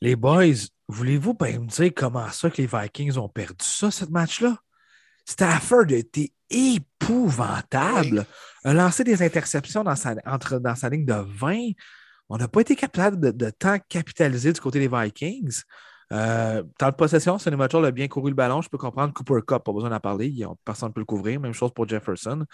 [0.00, 4.56] Les boys, voulez-vous me dire comment ça que les Vikings ont perdu ça, ce match-là?
[5.24, 8.24] Stafford était épouvantable.
[8.64, 10.14] A lancé des interceptions dans sa,
[10.88, 11.72] ligne de 20.
[12.30, 15.62] On n'a pas été capable de, de, tant capitaliser du côté des Vikings.
[16.10, 18.62] Euh, dans le possession, Sonny a bien couru le ballon.
[18.62, 20.34] Je peux comprendre Cooper Cup, pas besoin d'en parler.
[20.64, 21.40] Personne ne peut le couvrir.
[21.40, 22.44] Même chose pour Jefferson.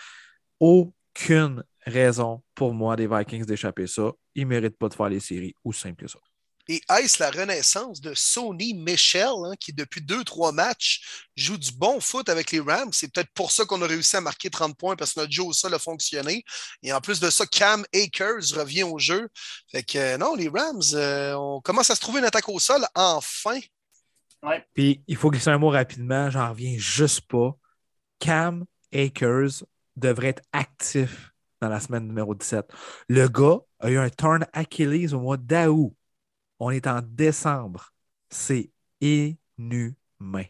[0.58, 4.10] Aucune raison pour moi des Vikings d'échapper ça.
[4.34, 6.18] Ils ne méritent pas de faire les séries, aussi simple que ça.
[6.68, 11.72] Et est-ce la renaissance de Sony Michel, hein, qui depuis deux, trois matchs joue du
[11.72, 12.92] bon foot avec les Rams?
[12.92, 15.42] C'est peut-être pour ça qu'on a réussi à marquer 30 points parce que notre jeu
[15.42, 16.42] au sol a fonctionné.
[16.82, 19.28] Et en plus de ça, Cam Akers revient au jeu.
[19.70, 22.58] Fait que euh, non, les Rams, euh, on commence à se trouver une attaque au
[22.58, 23.58] sol enfin.
[24.42, 24.64] Ouais.
[24.74, 27.56] Puis il faut glisser un mot rapidement, j'en reviens juste pas.
[28.18, 29.64] Cam Akers
[29.96, 32.66] devrait être actif dans la semaine numéro 17.
[33.08, 35.94] Le gars a eu un turn Achilles au mois d'août.
[36.58, 37.92] On est en décembre.
[38.28, 38.70] C'est
[39.00, 40.44] inhumain.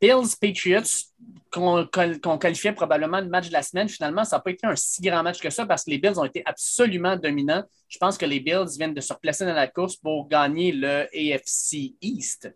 [0.00, 1.10] Bills Patriots,
[1.50, 5.02] qu'on qualifiait probablement de match de la semaine, finalement, ça n'a pas été un si
[5.02, 7.64] grand match que ça parce que les Bills ont été absolument dominants.
[7.88, 11.08] Je pense que les Bills viennent de se replacer dans la course pour gagner le
[11.12, 12.54] AFC East.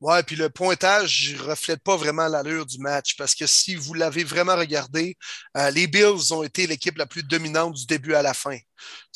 [0.00, 3.92] Ouais, puis le pointage ne reflète pas vraiment l'allure du match parce que si vous
[3.92, 5.14] l'avez vraiment regardé,
[5.58, 8.56] euh, les Bills ont été l'équipe la plus dominante du début à la fin.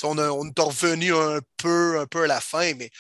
[0.03, 2.91] on, est revenu un peu, un peu à la fin, mais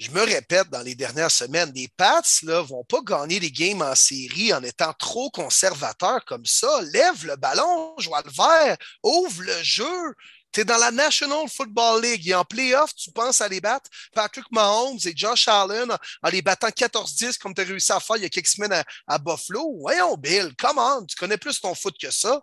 [0.00, 3.82] je me répète dans les dernières semaines, les Pats ne vont pas gagner des games
[3.82, 6.80] en série en étant trop conservateurs comme ça.
[6.94, 10.14] Lève le ballon, joue le vert, ouvre le jeu.
[10.54, 13.90] Tu es dans la National Football League et en playoff, tu penses à les battre.
[14.14, 15.90] Patrick Mahomes et Josh Allen
[16.22, 18.84] en les battant 14-10 comme tu as réussi à faire il y a quelques semaines
[19.08, 19.76] à, Buffalo.
[19.80, 22.40] Voyons, Bill, come on, tu connais plus ton foot que ça.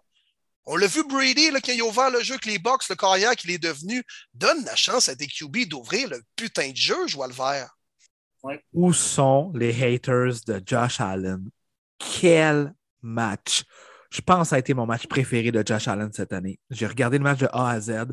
[0.65, 2.95] On l'a vu Brady, là, quand il a ouvert le jeu avec les box, le
[2.95, 7.07] carrière qu'il est devenu, donne la chance à des QB d'ouvrir le putain de jeu,
[7.07, 7.73] je vois le vert.
[8.73, 11.49] Où sont les haters de Josh Allen?
[11.97, 13.63] Quel match!
[14.11, 16.59] Je pense que ça a été mon match préféré de Josh Allen cette année.
[16.69, 18.07] J'ai regardé le match de A à Z.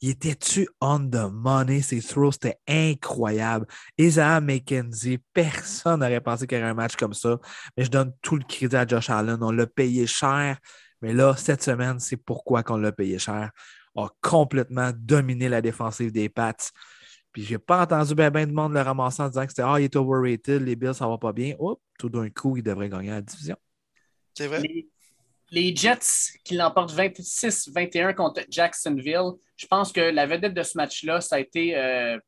[0.00, 1.82] Il était-tu on the money?
[1.82, 3.66] Ses throws, c'était incroyable.
[3.98, 7.38] Isaiah McKenzie, personne n'aurait pensé qu'il y aurait un match comme ça.
[7.76, 9.38] Mais je donne tout le crédit à Josh Allen.
[9.42, 10.58] On l'a payé cher.
[11.02, 13.50] Mais là, cette semaine, c'est pourquoi qu'on l'a payé cher.
[13.94, 16.54] On a complètement dominé la défensive des Pats.
[17.30, 19.78] Puis j'ai pas entendu bien ben de monde le ramasser en disant que c'était Ah,
[19.78, 21.54] il est overrated, les Bills, ça va pas bien.
[21.58, 23.56] Oups, tout d'un coup, il devrait gagner la division.
[24.34, 24.60] C'est vrai?
[24.60, 24.91] Les
[25.52, 31.36] Jets qui l'emportent 26-21 contre Jacksonville, je pense que la vedette de ce match-là, ça
[31.36, 32.18] a été euh,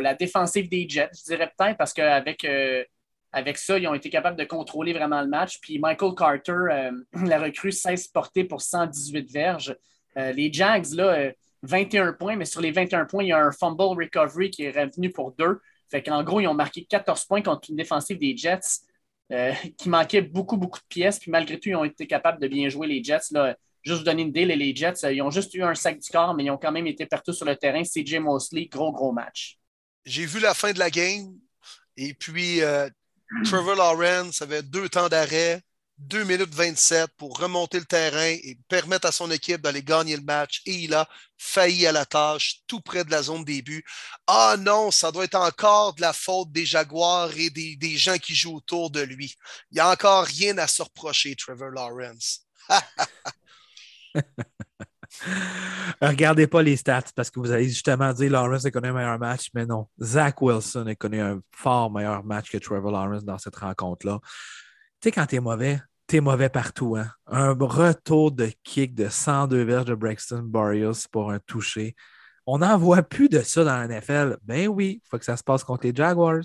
[0.00, 2.84] la défensive des Jets, je dirais peut-être, parce qu'avec euh,
[3.32, 5.58] avec ça, ils ont été capables de contrôler vraiment le match.
[5.60, 6.92] Puis Michael Carter, euh,
[7.26, 9.76] la recrue, 16 portée pour 118 verges.
[10.16, 11.32] les Jags, là,
[11.62, 14.70] 21 points, mais sur les 21 points, il y a un fumble recovery qui est
[14.70, 15.60] revenu pour deux.
[15.90, 18.84] Fait qu'en gros, ils ont marqué 14 points contre une défensive des Jets.
[19.32, 21.18] Euh, qui manquait beaucoup, beaucoup de pièces.
[21.18, 23.30] Puis malgré tout, ils ont été capables de bien jouer les Jets.
[23.30, 23.56] Là.
[23.82, 26.10] Juste vous donner une idée, les Jets, euh, ils ont juste eu un sac du
[26.10, 27.82] corps, mais ils ont quand même été partout sur le terrain.
[27.82, 29.58] CJ Mosley, gros, gros match.
[30.04, 31.34] J'ai vu la fin de la game.
[31.96, 32.90] Et puis, euh,
[33.44, 35.62] Trevor Lawrence avait deux temps d'arrêt,
[36.08, 40.22] 2 minutes 27 pour remonter le terrain et permettre à son équipe d'aller gagner le
[40.22, 40.62] match.
[40.66, 41.08] Et il a
[41.38, 43.84] failli à la tâche, tout près de la zone début.
[44.26, 48.18] Ah non, ça doit être encore de la faute des Jaguars et des, des gens
[48.18, 49.34] qui jouent autour de lui.
[49.70, 52.46] Il n'y a encore rien à se reprocher, Trevor Lawrence.
[56.00, 59.18] Regardez pas les stats parce que vous allez justement dire Lawrence a connu un meilleur
[59.18, 59.88] match, mais non.
[60.00, 64.18] Zach Wilson a connu un fort meilleur match que Trevor Lawrence dans cette rencontre-là.
[65.00, 66.96] Tu sais, quand t'es mauvais, t'es mauvais partout.
[66.96, 67.10] Hein?
[67.26, 71.94] Un retour de kick de 102 verges de Braxton Barrios pour un toucher.
[72.46, 74.38] On n'en voit plus de ça dans la NFL.
[74.42, 76.42] Ben oui, il faut que ça se passe contre les Jaguars.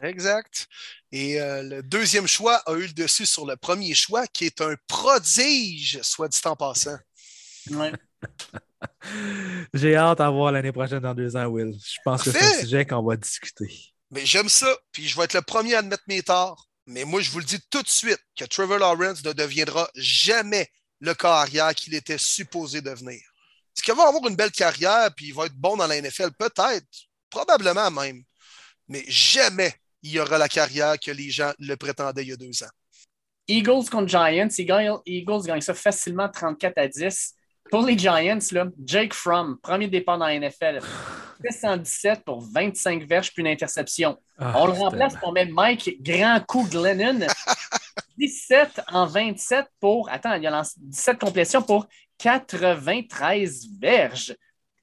[0.00, 0.66] Exact.
[1.10, 4.60] Et euh, le deuxième choix a eu le dessus sur le premier choix, qui est
[4.60, 6.98] un prodige, soit dit en passant.
[9.74, 11.74] J'ai hâte à voir l'année prochaine dans deux ans, Will.
[11.74, 13.92] Je pense que c'est un sujet qu'on va discuter.
[14.10, 16.67] Mais j'aime ça, puis je vais être le premier à admettre mes torts.
[16.88, 20.68] Mais moi, je vous le dis tout de suite que Trevor Lawrence ne deviendra jamais
[21.00, 23.20] le carrière qu'il était supposé devenir.
[23.76, 26.30] Est-ce qu'il va avoir une belle carrière puis il va être bon dans la NFL?
[26.38, 26.86] Peut-être,
[27.28, 28.22] probablement même.
[28.88, 32.36] Mais jamais il y aura la carrière que les gens le prétendaient il y a
[32.36, 32.70] deux ans.
[33.46, 34.48] Eagles contre Giants.
[35.06, 37.34] Eagles gagnent ça facilement 34 à 10.
[37.70, 40.80] Pour les Giants, là, Jake Fromm, premier départ dans la NFL,
[41.50, 44.18] 117 pour 25 verges puis une interception.
[44.38, 47.26] Ah, On le remplace pour mettre Mike Grand Coup Glennon.
[48.18, 50.08] 17 en 27 pour.
[50.10, 51.86] Attends, il a lancé 17 complétions pour
[52.18, 54.36] 93 verges.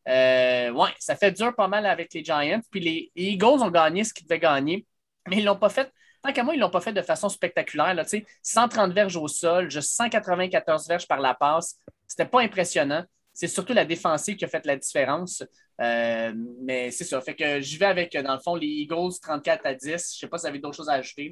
[0.07, 2.61] Euh, ouais, ça fait dur pas mal avec les Giants.
[2.71, 4.85] Puis les Eagles ont gagné ce qu'ils devaient gagner,
[5.27, 5.91] mais ils ne l'ont pas fait.
[6.23, 7.93] Tant qu'à moi, ils ne l'ont pas fait de façon spectaculaire.
[7.93, 8.03] Là,
[8.41, 11.79] 130 verges au sol, juste 194 verges par la passe.
[12.07, 13.03] C'était pas impressionnant.
[13.35, 15.43] C'est surtout la défensive qui a fait la différence.
[15.81, 16.33] Euh,
[16.63, 17.19] mais c'est ça.
[17.19, 19.87] Fait que j'y vais avec, dans le fond, les Eagles 34 à 10.
[19.87, 21.29] Je ne sais pas si vous avez d'autres choses à ajouter.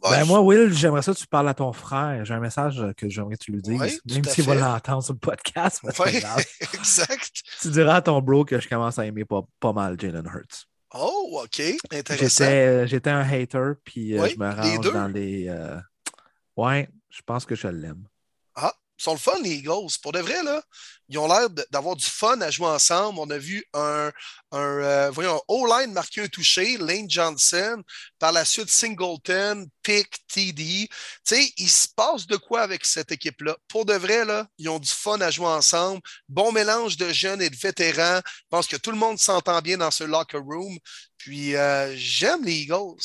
[0.00, 2.24] Ben, moi, Will, j'aimerais ça que tu parles à ton frère.
[2.24, 5.18] J'ai un message que j'aimerais que tu lui dises, même s'il va l'entendre sur le
[5.18, 5.80] podcast.
[6.72, 7.42] exact.
[7.60, 10.66] Tu diras à ton bro que je commence à aimer pas, pas mal Jalen Hurts.
[10.94, 11.62] Oh, OK.
[11.90, 12.86] Intéressant.
[12.86, 15.48] J'étais un hater, puis euh, je me range dans les.
[15.48, 15.76] Euh,
[16.56, 18.04] ouais, je pense que je l'aime.
[19.00, 19.96] Ils sont le fun, les Eagles.
[20.02, 20.62] Pour de vrai, là,
[21.08, 23.18] ils ont l'air d'avoir du fun à jouer ensemble.
[23.18, 24.12] On a vu un,
[24.52, 27.82] un euh, voyons, O-line marquer un touché, Lane Johnson.
[28.18, 30.86] Par la suite, Singleton, Pick, TD.
[30.86, 30.90] Tu
[31.24, 33.56] sais, il se passe de quoi avec cette équipe-là?
[33.68, 36.02] Pour de vrai, là, ils ont du fun à jouer ensemble.
[36.28, 38.20] Bon mélange de jeunes et de vétérans.
[38.26, 40.76] Je pense que tout le monde s'entend bien dans ce locker room.
[41.16, 43.00] Puis, euh, j'aime les Eagles.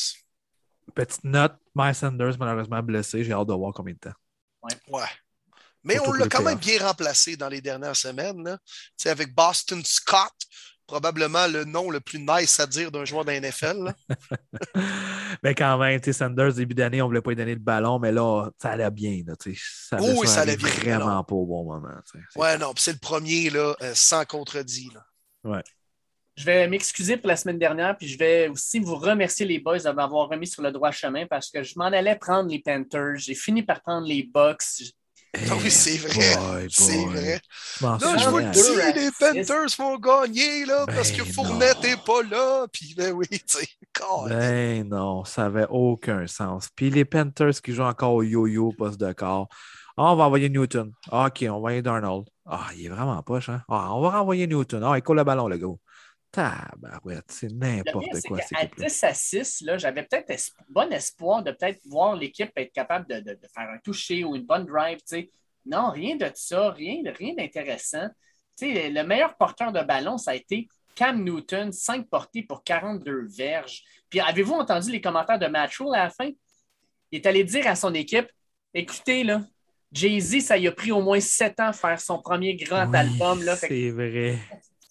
[0.93, 3.23] Petite note, Miles Sanders, malheureusement blessé.
[3.23, 4.13] J'ai hâte de voir combien de temps.
[4.61, 4.75] Ouais.
[4.89, 5.07] ouais.
[5.85, 8.43] Mais on l'a quand même bien remplacé dans les dernières semaines.
[8.43, 8.57] Là.
[9.05, 10.33] Avec Boston Scott,
[10.87, 13.93] probablement le nom le plus nice à dire d'un joueur d'un NFL.
[15.43, 18.11] mais quand même, Sanders, début d'année, on ne voulait pas lui donner le ballon, mais
[18.11, 19.21] là, ça allait bien.
[19.25, 20.69] Là, ça, oui, ça allait bien.
[20.69, 21.97] Vraiment pas au bon moment.
[22.35, 24.91] Ouais, non, c'est le premier, là, euh, sans contredit.
[25.43, 25.63] Ouais.
[26.35, 29.79] Je vais m'excuser pour la semaine dernière, puis je vais aussi vous remercier les boys
[29.79, 33.15] de m'avoir remis sur le droit chemin parce que je m'en allais prendre les Panthers.
[33.17, 34.83] J'ai fini par prendre les Bucks.
[35.49, 36.67] Ah oui, c'est vrai.
[36.69, 37.39] C'est vrai.
[37.81, 41.97] Là, je vous le dis, les Panthers vont gagner là, parce que ben Fournette n'est
[41.97, 42.67] pas là.
[42.71, 43.67] Puis, ben oui, tu sais.
[44.29, 46.69] Ben non, ça n'avait aucun sens.
[46.75, 49.47] Puis les Panthers qui jouent encore au yo-yo poste de corps.
[49.97, 50.91] Ah, on va envoyer Newton.
[51.09, 52.25] Ah, OK, on va envoyer Darnold.
[52.45, 53.61] Ah, il est vraiment poche, hein?
[53.69, 54.83] Ah, on va renvoyer Newton.
[54.83, 55.67] Ah, il colle le ballon, le gars.
[56.35, 58.39] Tabarouette, c'est n'importe quoi.
[58.55, 63.21] À 10 à 6, j'avais peut-être bon espoir de peut-être voir l'équipe être capable de,
[63.21, 64.97] de, faire un toucher ou une bonne drive.
[65.65, 68.07] Non, rien de ça, rien, rien d'intéressant.
[68.61, 73.83] Le meilleur porteur de ballon, ça a été Cam Newton, 5 portées pour 42 verges.
[74.09, 76.29] Puis avez-vous entendu les commentaires de Matt à la fin?
[77.11, 78.27] Il est allé dire à son équipe
[78.73, 79.41] Écoutez, là,
[79.93, 83.41] Jay-Z, ça y a pris au moins 7 ans faire son premier grand album.
[83.57, 84.37] C'est vrai.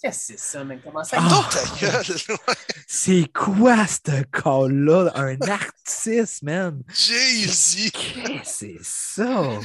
[0.04, 1.16] Qu'est-ce que c'est ça, mais comment ça?
[1.18, 1.44] Oh,
[2.86, 5.10] c'est quoi ce call-là?
[5.14, 6.82] Un artiste, man!
[6.88, 7.90] Jay-Z!
[7.90, 9.60] Qu'est-ce que c'est ça?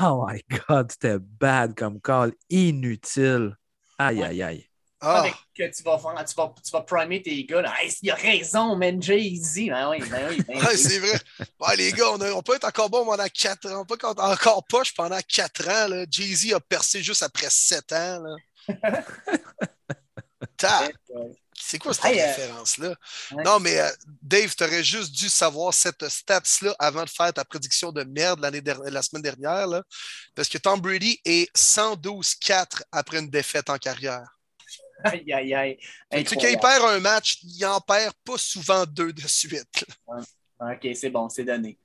[0.00, 3.56] Oh my God, c'était bad comme call, inutile.
[3.98, 4.70] Aïe, aïe, aïe.
[5.00, 5.24] Ah.
[5.58, 7.62] Que tu vas, faire, tu, vas, tu vas primer tes gars.
[7.62, 7.74] Là.
[8.00, 9.02] il a raison, man.
[9.02, 9.70] Jay-Z.
[9.70, 10.40] Ben oui, ben oui.
[10.46, 11.76] Ben c'est vrai.
[11.76, 13.80] les gars, on, on, peut être encore bon pendant 4 ans.
[13.80, 16.04] On peut être encore poche pendant 4 ans.
[16.08, 18.20] Jay-Z a percé juste après 7 ans.
[18.22, 18.36] Là.
[21.56, 22.94] C'est quoi cette euh, référence-là?
[23.44, 23.88] Non, mais euh,
[24.22, 28.40] Dave, tu aurais juste dû savoir cette stats-là avant de faire ta prédiction de merde
[28.40, 29.66] la semaine dernière.
[29.66, 29.82] Là,
[30.34, 34.26] parce que Tom Brady est 112-4 après une défaite en carrière.
[35.04, 35.78] Aïe, aïe, aïe.
[36.10, 39.84] Quand il perd un match, il en perd pas souvent deux de suite.
[40.06, 41.78] OK, c'est bon, c'est donné.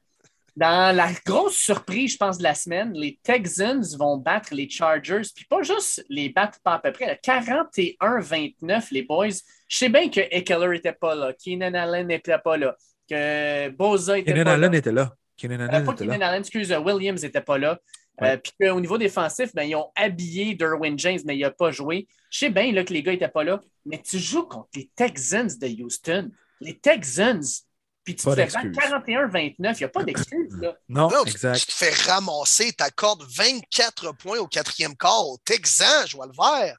[0.55, 5.21] Dans la grosse surprise, je pense, de la semaine, les Texans vont battre les Chargers,
[5.35, 9.27] puis pas juste les battre pas à peu près, 41-29, les boys.
[9.67, 12.75] Je sais bien que Eckler n'était pas là, Keenan Allen n'était pas là,
[13.09, 14.77] que Boza était Keenan pas Allen là.
[14.77, 15.13] était là.
[15.37, 16.13] Keenan Euh, Allen pas était là.
[16.13, 17.79] Keenan Allen, excuse, euh, Williams n'était pas là.
[18.21, 18.31] Ouais.
[18.31, 21.71] Euh, Puis qu'au niveau défensif, ben, ils ont habillé Derwin James, mais il n'a pas
[21.71, 22.07] joué.
[22.29, 24.89] Je sais bien là, que les gars n'étaient pas là, mais tu joues contre les
[24.95, 26.29] Texans de Houston.
[26.59, 27.41] Les Texans.
[28.09, 28.91] Puis tu Pas te fais battre d'excuse.
[29.07, 29.53] 41-29.
[29.59, 30.57] Il n'y a pas d'excuse.
[30.61, 30.75] là.
[30.89, 31.59] Non, Non, tu, exact.
[31.59, 36.77] tu te fais ramasser, t'accordes 24 points au quatrième quart au Texan, Joël Vert.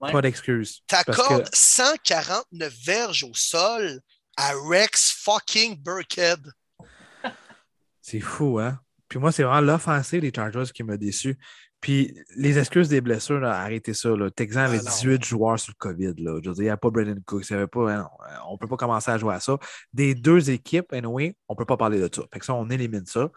[0.00, 0.12] Ouais.
[0.12, 0.82] Pas d'excuse.
[0.86, 4.00] T'accordes que 149 verges au sol
[4.36, 6.40] à Rex fucking Burkhead.
[8.00, 8.78] c'est fou, hein?
[9.08, 11.38] Puis moi, c'est vraiment l'offensive des Chargers qui m'a déçu.
[11.84, 14.08] Puis les excuses des blessures, là, arrêtez ça.
[14.08, 14.30] Là.
[14.30, 14.90] Texan avait Ah, non.
[14.90, 16.14] 18 joueurs sur le COVID.
[16.16, 16.40] Là.
[16.42, 17.50] Je veux dire, il n'y a pas Brandon Cooks.
[17.50, 18.08] il avait pas, hein, non,
[18.48, 19.58] on ne peut pas commencer à jouer à ça.
[19.92, 22.22] Des deux équipes, anyway, on ne peut pas parler de ça.
[22.32, 23.28] Fait que ça, on élimine ça.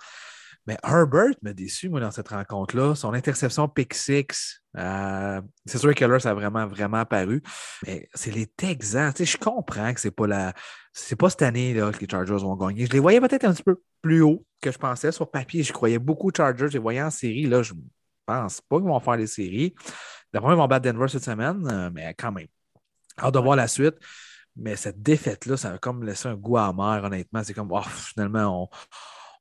[0.66, 2.96] Mais Herbert m'a déçu, moi, dans cette rencontre-là.
[2.96, 7.44] Son interception pick six, euh, c'est sûr que là, ça a vraiment, vraiment apparu.
[7.86, 9.12] Mais c'est les Texans.
[9.14, 10.54] Tu sais, je comprends que c'est pas la.
[10.94, 12.86] C'est pas cette année là, que les Chargers vont gagner.
[12.86, 15.12] Je les voyais peut-être un petit peu plus haut que je pensais.
[15.12, 16.68] Sur papier, je croyais beaucoup aux Chargers.
[16.68, 17.46] Je les voyais en série.
[17.46, 17.74] Là, je
[18.28, 19.74] pense pas qu'ils vont faire les séries.
[20.34, 22.48] D'abord, ils vont battre Denver cette semaine, euh, mais quand même.
[23.20, 23.96] Hâte de voir la suite.
[24.56, 27.44] Mais cette défaite-là, ça a comme laissé un goût amer, honnêtement.
[27.44, 28.70] C'est comme, oh, finalement,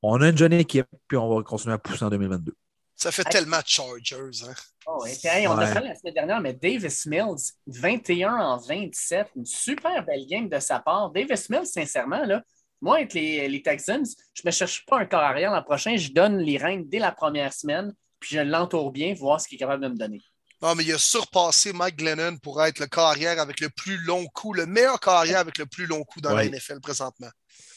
[0.02, 2.54] on, on a une jeune équipe, puis on va continuer à pousser en 2022.
[2.94, 3.32] Ça fait Hey.
[3.32, 4.44] tellement de Chargers.
[4.48, 4.54] Hein?
[4.86, 5.12] Oh, ouais.
[5.18, 5.64] Puis, hey, on Ouais.
[5.68, 10.48] a parlé la semaine dernière, mais Davis Mills, 21 en 27, une super belle game
[10.48, 11.10] de sa part.
[11.10, 12.42] Davis Mills, sincèrement, là,
[12.80, 14.04] moi, avec les, les Texans,
[14.34, 15.96] je ne me cherche pas un corps arrière l'an prochain.
[15.96, 19.56] Je donne les rênes dès la première semaine, puis je l'entoure bien, voir ce qu'il
[19.56, 20.20] est capable de me donner.
[20.62, 24.24] Non, mais il a surpassé Mike Glennon pour être le carrière avec le plus long
[24.28, 26.48] coup, le meilleur carrière avec le plus long coup dans Ouais.
[26.48, 27.28] la NFL présentement.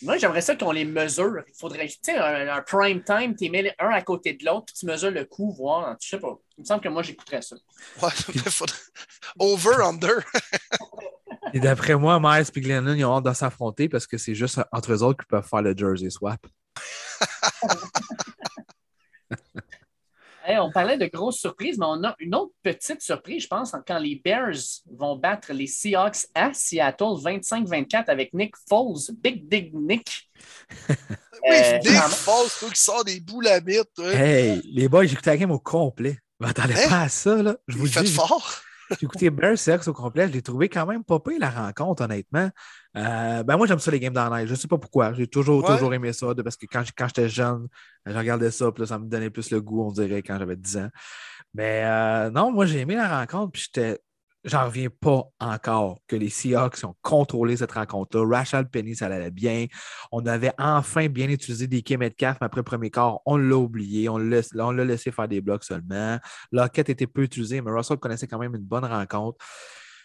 [0.02, 1.44] Moi, j'aimerais ça qu'on les mesure.
[1.46, 4.46] Il faudrait, tu sais, un, un prime time, tu les mets un à côté de
[4.46, 5.98] l'autre, puis tu mesures le coup, voir.
[6.02, 6.38] Je sais pas.
[6.58, 7.58] Il me semble que moi, j'écouterais ça.
[8.02, 8.78] Ouais, mais faudrait-
[9.40, 10.16] Over, under.
[11.54, 14.62] Et d'après moi, Miles et Glennon, ils ont hâte de s'affronter parce que c'est juste
[14.72, 16.40] entre eux autres qui peuvent faire le jersey swap.
[20.50, 23.72] Hey, on parlait de grosses surprises, mais on a une autre petite surprise, je pense,
[23.88, 24.56] quand les Bears
[24.92, 30.28] vont battre les Seahawks à Seattle 25-24 avec Nick Foles, Big Dig Nick.
[31.42, 31.92] Oui, Euh, Nick.
[32.02, 33.88] Foles, toi qui sort des boules à mythe.
[34.00, 34.16] ouais.
[34.16, 36.18] Hey, les boys, j'ai écouté la game au complet.
[36.42, 36.90] Je m'attendais Hein?
[36.90, 37.56] pas à ça, là.
[37.68, 38.62] Je vous le dis, fort.
[38.92, 40.28] J'ai écouté Bears Seahawks au complet.
[40.28, 42.50] Je l'ai trouvé quand même pas pire, la rencontre, honnêtement.
[42.98, 44.46] Euh, ben moi, j'aime ça, les games dans.
[44.46, 45.14] Je sais pas pourquoi.
[45.14, 45.76] J'ai toujours, Ouais.
[45.76, 47.68] toujours aimé ça, de- parce que quand, quand j'étais jeune,
[48.06, 50.56] je regardais ça, puis là, ça me donnait plus le goût, on dirait, quand j'avais
[50.56, 50.90] 10 ans.
[51.54, 54.00] Mais euh, non, moi, j'ai aimé la rencontre, puis j'étais.
[54.46, 58.38] J'en reviens pas encore que les Seahawks ont contrôlé cette rencontre-là.
[58.38, 59.66] Rachel Penny, ça allait bien.
[60.14, 64.08] On avait enfin bien utilisé des Metcalf, mais après premier quart, on l'a oublié.
[64.08, 66.18] On l'a laissé faire des blocs seulement.
[66.54, 69.38] Lockett était peu utilisé, mais Russell connaissait quand même une bonne rencontre.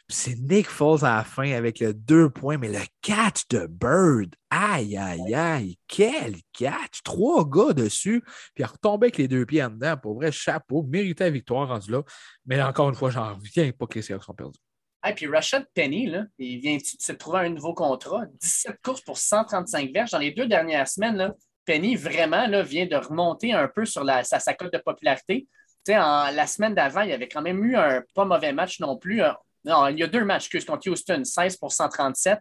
[0.09, 4.35] C'est Nick Foles à la fin avec le deux points, mais le catch de Bird.
[4.51, 5.79] Aïe, aïe, aïe.
[5.89, 7.03] Quel catch!
[7.03, 8.23] Trois gars dessus.
[8.55, 9.97] Puis il retombait avec les deux pieds en dedans.
[9.97, 10.83] Pour vrai, chapeau.
[10.83, 12.03] Méritait la victoire rendu là.
[12.45, 14.59] Mais encore une fois, j'en reviens pas que les Seahawks sont perdus.
[15.03, 18.25] Hey, puis Rashad Penny, là, il vient de se trouver un nouveau contrat.
[18.41, 20.11] 17 courses pour 135 verges.
[20.11, 24.05] Dans les deux dernières semaines, là, Penny, vraiment, là, vient de remonter un peu sur
[24.05, 25.47] la, sa, sa cote de popularité.
[25.89, 29.23] En, la semaine d'avant, il avait quand même eu un pas mauvais match non plus.
[29.65, 32.41] Non, il y a deux matchs que contre Houston, 16 pour 137.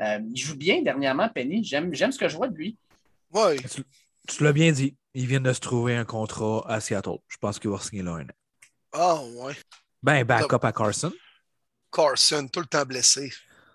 [0.00, 1.62] Euh, il joue bien dernièrement, Penny.
[1.62, 2.76] J'aime j'aime ce que je vois de lui.
[3.30, 3.56] Ouais.
[3.56, 3.84] Tu,
[4.26, 4.96] tu l'as bien dit.
[5.14, 7.18] Il vient de se trouver un contrat à Seattle.
[7.28, 8.32] Je pense qu'il va signer là un an.
[8.92, 9.54] Ah, ouais.
[10.02, 11.12] Ben, backup à Carson.
[11.92, 13.30] Carson, tout le temps blessé.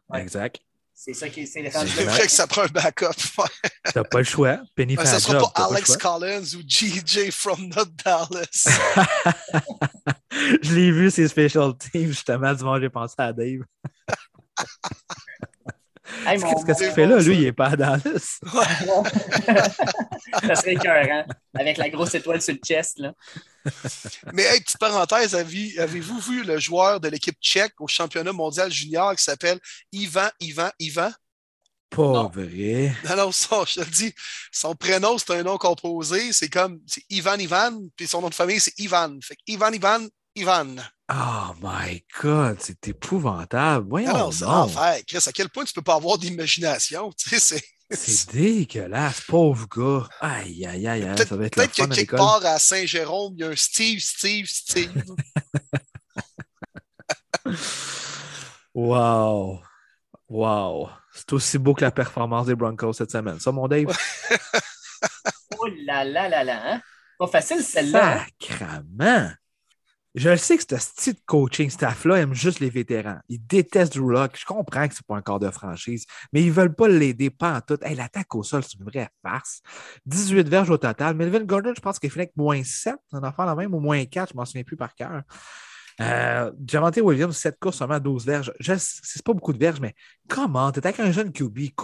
[0.10, 0.22] Ouais.
[0.22, 0.60] Exact.
[1.00, 3.06] C'est ça qui est c'est C'est vrai que ça prend un backup.
[3.38, 3.46] Ouais.
[3.94, 4.60] T'as pas le choix.
[4.76, 5.50] Penny Ben, fait ça la sera job.
[5.54, 5.96] pas Alex.
[5.96, 8.68] Collins ou GJ from not Dallas.
[10.64, 13.62] Je l'ai vu, ses special teams, justement, dimanche, j'ai pensé à Dave.
[16.26, 17.20] Hey, Qu'est-ce qu'il fait là?
[17.20, 18.40] Lui, il est pas à Dallas.
[20.42, 21.26] ça serait écœurant.
[21.54, 22.98] Avec la grosse étoile sur le chest.
[23.00, 23.12] Là.
[24.34, 28.72] Mais hey, petite parenthèse, avez- avez-vous vu le joueur de l'équipe tchèque au championnat mondial
[28.72, 29.60] junior qui s'appelle
[29.92, 31.12] Ivan, Ivan, Ivan?
[31.90, 32.28] Pas Non.
[32.30, 32.94] vrai.
[33.08, 34.14] Non, non, ça, je te le dis,
[34.52, 36.34] son prénom, c'est un nom composé.
[36.34, 39.18] C'est comme c'est Ivan, Ivan, puis son nom de famille, c'est Ivan.
[39.22, 40.76] Fait que Ivan, Ivan, Ivan.
[41.10, 43.88] Oh my God, c'est épouvantable.
[43.90, 45.00] Voyons Non, non, c'est l'enfer.
[45.08, 47.10] Chris, à quel point tu peux pas avoir d'imagination?
[47.18, 47.64] Tu sais, c'est.
[47.90, 50.10] C'est dégueulasse, pauvre gars.
[50.20, 53.34] Aïe, aïe, aïe, aïe, Peut-être ça va être le peut-être que quelque part à Saint-Jérôme,
[53.38, 55.04] il y a un Steve, Steve, Steve.
[58.74, 59.62] Wow.
[60.30, 60.90] Wow.
[61.14, 63.40] C'est aussi beau que la performance des Broncos cette semaine.
[63.40, 63.88] Ça, mon Dave?
[65.60, 66.82] Oui, là là là là, hein?
[67.18, 68.20] Pas facile celle-là.
[68.20, 68.26] hein?
[68.48, 69.32] Sacrement!
[70.18, 73.20] Je le sais que ce style coaching staff-là aime juste les vétérans.
[73.30, 74.36] Ils détestent Drew Lock.
[74.36, 77.58] Je comprends que c'est pas un corps de franchise, mais ils veulent pas l'aider pas
[77.58, 77.78] en tout.
[77.84, 79.62] Hey, L'attaque au sol, c'est une vraie farce.
[80.08, 81.16] 18 verges au total.
[81.16, 84.04] Melvin Gordon, je pense qu'il finit avec moins 7, un enfant la même, ou moins
[84.04, 85.22] 4, je m'en souviens plus par cœur.
[86.02, 86.52] Euh,
[87.04, 88.52] Williams, 7 courses, seulement 12 verges.
[88.60, 89.94] C'est pas beaucoup de verges, mais
[90.28, 90.72] comment?
[90.72, 91.76] T'es avec un jeune QB,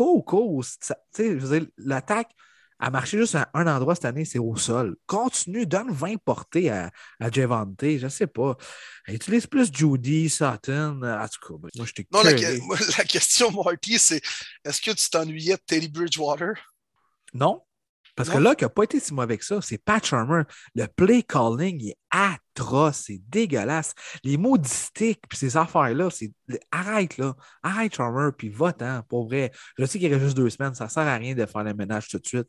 [1.37, 2.31] veux dire, l'attaque
[2.79, 4.95] a marché juste à un endroit cette année, c'est au sol.
[5.05, 8.57] Continue, donne 20 portées à, à Javante, je sais pas.
[9.07, 11.01] Utilise plus Judy, Sutton.
[11.03, 12.31] En tout cas, ben, moi, je t'ai Non, la,
[12.97, 14.21] la question, Marty, c'est
[14.63, 16.53] est-ce que tu t'ennuyais de Teddy Bridgewater?
[17.33, 17.61] Non.
[18.15, 18.41] Parce que Non.
[18.41, 20.43] là, qui n'a pas été si mauvais que ça, c'est Pat Shermer.
[20.75, 23.93] Le play calling il est atroce, c'est dégueulasse.
[24.23, 26.31] Les modistiques, puis ces affaires-là, c'est.
[26.71, 27.35] Arrête là.
[27.63, 29.51] Arrête Shermer, puis vote-en, pour vrai.
[29.77, 31.73] Je sais qu'il reste juste deux semaines, ça ne sert à rien de faire le
[31.73, 32.47] ménage tout de suite.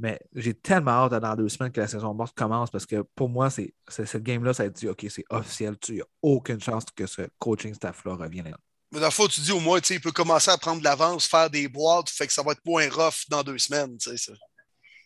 [0.00, 3.28] Mais j'ai tellement hâte dans deux semaines que la saison morte commence parce que pour
[3.28, 5.76] moi, c'est, cette game-là, ça a dit OK, c'est officiel.
[5.88, 8.54] Il n'y a aucune chance que ce coaching staff-là revienne.
[8.92, 10.78] Mais dans le fond, tu dis au moins, tu sais, il peut commencer à prendre
[10.78, 13.98] de l'avance, faire des boîtes, fait que ça va être moins rough dans deux semaines.
[13.98, 14.32] tu sais, ça.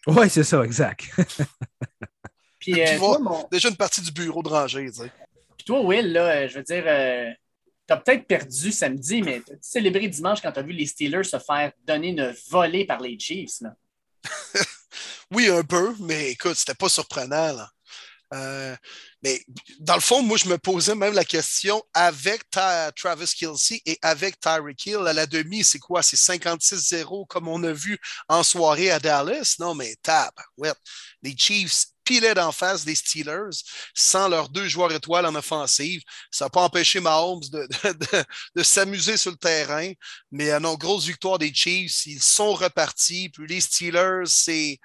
[0.06, 1.08] Oui, c'est ça, exact.
[2.58, 4.86] Puis, euh, toi, va- mon- Déjà une partie du bureau de rangée.
[4.90, 5.12] tu sais.
[5.56, 7.30] puis toi, Will, là, euh, je veux dire, euh,
[7.86, 11.72] t'as peut-être perdu samedi, mais t'as célébré dimanche quand t'as vu les Steelers se faire
[11.86, 13.60] donner une volée par les Chiefs.
[13.60, 13.74] Là.
[15.34, 17.54] Oui, un peu, mais écoute, c'était pas surprenant.
[17.54, 17.70] là.
[18.34, 18.74] Euh,
[19.22, 19.44] mais
[19.80, 23.98] dans le fond, moi, je me posais même la question avec Ta- Travis Kelsey et
[24.02, 26.02] avec Tyreek Hill à la demi, c'est quoi?
[26.02, 27.98] C'est 56-0 comme on a vu
[28.28, 29.56] en soirée à Dallas?
[29.58, 30.72] Non, mais tab, ouais.
[31.22, 33.50] Les Chiefs pilaient d'en face des Steelers
[33.94, 36.02] sans leurs deux joueurs étoiles en offensive.
[36.30, 38.24] Ça n'a pas empêché Mahomes de, de- de-
[38.56, 39.92] de s'amuser sur le terrain.
[40.30, 42.06] Mais euh, non, grosse victoire des Chiefs.
[42.06, 43.28] Ils sont repartis.
[43.30, 44.78] Puis les Steelers, c'est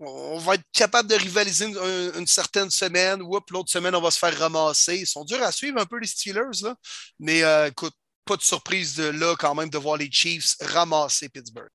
[0.00, 3.22] on va être capable de rivaliser une, une- une certaine semaine.
[3.22, 4.96] Oups, l'autre semaine, on va se faire ramasser.
[4.98, 6.62] Ils sont durs à suivre un peu, les Steelers.
[6.62, 6.74] Là.
[7.18, 7.94] Mais euh, écoute,
[8.24, 11.68] pas de surprise de là quand même de voir les Chiefs ramasser Pittsburgh.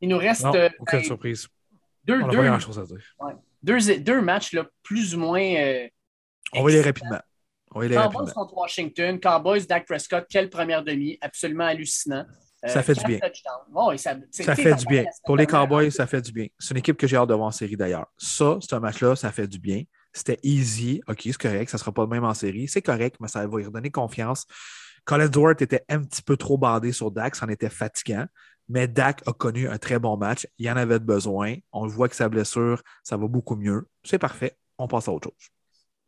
[0.00, 1.48] Il nous reste Non, euh, aucune ben, surprise.
[2.04, 3.00] deux, On deux, pas grand-chose à dire.
[3.66, 5.40] Deux, deux matchs là, plus ou moins.
[5.42, 5.86] euh,
[6.54, 7.20] On va y aller rapidement.
[7.74, 8.42] On va y aller Cowboys rapidement.
[8.42, 12.24] contre Washington, Cowboys, Dak Prescott, quelle première demi, absolument hallucinant.
[12.64, 13.18] Euh, Ça fait du bien.
[14.30, 15.04] ça fait du bien.
[15.24, 16.46] Pour les Cowboys, ça fait du bien.
[16.58, 18.06] C'est une équipe que j'ai hâte de voir en série d'ailleurs.
[18.16, 19.82] Ça, c'est un match-là, ça fait du bien.
[20.12, 21.02] C'était easy.
[21.08, 21.68] OK, c'est correct.
[21.68, 22.66] Ça ne sera pas le même en série.
[22.68, 24.46] C'est correct, mais ça va lui redonner confiance.
[25.04, 27.34] Colin Dwart était un petit peu trop bandé sur Dak.
[27.36, 28.24] Ça en était fatigant.
[28.68, 30.46] Mais Dak a connu un très bon match.
[30.58, 31.54] Il en avait besoin.
[31.72, 33.86] On le voit que sa blessure, ça va beaucoup mieux.
[34.04, 34.56] C'est parfait.
[34.78, 35.48] On passe à autre chose.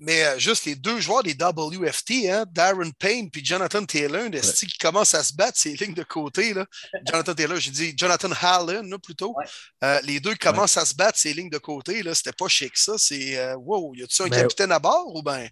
[0.01, 4.43] Mais euh, juste les deux joueurs des WFT, hein, Darren Payne puis Jonathan Taylor, des
[4.43, 6.55] styles qui commencent à se battre ces lignes de côté.
[6.55, 6.66] Là.
[7.10, 9.35] Jonathan Taylor, j'ai dit Jonathan Hallen là, plutôt.
[9.36, 9.44] Ouais.
[9.82, 12.05] Euh, les deux commencent à se battre ces lignes de côté.
[12.05, 12.14] Là.
[12.14, 12.94] C'était pas chic ça.
[12.97, 15.48] C'est euh, wow, y a-tu un Mais- capitaine à bord ou ben?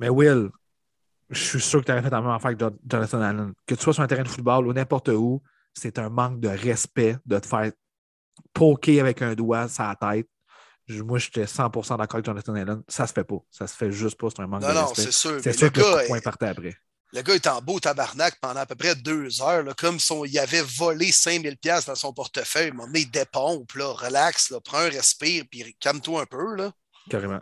[0.00, 0.48] Mais Will,
[1.30, 3.52] je suis sûr que tu aurais fait la même affaire que Jo- Jonathan Allen.
[3.64, 5.40] Que tu sois sur un terrain de football ou n'importe où,
[5.74, 7.70] c'est un manque de respect de te faire
[8.52, 10.28] poker avec un doigt sur la tête.
[10.86, 12.82] Je- Moi, j'étais 100% d'accord avec Jonathan Allen.
[12.88, 13.38] Ça se fait pas.
[13.50, 14.28] Ça se fait juste pas.
[14.30, 15.02] C'est un manque Non, de non, respect.
[15.02, 15.40] c'est sûr.
[15.42, 16.74] C'est mais sûr le que le gars, de poing partait après.
[17.12, 20.24] le gars est en beau tabarnak pendant à peu près deux heures, là, comme son,
[20.26, 22.68] il avait volé 5000 pièces dans son portefeuille.
[22.68, 26.54] Il m'a donné des pompes, là, relax, là, prends un respire, puis calme-toi un peu.
[26.56, 26.72] Là.
[27.08, 27.40] Carrément.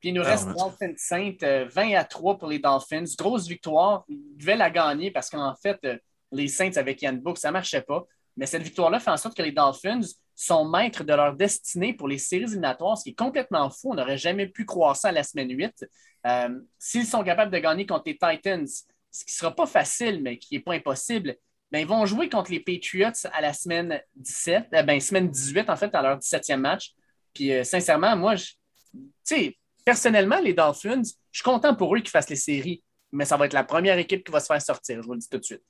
[0.00, 0.54] Puis il nous reste ouais.
[0.54, 3.04] Dolphins Saint, euh, 20 à 3 pour les Dolphins.
[3.18, 4.04] Grosse victoire.
[4.08, 5.98] Ils devaient la gagner parce qu'en fait, euh,
[6.34, 8.06] les Saints avec Yann Book, ça ne marchait pas.
[8.36, 10.00] Mais cette victoire-là fait en sorte que les Dolphins
[10.34, 13.92] sont maîtres de leur destinée pour les séries éliminatoires, ce qui est complètement fou.
[13.92, 15.86] On n'aurait jamais pu croire ça à la semaine 8.
[16.26, 16.48] Euh,
[16.78, 20.38] S'ils sont capables de gagner contre les Titans, ce qui ne sera pas facile, mais
[20.38, 21.36] qui n'est pas impossible,
[21.70, 25.70] ben, ils vont jouer contre les Patriots à la semaine 17, euh, ben, semaine 18,
[25.70, 26.92] en fait, à leur 17e match.
[27.32, 29.50] Puis, euh, sincèrement, moi, je-
[29.84, 32.82] personnellement, les Dolphins, je suis content pour eux qu'ils fassent les séries,
[33.12, 35.18] mais ça va être la première équipe qui va se faire sortir, je vous le
[35.20, 35.62] dis tout de suite.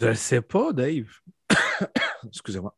[0.00, 1.06] Je ne sais pas, Dave.
[2.26, 2.74] Excusez-moi.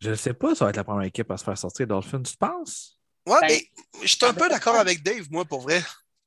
[0.00, 2.22] Je ne sais pas, ça va être la première équipe à se faire sortir Dolphins,
[2.22, 2.98] tu penses?
[3.26, 3.62] Ouais, Ben, mais
[4.02, 5.82] je suis un peu d'accord avec Dave, moi, pour vrai.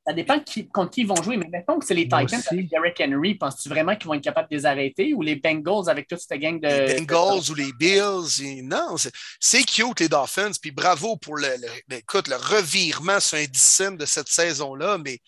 [0.07, 2.47] Ça dépend qui- contre qui ils vont jouer, mais mettons que c'est les Titans aussi.
[2.49, 5.87] avec Derek Henry, penses-tu vraiment qu'ils vont être capables de les arrêter ou les Bengals
[5.87, 6.67] avec toute cette gang de.
[6.67, 8.41] les Bengals ou les Bills.
[8.43, 10.51] et- non, c'est- c'est cute, les Dolphins.
[10.59, 14.97] Puis bravo pour le, le- le- écoute, le revirement sur un dixième de cette saison-là.
[14.97, 15.19] Mais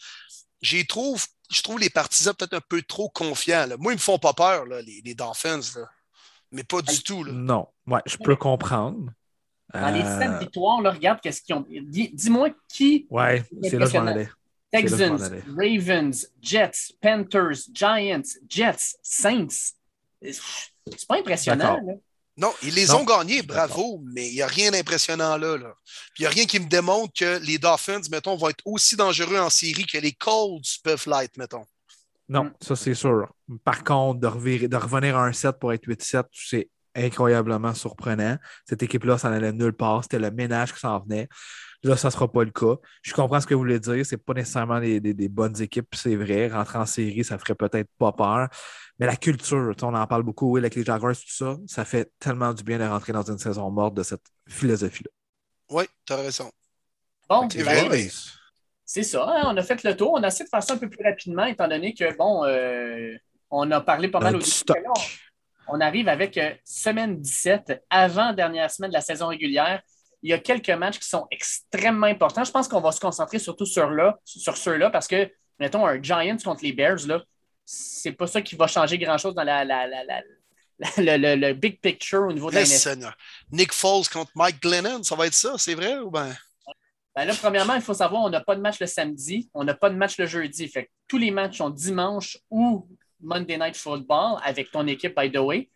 [0.64, 3.66] j'y trouve, je trouve les partisans peut-être un peu trop confiants.
[3.68, 3.76] là.
[3.78, 5.60] Moi, ils me font pas peur, là, les, les Dolphins.
[5.76, 5.90] là.
[6.52, 7.24] Mais pas du tout.
[7.24, 7.32] Là.
[7.34, 7.68] Non.
[7.88, 9.12] Ouais, je peux comprendre.
[9.74, 11.66] Dans les Euh, sept victoires, là, regarde qu'est-ce qu'ils ont.
[11.70, 14.12] Dis- Dis-moi qui Ouais, c'est là que je m'en Impressionnant.
[14.12, 14.30] allais.
[14.72, 15.44] Texans.
[15.58, 19.74] Ravens, Jets, Panthers, Giants, Jets, Saints.
[20.22, 21.80] C'est pas impressionnant.
[22.38, 25.58] Non, ils les ont gagnés, bravo, mais il n'y a rien d'impressionnant là.
[26.18, 29.38] il n'y a rien qui me démontre que les Dolphins, mettons, vont être aussi dangereux
[29.38, 31.66] en série que les Colts peuvent l'être, mettons.
[32.30, 32.54] Non, Mm.
[32.62, 33.28] ça c'est sûr.
[33.66, 38.38] Par contre, de, revirer- de revenir à un 7 pour être 8-7, c'est incroyablement surprenant.
[38.68, 40.04] Cette équipe-là, ça n'allait nulle part.
[40.04, 41.28] C'était le ménage qui s'en venait.
[41.84, 42.76] Là, ça ne sera pas le cas.
[43.02, 44.06] Je comprends ce que vous voulez dire.
[44.06, 46.48] Ce pas nécessairement des, des- des bonnes équipes, c'est vrai.
[46.48, 48.50] Rentrer en série, ça ferait peut-être pas peur.
[49.00, 52.12] Mais la culture, on en parle beaucoup, oui, avec les Jaguars, tout ça, ça fait
[52.20, 55.10] tellement du bien de rentrer dans une saison morte de cette philosophie-là.
[55.72, 56.52] Oui, tu as raison.
[57.28, 58.10] Bon, C'est vrai, mais-
[58.86, 60.12] C'est ça, hein, on a fait le tour.
[60.14, 63.16] On a essayé de faire ça un peu plus rapidement, étant donné que, bon, euh,
[63.50, 64.52] on a parlé pas mal au début.
[65.68, 69.82] On, on arrive avec euh, semaine 17, avant-dernière semaine de la saison régulière.
[70.24, 72.44] Il y a quelques matchs qui sont extrêmement importants.
[72.44, 76.02] Je pense qu'on va se concentrer surtout sur, là, sur ceux-là parce que, mettons, un
[76.02, 77.24] Giants contre les Bears, là,
[77.66, 80.22] c'est pas ça qui va changer grand-chose dans la, la- la- la-
[80.98, 82.62] le, le- le big picture au niveau de la.
[83.52, 86.36] Nick Foles contre Mike Glennon, ça va être ça, c'est vrai ou ben?
[87.16, 89.74] Ben là, premièrement, il faut savoir, on n'a pas de match le samedi, on n'a
[89.74, 90.68] pas de match le jeudi.
[90.70, 92.88] Fait que tous les matchs sont dimanche ou
[93.20, 95.70] Monday Night Football avec ton équipe, by the way,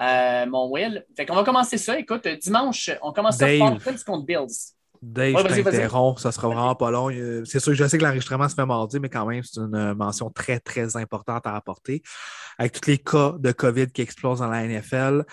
[0.00, 1.04] euh, mon Will.
[1.16, 1.98] Fait qu'on va commencer ça.
[1.98, 3.78] Écoute, dimanche, on commence ça Dave.
[3.78, 4.74] Falcons contre Bills.
[5.02, 7.10] Dave, Ouais, je t'interromps, ça sera vraiment pas long.
[7.44, 9.74] C'est sûr que je sais que l'enregistrement se fait mardi, mais quand même, c'est une
[9.74, 12.02] euh, mention très, très importante à apporter.
[12.58, 15.24] Avec tous les cas de COVID qui explosent dans la NFL,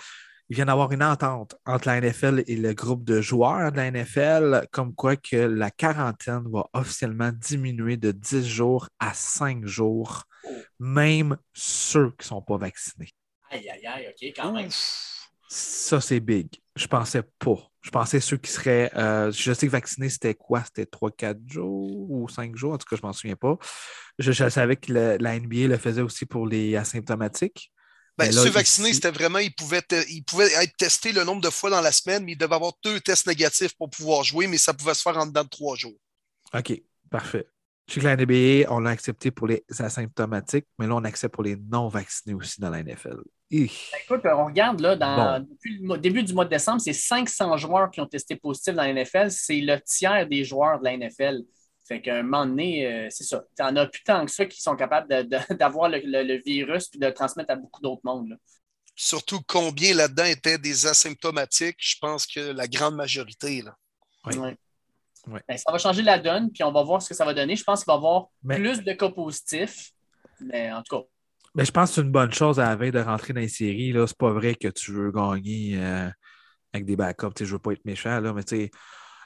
[0.50, 3.90] il vient d'avoir une entente entre la NFL et le groupe de joueurs de la
[3.90, 10.24] NFL, comme quoi que la quarantaine va officiellement diminuer de 10 jours à 5 jours,
[10.78, 13.08] même ceux qui ne sont pas vaccinés.
[13.52, 14.68] Aïe, aïe, aïe, OK, quand même.
[15.48, 16.48] Ça, c'est big.
[16.74, 17.70] Je pensais pas.
[17.82, 18.90] Je pensais ceux qui seraient.
[18.96, 20.64] euh, je sais que vaccinés, c'était quoi?
[20.64, 22.72] C'était 3-4 jours ou 5 jours?
[22.72, 23.58] En tout cas, je m'en souviens pas.
[24.18, 27.70] Je, je savais que le- la NBA le faisait aussi pour les asymptomatiques.
[28.16, 31.24] Ben, là, ceux vaccinés, ici- c'était vraiment, ils pouvaient, te- ils pouvaient être testés le
[31.24, 34.22] nombre de fois dans la semaine, mais ils devaient avoir deux tests négatifs pour pouvoir
[34.22, 35.96] jouer, mais ça pouvait se faire en dedans de trois jours.
[36.54, 37.46] OK, parfait.
[37.88, 41.34] Je sais que la NBA, on l'a accepté pour les asymptomatiques, mais là, on accepte
[41.34, 43.16] pour les non-vaccinés aussi dans la NFL.
[43.52, 45.46] Écoute, on regarde là, dans, Bon.
[45.50, 48.82] depuis le début du mois de décembre, c'est 500 joueurs qui ont testé positif dans
[48.82, 49.30] la NFL.
[49.30, 51.42] C'est le tiers des joueurs de la NFL.
[51.86, 53.44] Fait qu'à un moment donné, euh, c'est ça.
[53.56, 55.08] Tu en as plus tant que ça qui sont capables
[55.58, 58.28] d'avoir le, le- le virus et de le transmettre à beaucoup d'autres mondes.
[58.30, 58.36] là.
[58.94, 63.62] Surtout combien là-dedans étaient des asymptomatiques, je pense que la grande majorité.
[63.62, 63.74] Là.
[64.26, 64.36] Oui.
[64.36, 64.56] Ouais.
[65.28, 65.40] Ouais.
[65.48, 67.54] Ben, ça va changer la donne, puis on va voir ce que ça va donner.
[67.56, 69.92] Je pense qu'il va y avoir Mais- plus de cas positifs.
[70.40, 71.04] Mais en tout cas,
[71.54, 73.48] Mais je pense que c'est une bonne chose à la veille de rentrer dans les
[73.48, 73.92] séries.
[73.92, 74.06] là.
[74.06, 76.08] C'est pas vrai que tu veux gagner euh,
[76.72, 77.34] avec des backups.
[77.34, 78.70] Tu sais, Je veux pas être méchant, là, mais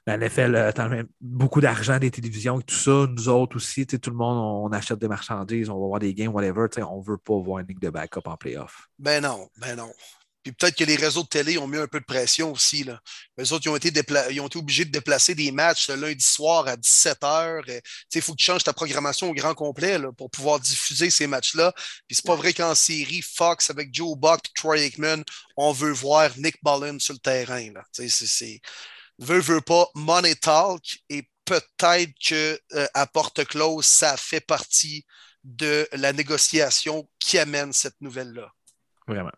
[0.06, 3.06] la NFL a quand même beaucoup d'argent, des télévisions et tout ça.
[3.08, 6.32] Nous autres aussi, tout le monde, on, achète des marchandises, on va voir des games,
[6.32, 6.66] whatever.
[6.88, 8.88] On veut pas voir une ligue de backup en playoff.
[8.98, 9.90] Ben non, ben non.
[10.46, 12.84] Puis peut-être que les réseaux de télé ont mis un peu de pression aussi.
[12.84, 13.00] Là.
[13.36, 15.96] Les autres, ils ont, été dépla- ils ont été obligés de déplacer des matchs le
[15.96, 17.80] lundi soir à 17h.
[18.14, 21.26] Il faut que tu changes ta programmation au grand complet là, pour pouvoir diffuser ces
[21.26, 21.72] matchs-là.
[22.06, 25.24] Puis c'est pas vrai qu'en série, Fox avec Joe Buck et Troy Aikman,
[25.56, 27.72] on veut voir Nick Mullen sur le terrain.
[27.72, 27.82] Là.
[27.92, 28.60] Tu sais, C'est, c'est...
[29.18, 31.00] Veut, veut pas, money talk.
[31.08, 35.04] Et peut-être que euh, à porte close, ça fait partie
[35.42, 38.48] de la négociation qui amène cette nouvelle-là.
[39.08, 39.32] Vraiment.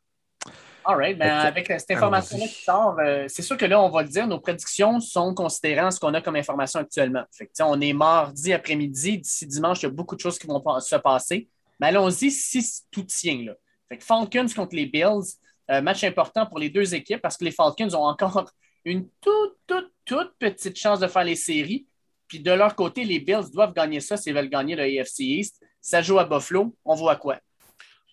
[0.84, 1.18] All right.
[1.18, 4.26] Ben, avec cette information-là qui sort, euh, c'est sûr que là, on va le dire,
[4.26, 7.24] nos prédictions sont considérant ce qu'on a comme information actuellement.
[7.32, 9.18] Fait que, on est mardi après-midi.
[9.18, 11.48] D'ici dimanche, il y a beaucoup de choses qui vont pa- se passer.
[11.80, 13.44] Mais allons-y si tout tient.
[13.44, 13.52] Là.
[13.88, 15.34] Fait que Falcons contre les Bills,
[15.70, 18.50] euh, match important pour les deux équipes parce que les Falcons ont encore
[18.84, 21.86] une toute, toute, toute petite chance de faire les séries.
[22.26, 25.62] Puis de leur côté, les Bills doivent gagner ça s'ils veulent gagner le AFC East.
[25.80, 26.74] Ça joue à Buffalo.
[26.84, 27.38] On voit quoi?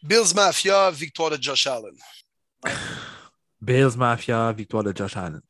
[0.04, 1.96] Bills Mafia, victoire de Josh Allen.
[3.62, 5.42] Bills Mafia, victoire de Josh Allen.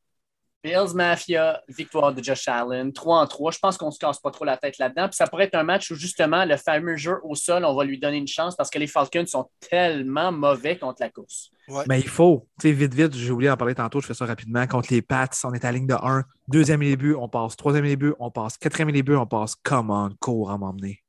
[0.64, 3.52] Bills Mafia, victoire de Josh Allen, 3 en 3.
[3.52, 5.08] Je pense qu'on ne se casse pas trop la tête là-dedans.
[5.08, 7.84] Puis ça pourrait être un match où justement le fameux jeu au sol, on va
[7.84, 11.52] lui donner une chance parce que les Falcons sont tellement mauvais contre la course.
[11.88, 14.26] Mais il faut, tu sais, vite, vite, j'ai oublié d'en parler tantôt, je fais ça
[14.26, 14.66] rapidement.
[14.66, 16.24] Contre les Pats, on est à la ligne de 1.
[16.48, 17.56] Deuxième début, on passe.
[17.56, 18.58] Troisième début, on passe.
[18.58, 19.56] Quatrième début, on passe.
[19.56, 21.00] Come on, cours à m'emmener.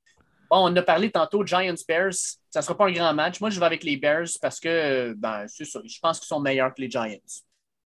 [0.50, 2.14] Bon, on a parlé tantôt Giants-Bears.
[2.56, 3.38] Ça ne sera pas un grand match.
[3.38, 5.78] Moi, je vais avec les Bears parce que, ben, c'est ça.
[5.84, 7.04] Je pense qu'ils sont meilleurs que les Giants.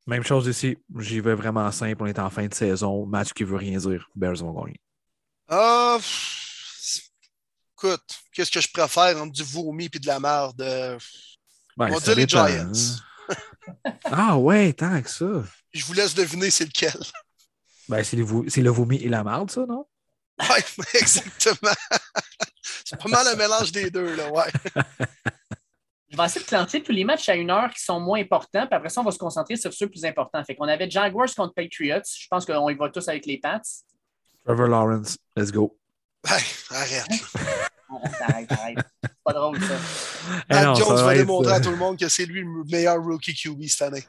[0.07, 0.79] Même chose ici.
[0.97, 2.05] J'y vais vraiment simple.
[2.05, 3.05] On est en fin de saison.
[3.05, 4.09] Match qui veut rien dire.
[4.15, 4.77] Bears vont gagner.
[5.49, 7.01] Ah, pff,
[7.77, 10.63] écoute, qu'est-ce que je préfère entre du vomi et de la merde?
[10.63, 10.97] Euh,
[11.77, 12.47] Ben, On va dire les Giants.
[12.47, 13.85] hein.
[14.05, 15.43] ah ouais, tant que ça.
[15.73, 16.95] Je vous laisse deviner c'est lequel.
[17.89, 19.85] Ben, c'est le, vo- c'est le vomi et la marde, ça, non?
[20.41, 20.65] Ouais,
[20.95, 21.73] exactement.
[22.85, 24.51] c'est pas mal un mélange des deux, là, ouais.
[26.11, 28.67] Je va essayer de clencher tous les matchs à une heure qui sont moins importants,
[28.67, 30.43] puis après ça, on va se concentrer sur ceux plus importants.
[30.45, 32.03] Fait qu'on avait Jaguars contre Patriots.
[32.05, 33.61] Je pense qu'on y va tous avec les Pats.
[34.45, 35.79] Trevor Lawrence, let's go.
[36.27, 37.07] Hey, arrête.
[38.21, 38.79] Arrête, arrête.
[39.03, 39.77] C'est pas drôle, ça.
[40.51, 42.41] Eh non, Jones va va être, démontrer à euh, tout le monde que c'est lui
[42.41, 44.05] le meilleur rookie QB cette année.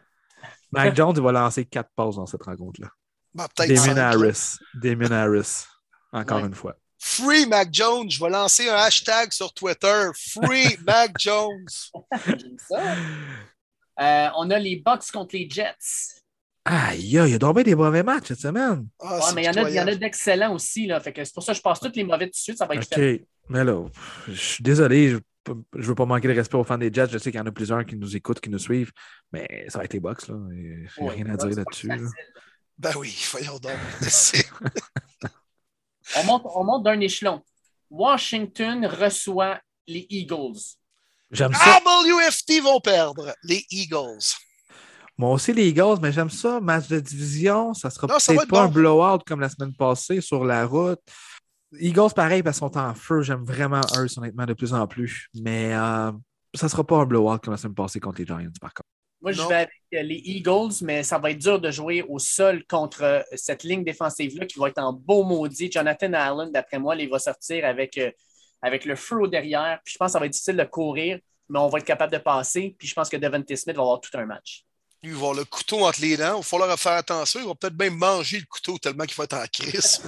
[0.71, 2.87] Mac Jones, il va lancer quatre passes dans cette rencontre-là.
[3.33, 3.97] Bah, peut-être Damien.
[3.97, 4.57] Harris.
[4.73, 5.65] Damien Harris.
[6.11, 6.47] Encore Ouais.
[6.47, 6.75] une fois.
[6.99, 8.09] Free Mac Jones.
[8.11, 10.09] Je vais lancer un hashtag sur Twitter.
[10.15, 11.65] Free Mac Jones.
[12.27, 12.95] J'aime ça.
[13.99, 16.21] Euh, on a les Bucks contre les Jets.
[16.63, 18.87] Aïe, aïe, il y a bien des mauvais matchs cette semaine.
[18.99, 20.85] Ah, Ouais, mais il y en a, d'excellents aussi.
[20.85, 20.99] Là.
[20.99, 22.57] Fait que c'est pour ça que je passe tous les mauvais tout de suite.
[22.57, 22.93] Ça va être OK.
[22.95, 23.25] fait.
[23.49, 23.83] Mais là,
[24.27, 25.17] je suis désolé, je
[25.51, 27.07] ne veux pas manquer de respect aux fans des Jets.
[27.11, 28.91] Je sais qu'il y en a plusieurs qui nous écoutent, qui nous suivent,
[29.31, 30.27] mais ça va être les Bucks.
[30.27, 30.35] là.
[30.51, 31.87] Il n'y a Ouais, rien à dire là-dessus.
[31.87, 31.97] là.
[32.77, 33.71] Ben oui, voyons donc.
[36.17, 37.41] On monte, on monte d'un échelon.
[37.89, 40.59] Washington reçoit les Eagles.
[41.31, 41.79] J'aime ça.
[41.79, 43.33] WFT vont perdre.
[43.43, 44.19] Les Eagles.
[45.17, 46.59] Moi aussi, les Eagles, mais j'aime ça.
[46.59, 50.43] Match de division, ça sera peut-être être pas un blowout comme la semaine passée sur
[50.43, 50.99] la route.
[51.79, 53.21] Eagles, pareil, parce qu'ils sont en feu.
[53.21, 55.29] J'aime vraiment eux, honnêtement, de plus en plus.
[55.35, 56.11] Mais euh,
[56.53, 58.89] ça sera pas un blowout comme la semaine passée contre les Giants, par contre.
[59.21, 62.17] Moi, je vais avec euh, les Eagles, mais ça va être dur de jouer au
[62.17, 65.71] sol contre euh, cette ligne défensive-là qui va être en beau maudit.
[65.71, 68.11] Jonathan Allen, d'après moi, il va sortir avec, euh,
[68.61, 69.79] avec le feu derrière.
[69.85, 71.19] Puis je pense que ça va être difficile de courir,
[71.49, 72.75] mais on va être capable de passer.
[72.79, 74.65] Puis je pense que Devontae Smith va avoir tout un match.
[75.03, 76.33] Lui, il va avoir le couteau entre les dents.
[76.33, 77.39] Il va falloir faire attention.
[77.41, 80.01] Il va peut-être même manger le couteau tellement qu'il va être en crise.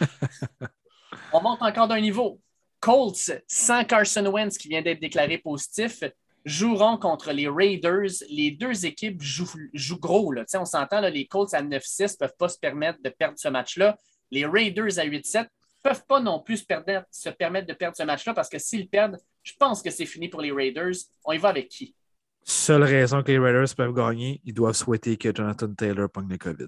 [1.32, 2.40] On monte encore d'un niveau.
[2.80, 6.04] Colts, sans Carson Wentz qui vient d'être déclaré positif,
[6.48, 8.10] joueront contre les Raiders.
[8.30, 10.32] Les deux équipes jouent, jouent gros.
[10.32, 10.44] Là.
[10.54, 13.96] On s'entend, les Colts à 9-6 ne peuvent pas se permettre de perdre ce match-là.
[14.30, 15.46] Les Raiders à 8-7 ne
[15.82, 18.88] peuvent pas non plus se, perdre- se permettre de perdre ce match-là parce que s'ils
[18.88, 20.94] perdent, je pense que c'est fini pour les Raiders.
[21.24, 21.94] On y va avec qui?
[22.42, 26.38] Seule raison que les Raiders peuvent gagner, ils doivent souhaiter que Jonathan Taylor pogne le
[26.38, 26.66] COVID.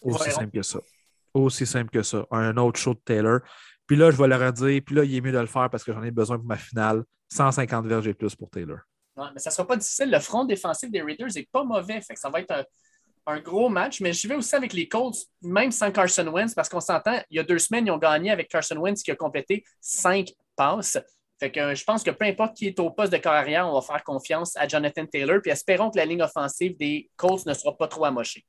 [0.00, 0.30] Aussi Ouais.
[0.30, 0.80] simple que ça.
[1.34, 2.26] Aussi simple que ça.
[2.30, 3.40] Un autre show de Taylor.
[3.86, 5.84] Puis là, je vais leur dire, puis là, il est mieux de le faire parce
[5.84, 7.04] que j'en ai besoin pour ma finale.
[7.28, 8.78] 150 verges et plus pour Taylor.
[9.16, 10.10] Ouais, mais ça ne sera pas difficile.
[10.10, 12.00] Le front défensif des Raiders n'est pas mauvais.
[12.00, 12.64] Fait que ça va être un,
[13.26, 14.00] un gros match.
[14.00, 17.36] Mais je vais aussi avec les Colts, même sans Carson Wentz, parce qu'on s'entend, il
[17.36, 20.98] y a deux semaines, ils ont gagné avec Carson Wentz qui a complété cinq passes.
[21.38, 23.74] Fait que euh, je pense que peu importe qui est au poste de carrière, on
[23.74, 25.40] va faire confiance à Jonathan Taylor.
[25.42, 28.44] Puis espérons que la ligne offensive des Colts ne sera pas trop amochée.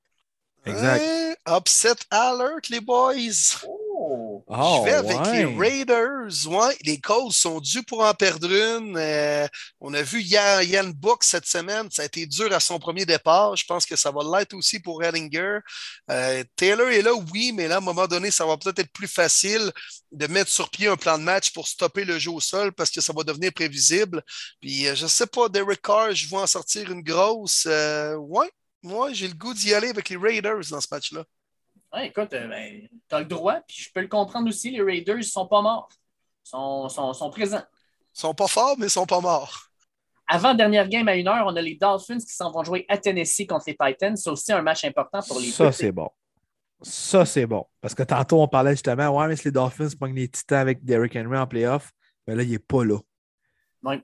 [0.66, 1.02] Exact.
[1.04, 1.58] Hein?
[1.58, 3.66] Upset alert, les boys.
[4.10, 4.44] Oh!
[4.48, 5.46] Oh, je vais avec ouais.
[5.46, 6.48] les Raiders.
[6.48, 8.96] Ouais, les Colts sont dus pour en perdre une.
[8.96, 9.46] Euh,
[9.82, 11.90] on a vu Yann, Yann Book cette semaine.
[11.92, 13.58] Ça a été dur à son premier départ.
[13.58, 15.60] Je pense que ça va l'être aussi pour Ellinger.
[16.10, 18.94] Euh, Taylor est là, oui, mais là, à un moment donné, ça va peut-être être
[18.94, 19.72] plus facile
[20.14, 22.90] de mettre sur pied un plan de match pour stopper le jeu au sol parce
[22.90, 24.24] que ça va devenir prévisible.
[24.62, 27.66] Puis, euh, je sais pas, Derek Carr, je vois en sortir une grosse.
[27.68, 28.50] Euh, ouais,
[28.82, 31.26] moi, j'ai le goût d'y aller avec les Raiders dans ce match-là.
[31.98, 33.60] Ouais, écoute, euh, ben, tu as le droit.
[33.68, 34.70] Puis je peux le comprendre aussi.
[34.70, 35.90] Les Raiders ne sont pas morts.
[36.46, 37.64] Ils sont, sont, sont présents.
[38.16, 39.72] Ils sont pas forts, mais ils sont pas morts.
[40.28, 42.98] Avant dernière game à une heure, on a les Dolphins qui s'en vont jouer à
[42.98, 44.16] Tennessee contre les Titans.
[44.16, 46.10] C'est aussi un match important pour les Ça, c'est bon.
[46.84, 47.66] Ça, c'est bon.
[47.82, 50.86] Parce que tantôt, on parlait justement, ouais, mais si les Dolphins pognent les Titans avec
[50.86, 51.92] Derrick Henry en playoff,
[52.28, 52.98] mais là, il n'est pas là.
[53.82, 54.04] Ouais.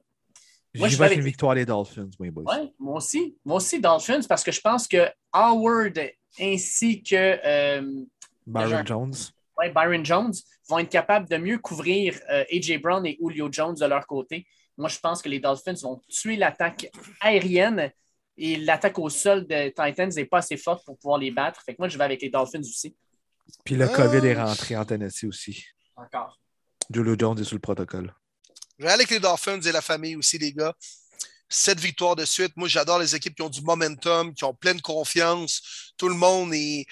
[0.75, 2.51] Moi, J'y je vais avec une victoire des Dolphins, oui, boys.
[2.51, 3.37] Ouais, moi aussi.
[3.45, 5.99] Moi aussi, Dolphins, parce que je pense que Howard
[6.39, 8.05] ainsi que euh,
[8.45, 9.13] Byron Jones.
[9.57, 10.33] ouais, Byron Jones
[10.69, 12.77] vont être capables de mieux couvrir euh, A.J.
[12.77, 14.45] Brown et Julio Jones de leur côté.
[14.77, 16.89] Moi, je pense que les Dolphins vont tuer l'attaque
[17.21, 17.91] aérienne
[18.37, 21.61] et l'attaque au sol des Titans n'est pas assez forte pour pouvoir les battre.
[21.63, 22.95] Fait que moi, je vais avec les Dolphins aussi.
[23.63, 23.87] Puis le.
[23.87, 25.63] COVID est rentré en Tennessee aussi.
[25.95, 26.39] Encore.
[26.91, 28.13] Julio Jones est sous le protocole.
[28.79, 30.73] Je vais aller avec les Dolphins et la famille aussi, les gars.
[31.53, 32.53] Sept victoires de suite.
[32.55, 35.61] Moi, j'adore les équipes qui ont du momentum, qui ont pleine confiance.
[35.97, 36.87] Tout le monde est,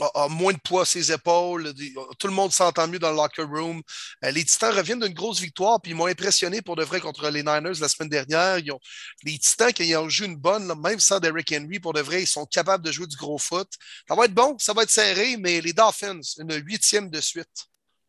[0.00, 1.72] a, a moins de poids à ses épaules.
[2.18, 3.80] Tout le monde s'entend mieux dans le locker room.
[4.24, 7.30] Euh, les Titans reviennent d'une grosse victoire, puis ils m'ont impressionné pour de vrai contre
[7.30, 8.58] les Niners la semaine dernière.
[8.58, 8.80] Ils ont-
[9.24, 12.22] les Titans, qui ont joué une bonne, là, même sans Derrick Henry, pour de vrai,
[12.22, 13.68] ils sont capables de jouer du gros foot.
[14.06, 17.48] Ça va être bon, ça va être serré, mais les Dolphins, une huitième de suite.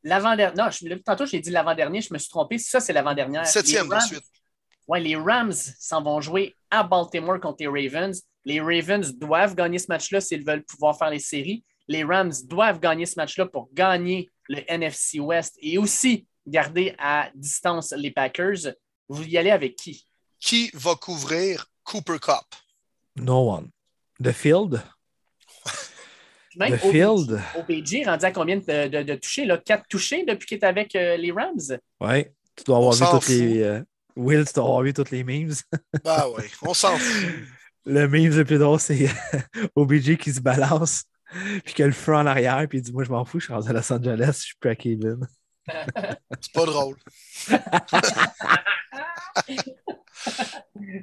[0.03, 0.55] L'avant-dernier.
[0.61, 2.57] Non, je, tantôt, j'ai dit l'avant-dernier, je me suis trompé.
[2.57, 3.47] Ça, c'est l'avant-dernière.
[3.47, 4.25] Septième de suite.
[4.87, 8.21] Ouais, les Rams s'en vont jouer à Baltimore contre les Ravens.
[8.45, 11.63] Les Ravens doivent gagner ce match-là s'ils veulent pouvoir faire les séries.
[11.87, 17.29] Les Rams doivent gagner ce match-là pour gagner le NFC West et aussi garder à
[17.35, 18.73] distance les Packers.
[19.07, 20.05] Vous y allez avec qui?
[20.39, 22.43] Qui va couvrir Cooper Cup?
[23.15, 23.69] No one.
[24.21, 24.81] The Field?
[26.55, 27.41] Même The Field?
[27.57, 29.45] OPG rendu à combien de, de- de touchés?
[29.45, 29.57] Là?
[29.57, 31.77] Quatre touchés depuis qu'il est avec euh, les Rams?
[31.99, 32.33] Ouais.
[32.55, 33.81] Tu dois avoir On vu toutes les, euh,
[34.15, 35.53] Will, tu dois vu toutes les memes.
[36.03, 37.31] bah oui, on s'en fout.
[37.85, 39.09] Le meme le plus drôle, c'est
[39.75, 41.03] OBJ qui se balance,
[41.65, 43.53] puis que le feu en arrière, puis il dit Moi, je m'en fous, je suis
[43.53, 45.27] rendu à Los Angeles, je suis plus à Kevin.
[45.67, 46.95] c'est pas drôle.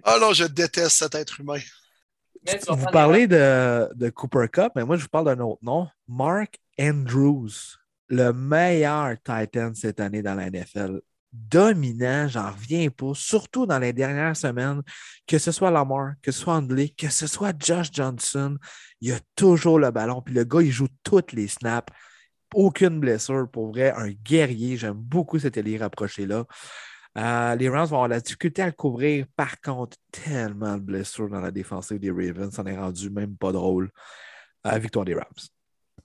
[0.04, 1.58] Ah non, je déteste cet être humain.
[2.68, 5.88] Vous parlez de, de, Cooper Cup, mais moi, je vous parle d'un autre nom.
[6.08, 7.50] Mark Andrews,
[8.08, 11.00] le meilleur Titan cette année dans la NFL.
[11.32, 14.82] Dominant, j'en reviens pas, surtout dans les dernières semaines,
[15.26, 18.56] que ce soit Lamar, que ce soit Andley, que ce soit Josh Johnson,
[19.00, 20.22] il a toujours le ballon.
[20.22, 21.92] Puis le gars, il joue toutes les snaps.
[22.54, 24.76] Aucune blessure, pour vrai, un guerrier.
[24.76, 26.46] J'aime beaucoup cet élire rapproché-là.
[27.18, 29.26] Euh, les Rams vont avoir la difficulté à couvrir.
[29.36, 33.52] Par contre, tellement de blessures dans la défensive des Ravens, ça n'est rendu même pas
[33.52, 33.90] drôle.
[34.64, 35.24] à victoire des Rams.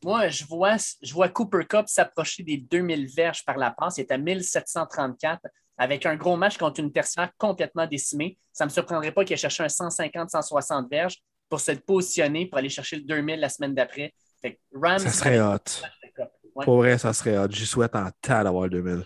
[0.06, 3.98] Moi, je vois, je vois Cooper Cup s'approcher des 2000 verges par la passe.
[3.98, 5.42] Il est à 1734
[5.80, 8.38] avec un gros match contre une tertiaire complètement décimée.
[8.54, 11.18] Ça ne me surprendrait pas qu'il ait cherché un 150-160 verges
[11.50, 14.14] pour se positionner pour aller chercher le 2000 la semaine d'après.
[14.44, 15.58] Ça serait hot.
[16.64, 17.50] Pour vrai, ça serait hot.
[17.50, 19.06] Je souhaite en tas d'avoir le 2000.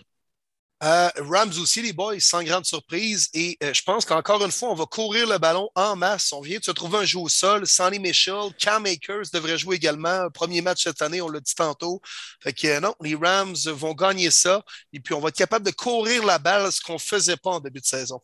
[0.82, 3.28] Euh, Rams aussi, les boys, sans grande surprise.
[3.34, 6.32] Et euh, je pense qu'encore une fois, on va courir le ballon en masse.
[6.32, 7.66] On vient de se trouver un jeu au sol.
[7.66, 10.30] Sonny Mitchell, Cam Akers devrait jouer également.
[10.30, 12.00] Premier match cette année, on l'a dit tantôt.
[12.42, 14.62] Fait que euh, non, les Rams vont gagner ça.
[14.94, 17.50] Et puis, on va être capable de courir la balle, ce qu'on ne faisait pas
[17.50, 18.20] en début de saison.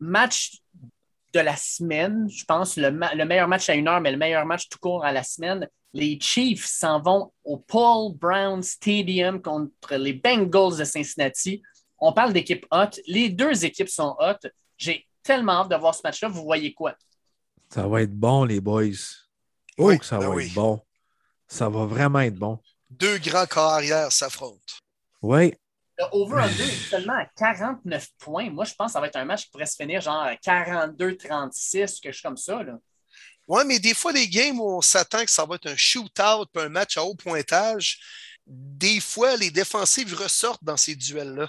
[0.00, 0.52] Match
[1.34, 4.68] de la semaine, je pense, le meilleur match à une heure, mais le meilleur match
[4.68, 5.68] tout court à la semaine.
[5.94, 11.62] Les Chiefs s'en vont au Paul Brown Stadium contre les Bengals de Cincinnati
[12.02, 12.90] on parle d'équipe hot.
[13.06, 14.48] Les deux équipes sont hot.
[14.76, 16.28] J'ai tellement hâte de voir ce match-là.
[16.28, 16.96] Vous voyez quoi?
[17.72, 18.90] Ça va être bon, les boys.
[19.78, 20.80] Oh, ça ben va être bon.
[21.46, 22.58] Ça va vraiment être bon.
[22.90, 24.74] Deux grands carrières s'affrontent.
[25.22, 25.54] Oui.
[25.96, 28.50] Le over-under est seulement à 49 points.
[28.50, 30.34] Moi, je pense que ça va être un match qui pourrait se finir genre à
[30.34, 32.60] 42-36, quelque chose comme ça.
[33.46, 36.48] Oui, mais des fois, des games où on s'attend que ça va être un shootout,
[36.56, 38.00] un match à haut pointage,
[38.46, 41.48] des fois, les défensives ressortent dans ces duels-là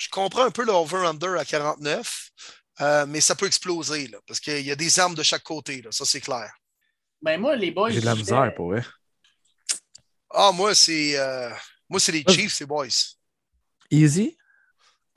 [0.00, 2.30] je comprends un peu le over-under à 49,
[2.80, 5.82] euh, mais ça peut exploser là, parce qu'il y a des armes de chaque côté,
[5.82, 6.50] là, ça c'est clair.
[7.20, 7.90] Ben moi, les boys.
[7.90, 8.82] J'ai de la misère pour eux.
[10.30, 11.50] Ah, moi, c'est euh,
[11.88, 12.86] moi, c'est les Chiefs, les boys.
[13.90, 14.38] Easy?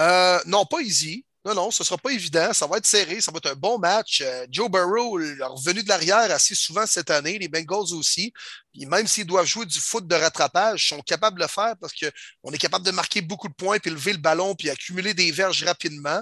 [0.01, 1.25] Euh, non, pas easy.
[1.45, 2.53] Non, non, ce ne sera pas évident.
[2.53, 3.19] Ça va être serré.
[3.19, 4.21] Ça va être un bon match.
[4.21, 7.37] Euh, Joe Burrow revenu de l'arrière assez souvent cette année.
[7.37, 8.31] Les Bengals aussi.
[8.71, 11.75] Puis même s'ils doivent jouer du foot de rattrapage, ils sont capables de le faire
[11.81, 15.13] parce qu'on est capable de marquer beaucoup de points, puis lever le ballon, puis accumuler
[15.13, 16.21] des verges rapidement.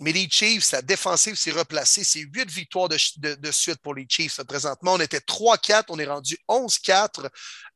[0.00, 2.04] Mais les Chiefs, la défensive s'est replacée.
[2.04, 4.42] C'est huit victoires de, suite pour les Chiefs.
[4.44, 7.28] Présentement, on était 3-4, on est rendu 11-4.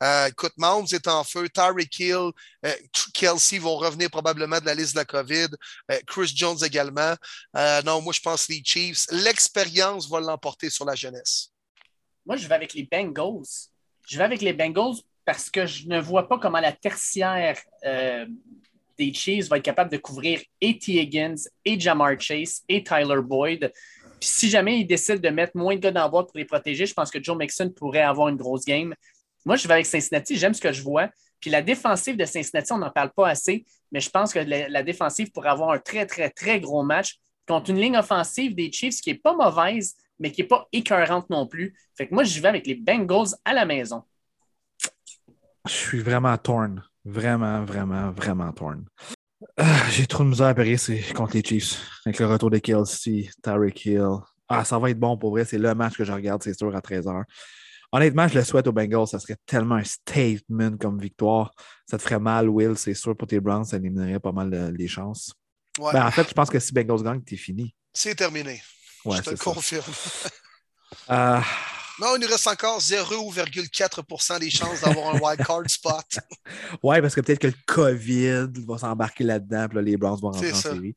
[0.03, 0.55] Euh, écoute,
[0.93, 2.31] est en feu, Tyreek Hill,
[2.65, 2.73] euh,
[3.13, 5.49] Kelsey vont revenir probablement de la liste de la COVID,
[5.91, 7.15] euh, Chris Jones également.
[7.57, 11.51] Euh, non, moi, je pense les Chiefs, l'expérience va l'emporter sur la jeunesse.
[12.25, 13.69] Moi, je vais avec les Bengals.
[14.09, 14.97] Je vais avec les Bengals
[15.27, 17.59] parce que je ne vois pas comment la tertiaire
[18.99, 21.01] des Chiefs va être capable de couvrir et T.
[21.01, 21.35] Higgins,
[21.65, 23.73] et Jamar Chase, et Tyler Boyd.
[24.21, 26.45] Puis si jamais ils décident de mettre moins de gars dans la boîte pour les
[26.45, 28.95] protéger, je pense que Joe Mixon pourrait avoir une grosse game.
[29.45, 31.11] Moi, je vais avec Cincinnati, j'aime ce que je vois.
[31.41, 34.83] Puis la défensive de Cincinnati, on n'en parle pas assez, mais je pense que la,
[34.83, 39.01] défensive pourrait avoir un très, très, très gros match contre une ligne offensive des Chiefs
[39.03, 41.77] qui n'est pas mauvaise, mais qui n'est pas écœurante non plus.
[41.95, 44.03] Fait que moi, je vais avec les Bengals à la maison.
[45.67, 46.83] Je suis vraiment torn.
[47.05, 48.85] Vraiment, vraiment, vraiment torn.
[49.57, 50.77] Ah, j'ai trop de misère à parier
[51.15, 51.81] contre les Chiefs.
[52.07, 54.19] Avec le retour de Kelsey, Tyreek Hill.
[54.49, 55.45] Ah, ça va être bon pour vrai.
[55.45, 57.23] C'est le match que je regarde, c'est sûr, à 13h.
[57.93, 59.07] Honnêtement, je le souhaite aux Bengals.
[59.07, 61.53] Ça serait tellement un statement comme victoire.
[61.89, 63.65] Ça te ferait mal, Will, c'est sûr, pour tes Browns.
[63.65, 65.33] Ça éliminerait pas mal les chances.
[65.79, 67.75] Ben, en fait, je pense que si Bengals gagne, t'es fini.
[67.93, 68.63] C'est terminé.
[69.05, 69.93] je te le confirme.
[71.11, 71.41] Euh,
[72.01, 76.19] non, il nous reste encore 0,4% des chances d'avoir un wild card spot.
[76.83, 80.31] oui, parce que peut-être que le COVID va s'embarquer là-dedans, puis là, les Browns vont
[80.31, 80.95] rentrer en série.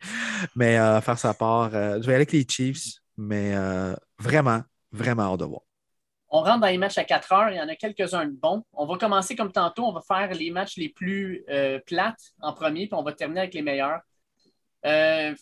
[0.56, 4.64] Mais euh, faire sa part, euh, je vais aller avec les Chiefs, mais euh, vraiment,
[4.92, 5.62] vraiment hors de voir.
[6.30, 7.50] On rentre dans les matchs à 4 heures.
[7.52, 8.64] Il y en a quelques-uns de bons.
[8.74, 9.86] On va commencer comme tantôt.
[9.86, 11.46] On va faire les matchs les plus
[11.86, 14.02] plates en premier, puis on va terminer avec les meilleurs.
[14.88, 15.36] Euh,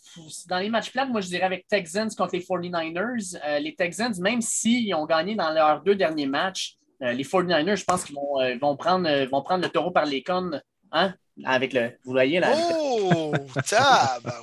[0.47, 3.37] dans les matchs plates, moi, je dirais avec Texans contre les 49ers.
[3.45, 7.75] Euh, les Texans, même s'ils ont gagné dans leurs deux derniers matchs, euh, les 49ers,
[7.75, 10.61] je pense qu'ils vont, prendre, vont prendre le taureau par les cornes.
[10.91, 11.13] Hein?
[11.43, 11.91] Avec le.
[12.05, 12.55] Vous voyez là?
[12.55, 13.33] Oh!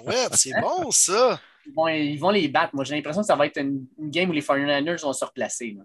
[0.07, 1.41] ouais, c'est bon ça!
[1.67, 2.75] Ils vont, les battre.
[2.75, 5.77] Moi, j'ai l'impression que ça va être une, game où les 49ers vont se replacer.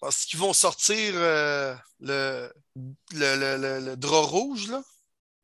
[0.00, 2.50] Parce qu'ils vont sortir le, le,
[3.14, 4.82] le, le, drap rouge là,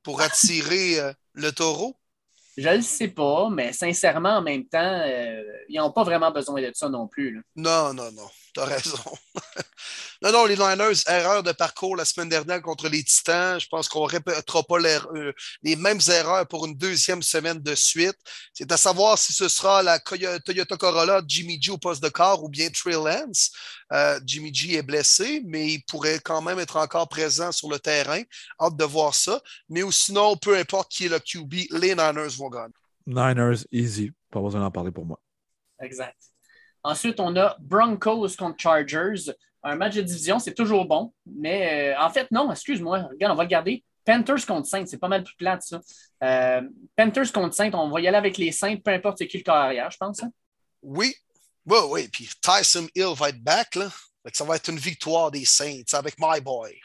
[0.03, 0.99] pour attirer
[1.33, 1.97] le taureau.
[2.61, 6.61] Je le sais pas, mais sincèrement, en même temps, euh, ils n'ont pas vraiment besoin
[6.61, 7.43] de ça non plus.
[7.57, 8.29] Non, non, non.
[8.55, 8.99] Tu as raison.
[10.23, 13.61] non, non, les Niners, erreur de parcours la semaine dernière contre les Titans.
[13.61, 15.33] Je pense qu'on ne répétera pas euh,
[15.63, 18.17] les mêmes erreurs pour une deuxième semaine de suite.
[18.53, 22.43] C'est à savoir si ce sera la Toyota Corolla Jimmy G au poste de corps
[22.43, 23.51] ou bien Trey Lance.
[23.93, 27.79] Euh, Jimmy G est blessé, mais il pourrait quand même être encore présent sur le
[27.79, 28.23] terrain.
[28.61, 29.41] Hâte de voir ça.
[29.69, 32.75] Mais sinon, peu importe qui est le QB, les Niners vont gagner.
[33.07, 34.13] Niners, easy.
[34.31, 35.21] Pas besoin d'en parler pour moi.
[35.81, 36.30] Exact.
[36.83, 39.33] Ensuite, on a Broncos contre Chargers.
[39.63, 41.13] Un match de division, c'est toujours bon.
[41.27, 43.09] Mais euh, en fait, non, excuse-moi.
[43.11, 43.85] Regarde, on va le garder.
[44.05, 45.81] Panthers contre Saints, c'est pas mal plus plate, ça.
[46.25, 46.63] Euh,
[46.97, 49.91] Panthers contre Saints, on va y aller avec les Saints, peu importe qui le carrière,
[49.91, 50.23] je pense.
[50.23, 50.33] Hein.
[50.83, 51.15] Oui.
[51.67, 52.09] Oui, oui.
[52.09, 53.89] Puis Tyson Hill va être back, là.
[54.33, 56.81] Ça va être une victoire des Saints avec My Boy.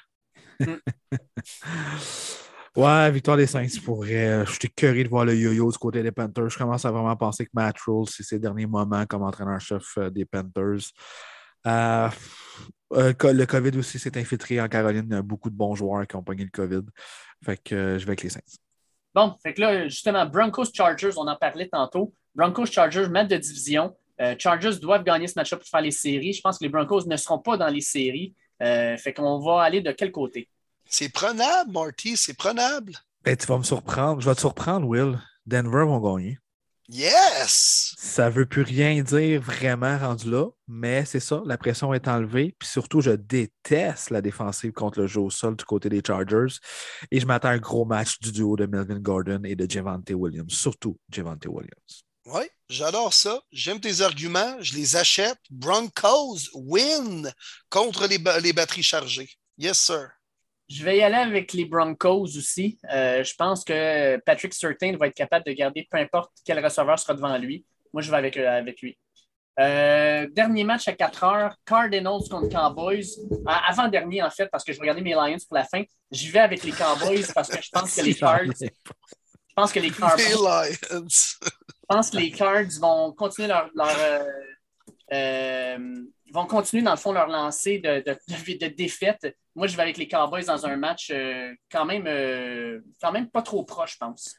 [0.59, 0.75] Mm.
[2.75, 4.27] Ouais, victoire des Saints pourrait.
[4.27, 6.49] Euh, je suis curé de voir le yo-yo du côté des Panthers.
[6.49, 10.09] Je commence à vraiment penser que Matt Rule, c'est ses derniers moments comme entraîneur-chef euh,
[10.09, 10.91] des Panthers.
[11.67, 12.09] Euh,
[12.91, 15.05] le COVID aussi s'est infiltré en Caroline.
[15.09, 16.81] Il y a beaucoup de bons joueurs qui ont pogné le COVID.
[17.45, 18.41] Fait que je vais avec les Saints.
[19.13, 22.13] Bon, fait que là, justement, Broncos-Chargers, on en parlait tantôt.
[22.35, 23.95] Broncos-Chargers, match de division.
[24.37, 26.33] Chargers doivent gagner ce match-up pour faire les séries.
[26.33, 28.35] Je pense que les Broncos ne seront pas dans les séries.
[28.59, 30.49] fait qu'on va aller de quel côté?
[30.87, 32.93] C'est prenable, Marty, c'est prenable.
[33.23, 34.21] Ben, tu vas me surprendre.
[34.21, 35.19] Je vais te surprendre, Will.
[35.45, 36.37] Denver vont gagner.
[36.87, 37.95] Yes!
[37.97, 42.07] Ça ne veut plus rien dire vraiment rendu là, mais c'est ça, la pression est
[42.07, 42.55] enlevée.
[42.59, 46.59] Puis surtout, je déteste la défensive contre le jeu au sol du côté des Chargers.
[47.09, 50.11] Et je m'attends à un gros match du duo de Melvin Gordon et de Javante
[50.11, 52.03] Williams, surtout Javante Williams.
[52.25, 53.41] Oui, j'adore ça.
[53.51, 54.57] J'aime tes arguments.
[54.61, 55.39] Je les achète.
[55.49, 57.31] Broncos win
[57.69, 59.29] contre les, les batteries chargées.
[59.57, 60.09] Yes, sir.
[60.67, 62.79] Je vais y aller avec les Broncos aussi.
[62.91, 66.97] Euh, je pense que Patrick Surtain va être capable de garder peu importe quel receveur
[66.97, 67.65] sera devant lui.
[67.93, 68.97] Moi, je vais avec, euh, avec lui.
[69.59, 73.05] Euh, dernier match à 4 heures, Cardinals contre Cowboys.
[73.45, 75.83] Avant-dernier, en fait, parce que je regardais mes Lions pour la fin.
[76.11, 78.41] J'y vais avec les Cowboys parce que je pense que les Cards.
[78.59, 78.67] Je
[79.55, 80.17] pense que les Cards.
[80.17, 81.35] je
[81.87, 83.69] pense que les Cards vont continuer leur.
[86.35, 89.83] Vont continuer, dans le fond, leur lancée de, de, de, de défaite moi, je vais
[89.83, 93.93] avec les Cowboys dans un match euh, quand, même, euh, quand même pas trop proche,
[93.93, 94.35] je pense.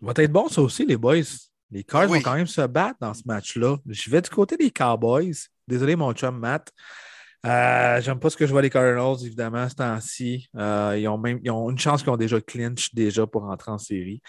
[0.00, 1.22] Va être bon, ça aussi, les boys.
[1.70, 3.76] Les Cards vont quand même se battre dans ce match-là.
[3.86, 5.34] Je vais du côté des Cowboys.
[5.66, 6.70] Désolé, mon chum Matt.
[7.46, 10.48] Euh, J'aime pas ce que je vois les Cardinals, évidemment, ce temps-ci.
[10.56, 13.70] Euh, ils, ont même, ils ont une chance qu'ils ont déjà clinch déjà pour rentrer
[13.70, 14.20] en série.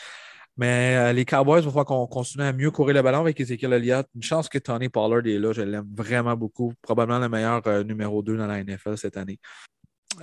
[0.59, 3.71] Mais les Cowboys, il va falloir qu'on continue à mieux courir le ballon avec Ezekiel
[3.71, 4.05] Elliott.
[4.13, 5.53] Une chance que Tony Pollard est là.
[5.53, 6.73] Je l'aime vraiment beaucoup.
[6.81, 9.39] Probablement le meilleur numéro 2 dans la NFL cette année.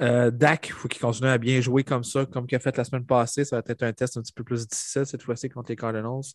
[0.01, 2.77] Euh, Dak, il faut qu'il continue à bien jouer comme ça, comme il a fait
[2.77, 3.45] la semaine passée.
[3.45, 6.35] Ça va être un test un petit peu plus difficile cette fois-ci contre les Cardinals.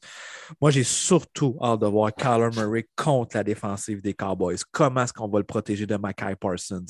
[0.60, 4.58] Moi, j'ai surtout hâte de voir Kyler Murray contre la défensive des Cowboys.
[4.72, 6.86] Comment est-ce qu'on va le protéger de Mackay Parsons?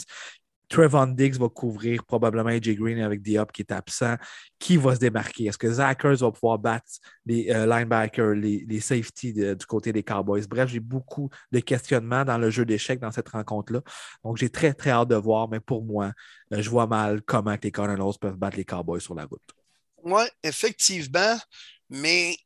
[0.71, 4.15] Trevon Diggs va couvrir probablement AJ Green avec Diop qui est absent.
[4.57, 5.47] Qui va se démarquer?
[5.47, 6.89] Est-ce que Zachers va pouvoir battre
[7.25, 10.47] les euh, linebackers, les, safeties du côté des Cowboys?
[10.47, 13.81] Bref, j'ai beaucoup de questionnements dans le jeu d'échecs dans cette rencontre-là.
[14.23, 16.13] Donc, j'ai très, très hâte de voir, mais pour moi,
[16.53, 19.41] euh, je vois mal comment les Cardinals peuvent battre les Cowboys sur la route.
[20.03, 21.37] Oui, effectivement,
[21.89, 22.37] mais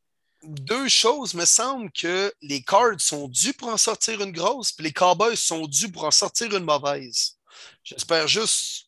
[0.42, 4.84] deux choses, me semble que les Cards sont dus pour en sortir une grosse, puis
[4.84, 7.35] les Cowboys sont dus pour en sortir une mauvaise.
[7.84, 8.86] J'espère juste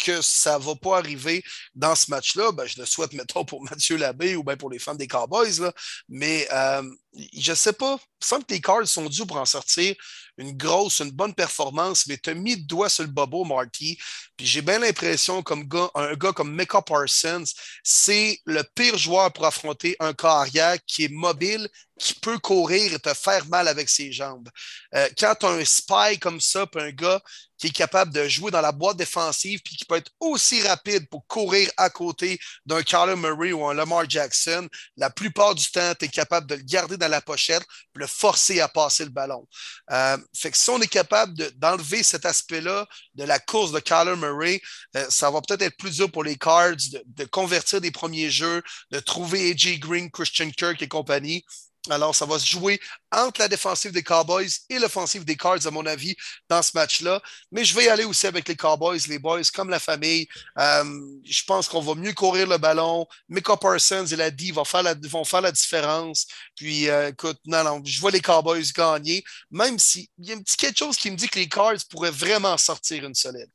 [0.00, 1.42] que ça ne va pas arriver
[1.74, 2.52] dans ce match-là.
[2.52, 5.70] Ben, je le souhaite, mettons, pour Mathieu Labbé ou bien pour les fans des Cowboys.
[6.08, 6.82] Mais euh,
[7.12, 7.98] je sais pas.
[8.20, 9.94] Il semble que les Cards sont dus pour en sortir
[10.36, 13.98] une grosse, une bonne performance, mais tu as mis le doigt sur le bobo, Marty.
[14.36, 17.44] Puis j'ai bien l'impression, comme gars, un gars comme Micah Parsons,
[17.84, 21.68] c'est le pire joueur pour affronter un carrière qui est mobile,
[21.98, 24.48] qui peut courir et te faire mal avec ses jambes.
[24.94, 27.20] Euh, quand tu as un spy comme ça, puis un gars
[27.58, 31.06] qui est capable de jouer dans la boîte défensive, puis qui peut être aussi rapide
[31.10, 34.66] pour courir à côté d'un Carlo Murray ou un Lamar Jackson,
[34.96, 37.64] la plupart du temps, tu es capable de le garder dans la pochette,
[37.94, 39.46] le forcer à passer le ballon.
[39.90, 44.16] Euh, fait que si on est capable d'enlever cet aspect-là de la course de Kyler
[44.16, 44.60] Murray,
[44.96, 48.30] euh, ça va peut-être être plus dur pour les Cards de, de, convertir des premiers
[48.30, 51.44] jeux, de trouver AJ Green, Christian Kirk et compagnie.
[51.88, 52.78] Alors, ça va se jouer
[53.10, 56.14] entre la défensive des Cowboys et l'offensive des Cards, à mon avis,
[56.48, 57.22] dans ce match-là.
[57.50, 60.28] Mais je vais y aller aussi avec les Cowboys, les Boys, comme la famille.
[60.58, 60.84] Euh,
[61.24, 63.06] je pense qu'on va mieux courir le ballon.
[63.30, 66.26] Micah Parsons et la D vont faire la, vont faire la différence.
[66.54, 70.42] Puis, euh, écoute, non, non, je vois les Cowboys gagner, même s'il y a un
[70.42, 73.50] petit quelque chose qui me dit que les Cards pourraient vraiment sortir une solide.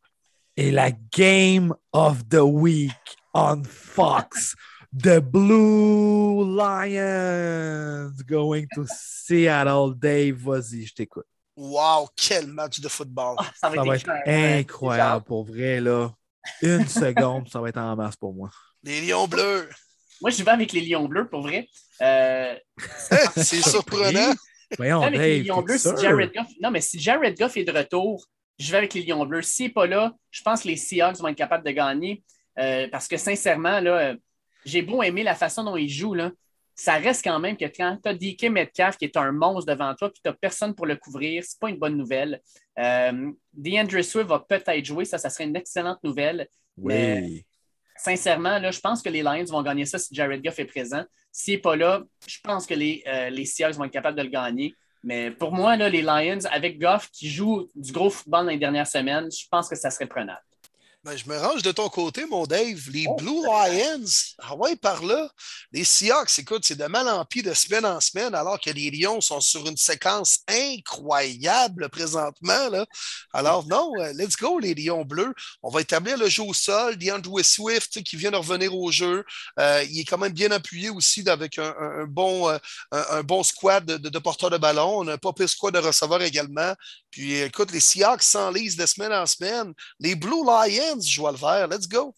[0.57, 2.91] Et la Game of the Week
[3.35, 4.55] on Fox.
[4.97, 9.93] The Blue Lions going to Seattle.
[9.95, 11.25] Dave, vas-y, je t'écoute.
[11.57, 13.35] Wow, quel match de football.
[13.39, 14.57] Ah, ça va Ça être, va être écœurant.
[14.59, 16.11] incroyable pour vrai, là.
[16.61, 18.49] Une seconde, ça va être en masse pour moi.
[18.83, 19.69] Les Lions bleus.
[20.21, 21.67] Moi, je vais avec les Lions bleus, pour vrai.
[22.01, 22.55] Euh,
[23.35, 24.33] C'est surprenant.
[24.77, 25.27] Voyons, avec Dave.
[25.27, 25.89] les Lions bleus, si?
[26.01, 26.47] Jared Goff...
[26.61, 28.25] Non, mais si Jared Goff est de retour,
[28.59, 29.41] je vais avec les Lions bleus.
[29.41, 32.23] S'il n'est pas là, je pense que les Seahawks vont être capables de gagner.
[32.59, 34.15] euh, parce que sincèrement, là, euh,
[34.65, 36.31] j'ai beau aimer la façon dont ils jouent, là,
[36.75, 39.95] ça reste quand même que quand tu as DK Metcalf qui est un monstre devant
[39.95, 42.41] toi, puis tu n'as personne pour le couvrir, c'est pas une bonne nouvelle.
[42.77, 46.49] Euh, DeAndre Swift va peut-être jouer, ça, ça serait une excellente nouvelle.
[46.77, 47.45] Oui.
[47.97, 51.05] Sincèrement, là, je pense que les Lions vont gagner ça si Jared Goff est présent.
[51.31, 54.23] S'il n'est pas là, je pense que les, euh, les Seahawks vont être capables de
[54.23, 54.73] le gagner.
[55.01, 58.57] Mais pour moi, là, les Lions, avec Goff qui joue du gros football dans les
[58.57, 60.41] dernières semaines, je pense que ça serait prenable.
[61.05, 62.89] Ben, je me range de ton côté, mon Dave.
[62.91, 63.15] Les Oh.
[63.17, 64.05] Blue Lions,
[64.39, 65.29] ah ouais, par là.
[65.71, 68.89] Les Seahawks, écoute, c'est de mal en pis de semaine en semaine, alors que les
[68.89, 72.69] Lions sont sur une séquence incroyable présentement.
[72.69, 72.87] Là.
[73.33, 75.31] Alors, non, euh, let's go, les Lions bleus.
[75.61, 76.97] On va établir le jeu au sol.
[76.97, 79.23] DeAndre Swift, qui vient de revenir au jeu.
[79.59, 82.57] Euh, il est quand même bien appuyé aussi avec un, un- un bon, euh,
[82.91, 85.01] un, un bon squad de, de, de porteurs de ballon.
[85.01, 86.73] On a un pas pire squad de receveurs également.
[87.11, 89.71] Puis, écoute, les Seahawks s'enlisent de semaine en semaine.
[89.99, 91.67] Les Blue Lions jouent à le vert.
[91.67, 92.13] Let's go.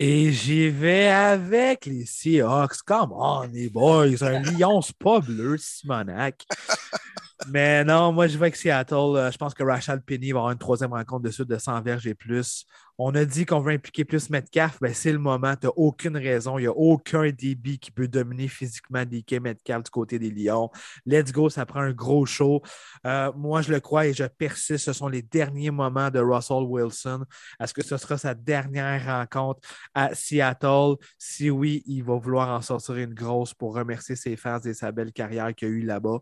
[0.00, 2.82] Et j'y vais avec les Seahawks.
[2.84, 4.22] Come on, les boys.
[4.22, 6.44] Un lion, c'est pas bleu, Simonac.
[7.48, 8.94] Mais non, moi, je vais avec Seattle.
[8.94, 11.82] Euh, Je pense que Rachel Penny va avoir une troisième rencontre de suite de 100
[11.82, 12.64] verges et plus.
[12.96, 14.78] On a dit qu'on veut impliquer plus Metcalf.
[14.80, 15.54] Ben, c'est le moment.
[15.56, 16.58] Tu n'as aucune raison.
[16.58, 20.70] Il n'y a aucun DB qui peut dominer physiquement DK Metcalf du côté des Lions.
[21.04, 22.62] Let's go, ça prend un gros show.
[23.04, 24.84] Euh, moi, je le crois et je persiste.
[24.84, 27.24] Ce sont les derniers moments de Russell Wilson.
[27.60, 29.60] Est-ce que ce sera sa dernière rencontre
[29.92, 30.94] à Seattle?
[31.18, 34.92] Si oui, il va vouloir en sortir une grosse pour remercier ses fans et sa
[34.92, 36.20] belle carrière qu'il a eue là-bas.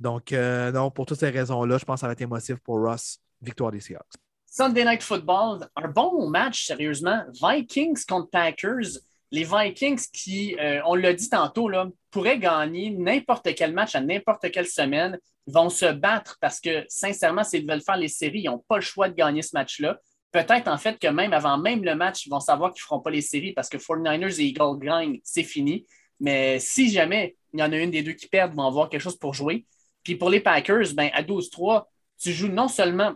[0.00, 2.80] Donc, euh, non, pour toutes ces raisons-là, je pense que ça va être émotif pour
[2.80, 3.18] Ross.
[3.42, 4.14] Victoire des Seahawks.
[4.46, 7.22] Sunday Night Football, un bon match, sérieusement.
[7.40, 8.98] Vikings contre Packers.
[9.30, 14.00] Les Vikings qui, euh, on l'a dit tantôt, là, pourraient gagner n'importe quel match à
[14.00, 18.46] n'importe quelle semaine, vont se battre parce que, sincèrement, s'ils veulent faire les séries, ils
[18.46, 19.98] n'ont pas le choix de gagner ce match-là.
[20.32, 23.00] Peut-être, en fait, que même avant même le match, ils vont savoir qu'ils ne feront
[23.00, 25.86] pas les séries parce que 49ers et Eagles gagnent, c'est fini.
[26.18, 28.88] Mais si jamais il y en a une des deux qui perdent, ils vont avoir
[28.88, 29.64] quelque chose pour jouer.
[30.02, 31.84] Puis pour les Packers, ben, à 12-3,
[32.18, 33.14] tu joues non seulement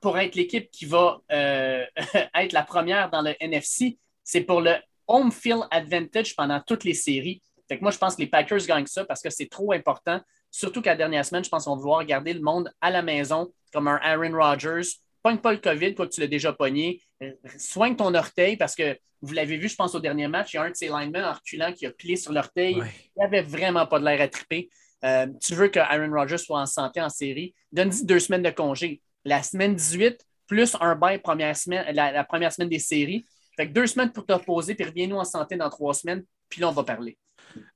[0.00, 1.84] pour être l'équipe qui va euh,
[2.34, 4.74] être la première dans le NFC, c'est pour le
[5.06, 7.42] home field advantage pendant toutes les séries.
[7.68, 10.20] Fait que moi, je pense que les Packers gagnent ça parce que c'est trop important.
[10.50, 13.02] Surtout qu'à la dernière semaine, je pense qu'on va vouloir garder le monde à la
[13.02, 14.88] maison comme un Aaron Rodgers.
[15.22, 17.00] Pogne pas le COVID, toi que tu l'as déjà pogné.
[17.56, 20.58] Soigne ton orteil parce que vous l'avez vu, je pense, au dernier match, il y
[20.58, 22.80] a un de ses linemen en reculant qui a plié sur l'orteil.
[22.80, 22.90] Ouais.
[23.16, 24.68] Il avait vraiment pas de l'air à triper.
[25.04, 28.50] Euh, tu veux que Aaron Rodgers soit en santé en série, donne-y deux semaines de
[28.50, 29.02] congé.
[29.24, 33.26] La semaine 18, plus un bail première semaine, la, la première semaine des séries.
[33.56, 36.60] Fait que deux semaines pour te reposer, puis reviens-nous en santé dans trois semaines, puis
[36.60, 37.18] là, on va parler.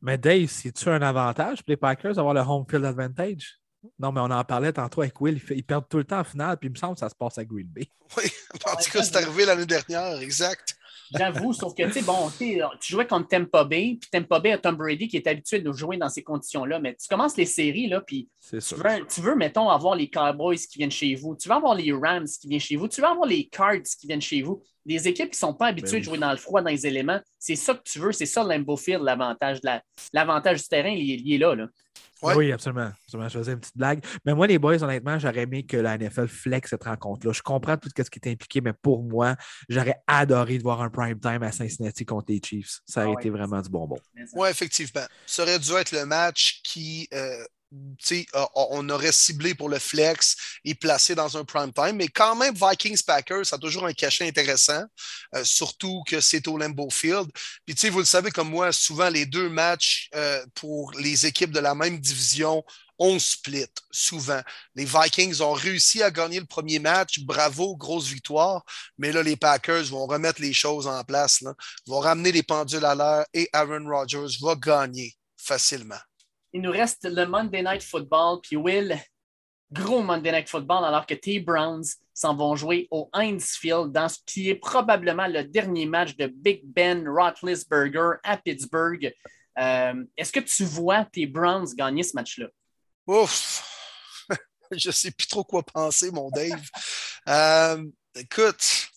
[0.00, 3.58] Mais Dave, c'est-tu un avantage pour les Packers d'avoir le home field advantage?
[3.98, 5.40] Non, mais on en parlait tantôt avec Will.
[5.50, 7.38] Ils perdent tout le temps en finale, puis il me semble que ça se passe
[7.38, 7.88] à Green Bay.
[8.16, 8.24] Oui,
[8.66, 10.75] en tout cas, c'est arrivé l'année dernière, exact.
[11.14, 14.58] J'avoue, sauf que, tu sais, bon, tu jouais contre Tampa Bay, puis Tampa Bay a
[14.58, 17.88] Tom Brady qui est habitué de jouer dans ces conditions-là, mais tu commences les séries,
[17.88, 21.48] là, puis tu veux, tu veux, mettons, avoir les Cowboys qui viennent chez vous, tu
[21.48, 24.20] veux avoir les Rams qui viennent chez vous, tu veux avoir les Cards qui viennent
[24.20, 26.00] chez vous, des équipes qui ne sont pas habituées Ben oui.
[26.00, 27.20] de jouer dans le froid, dans les éléments.
[27.38, 31.34] C'est ça que tu veux, c'est ça Lambeau Field, l'avantage du terrain, il est, il
[31.34, 31.66] est là, là.
[32.26, 32.34] Ouais.
[32.34, 32.90] Oui, absolument.
[33.04, 33.28] absolument.
[33.28, 34.04] Je faisais une petite blague.
[34.24, 37.32] Mais moi, les boys, honnêtement, j'aurais aimé que la NFL flex cette rencontre-là.
[37.32, 39.36] Je comprends tout ce qui est impliqué, mais pour moi,
[39.68, 42.80] j'aurais adoré de voir un prime time à Cincinnati contre les Chiefs.
[42.86, 43.22] Ça aurait Ah ouais.
[43.22, 43.98] été vraiment du bonbon.
[44.34, 45.06] Oui, effectivement.
[45.26, 47.44] Ça aurait dû être le match qui, euh,
[48.54, 51.96] on aurait ciblé pour le flex et placé dans un prime time.
[51.96, 54.84] Mais quand même, Vikings-Packers, ça a toujours un cachet intéressant,
[55.34, 57.28] euh, surtout que c'est au Lambeau Field.
[57.64, 61.60] Puis, vous le savez comme moi, souvent les deux matchs euh, pour les équipes de
[61.60, 62.64] la même division
[62.98, 64.40] on split souvent.
[64.74, 67.20] Les Vikings ont réussi à gagner le premier match.
[67.20, 68.64] Bravo, grosse victoire.
[68.98, 71.44] Mais là, les Packers vont remettre les choses en place,
[71.86, 75.98] vont ramener les pendules à l'heure et Aaron Rodgers va gagner facilement.
[76.56, 78.98] Il nous reste le Monday Night Football, puis Will,
[79.70, 81.84] gros Monday Night Football, alors que T Browns
[82.14, 86.28] s'en vont jouer au Heinz Field dans ce qui est probablement le dernier match de
[86.28, 89.12] Big Ben Roethlisberger à Pittsburgh.
[89.58, 92.46] Euh, Est-ce que tu vois tes Browns gagner ce match-là?
[93.06, 94.26] Ouf!
[94.72, 96.62] Je ne sais plus trop quoi penser, mon Dave.
[97.28, 97.84] Euh,
[98.14, 98.88] écoute,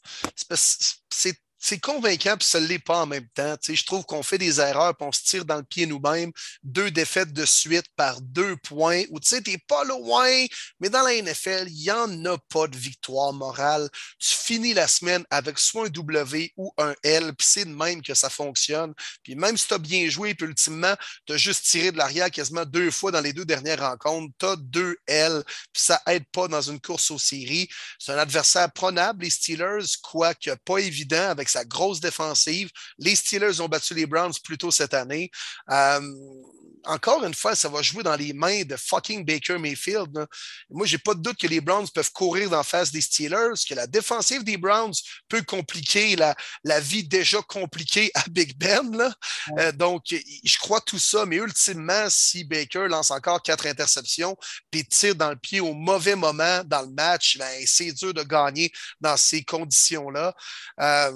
[1.10, 3.56] c'est c'est convaincant, puis ça ne l'est pas en même temps.
[3.68, 6.32] je trouve qu'on fait des erreurs, puis on se tire dans le pied nous-mêmes.
[6.64, 10.46] Deux défaites de suite par deux points, où tu n'es pas loin,
[10.80, 13.90] mais dans la NFL, il n'y en a pas de victoire morale.
[14.20, 18.02] Tu finis la semaine avec soit un W ou un L, puis c'est de même
[18.02, 18.94] que ça fonctionne.
[19.22, 20.96] Puis même si tu as bien joué, puis ultimement,
[21.26, 24.46] tu as juste tiré de l'arrière quasiment deux fois dans les deux dernières rencontres, tu
[24.46, 27.68] as deux L, puis ça aide pas dans une course aux séries.
[27.98, 32.70] C'est un adversaire prenable, les Steelers, quoique pas évident avec sa grosse défensive.
[32.98, 35.32] Les Steelers ont battu les Browns plus tôt cette année.
[35.70, 36.00] Euh,
[36.86, 40.10] encore une fois, ça va jouer dans les mains de fucking Baker Mayfield.
[40.14, 40.28] Moi,
[40.70, 43.76] Moi, j'ai pas de doute que les Browns peuvent courir d'en face des Steelers, que
[43.76, 44.94] la défensive des Browns
[45.28, 49.14] peut compliquer la, la vie déjà compliquée à Big Ben.
[49.58, 54.38] Euh, donc, je crois tout ça, mais ultimement, si Baker lance encore quatre interceptions
[54.72, 58.24] et tire dans le pied au mauvais moment dans le match, ben, c'est dur de
[58.24, 58.72] gagner
[59.02, 60.34] dans ces conditions-là.
[60.80, 61.12] Euh,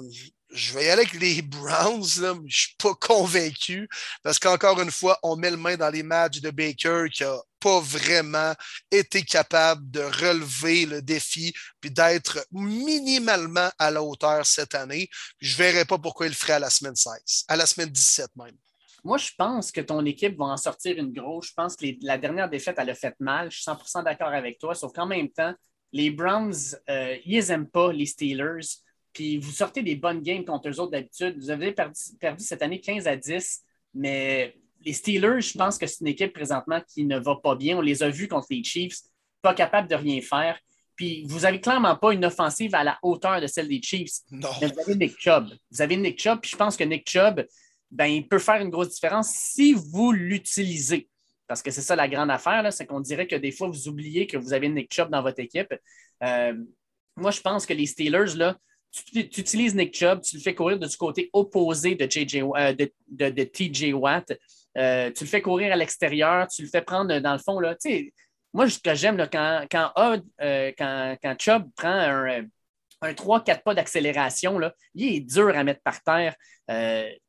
[0.54, 3.88] je vais y aller avec les Browns, mais je ne suis pas convaincu
[4.22, 7.36] parce qu'encore une fois, on met le main dans les matchs de Baker qui n'a
[7.58, 8.54] pas vraiment
[8.90, 15.08] été capable de relever le défi puis d'être minimalement à la hauteur cette année.
[15.40, 17.88] Je ne verrai pas pourquoi il le ferait à la semaine 16, à la semaine
[17.88, 18.56] 17 même.
[19.02, 21.48] Moi, je pense que ton équipe va en sortir une grosse.
[21.48, 23.50] Je pense que la dernière défaite, elle a fait mal.
[23.50, 25.52] Je suis 100% d'accord avec toi, sauf qu'en même temps,
[25.92, 26.54] les Browns,
[26.88, 28.83] euh, ils n'aiment pas les Steelers
[29.14, 31.36] puis vous sortez des bonnes games contre eux autres d'habitude.
[31.38, 31.94] Vous avez perdu,
[32.38, 33.62] cette année 15 à 10,
[33.94, 34.54] mais
[34.84, 37.78] les Steelers, je pense que c'est une équipe présentement qui ne va pas bien.
[37.78, 38.98] On les a vus contre les Chiefs,
[39.40, 40.58] pas capable de rien faire.
[40.96, 44.18] Puis vous n'avez clairement pas une offensive à la hauteur de celle des Chiefs.
[44.30, 44.50] Non.
[44.60, 45.48] Mais vous avez Nick Chubb.
[45.70, 47.46] Vous avez Nick Chubb, puis je pense que Nick Chubb,
[47.90, 51.08] ben, il peut faire une grosse différence si vous l'utilisez.
[51.46, 54.26] Parce que c'est ça la grande affaire, c'est qu'on dirait que des fois, vous oubliez
[54.26, 55.72] que vous avez Nick Chubb dans votre équipe.
[56.22, 56.54] Euh,
[57.16, 58.56] moi, je pense que les Steelers, là,
[58.94, 62.74] tu, utilises Nick Chubb, tu le fais courir du côté opposé de, JJ, euh,
[63.08, 64.32] de, TJ Watt.
[64.76, 67.58] Euh, tu le fais courir à l'extérieur, tu le fais prendre dans le fond.
[67.58, 67.76] Là,
[68.52, 69.26] moi, ce que j'aime, euh,
[69.68, 72.44] quand, quand, Chubb prend un,
[73.00, 74.60] un 3-4 pas d'accélération,
[74.94, 76.34] il est dur à mettre par terre.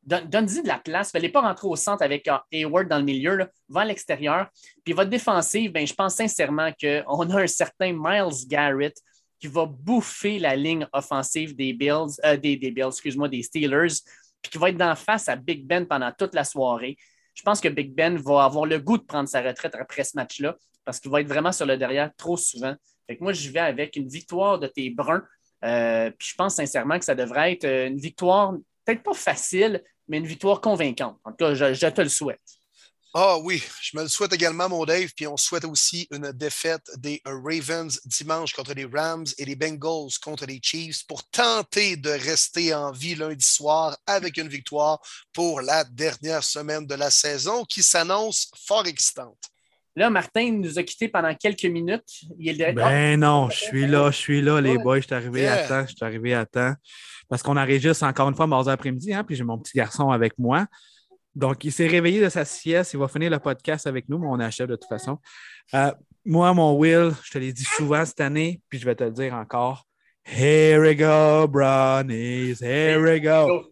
[0.04, 1.14] Donne-y de la place.
[1.14, 3.36] Ne pas rentrer au centre avec Hayward dans le milieu.
[3.36, 3.50] Là.
[3.70, 4.50] Va à l'extérieur.
[4.84, 8.96] Puis votre défensive, ben, je pense sincèrement qu'on a un certain Miles Garrett
[9.40, 14.02] qui va bouffer la ligne offensive des Bills, euh, des, Bills, excuse-moi, des Steelers,
[14.42, 16.98] puis qui va être d'en face à Big Ben pendant toute la soirée.
[17.34, 20.16] Je pense que Big Ben va avoir le goût de prendre sa retraite après ce
[20.16, 20.56] match-là
[20.86, 22.76] parce qu'il va être vraiment sur le derrière trop souvent.
[23.08, 25.24] Fait que moi, je vais avec une victoire de tes Bruns.
[25.64, 28.54] Euh, puis je pense sincèrement que ça devrait être une victoire,
[28.86, 31.18] peut-être pas facile, mais une victoire convaincante.
[31.24, 32.55] En tout cas, je te le souhaite.
[33.18, 35.10] Ah oui, je me le souhaite également, mon Dave.
[35.16, 40.12] Puis on souhaite aussi une défaite des Ravens dimanche contre les Rams et les Bengals
[40.22, 45.00] contre les Chiefs pour tenter de rester en vie lundi soir avec une victoire
[45.32, 49.40] pour la dernière semaine de la saison qui s'annonce fort excitante.
[49.96, 52.20] Là, Martin nous a quittés pendant quelques minutes.
[52.38, 55.00] Il est ben non, je suis là, je suis là, les boys.
[55.00, 56.74] Je suis arrivé à temps, je suis arrivé à temps.
[57.30, 60.38] Parce qu'on enregistre encore une fois mardi après-midi, hein, puis j'ai mon petit garçon avec
[60.38, 60.68] moi.
[61.36, 62.94] Donc, il s'est réveillé de sa sieste.
[62.94, 65.20] Il va finir le podcast avec nous, mais on achète de toute façon.
[65.74, 65.92] Euh,
[66.24, 69.12] moi, mon Will, je te l'ai dit souvent cette année, puis je vais te le
[69.12, 69.86] dire encore.
[70.26, 72.60] Here we go, brownies.
[72.62, 73.66] Here we go.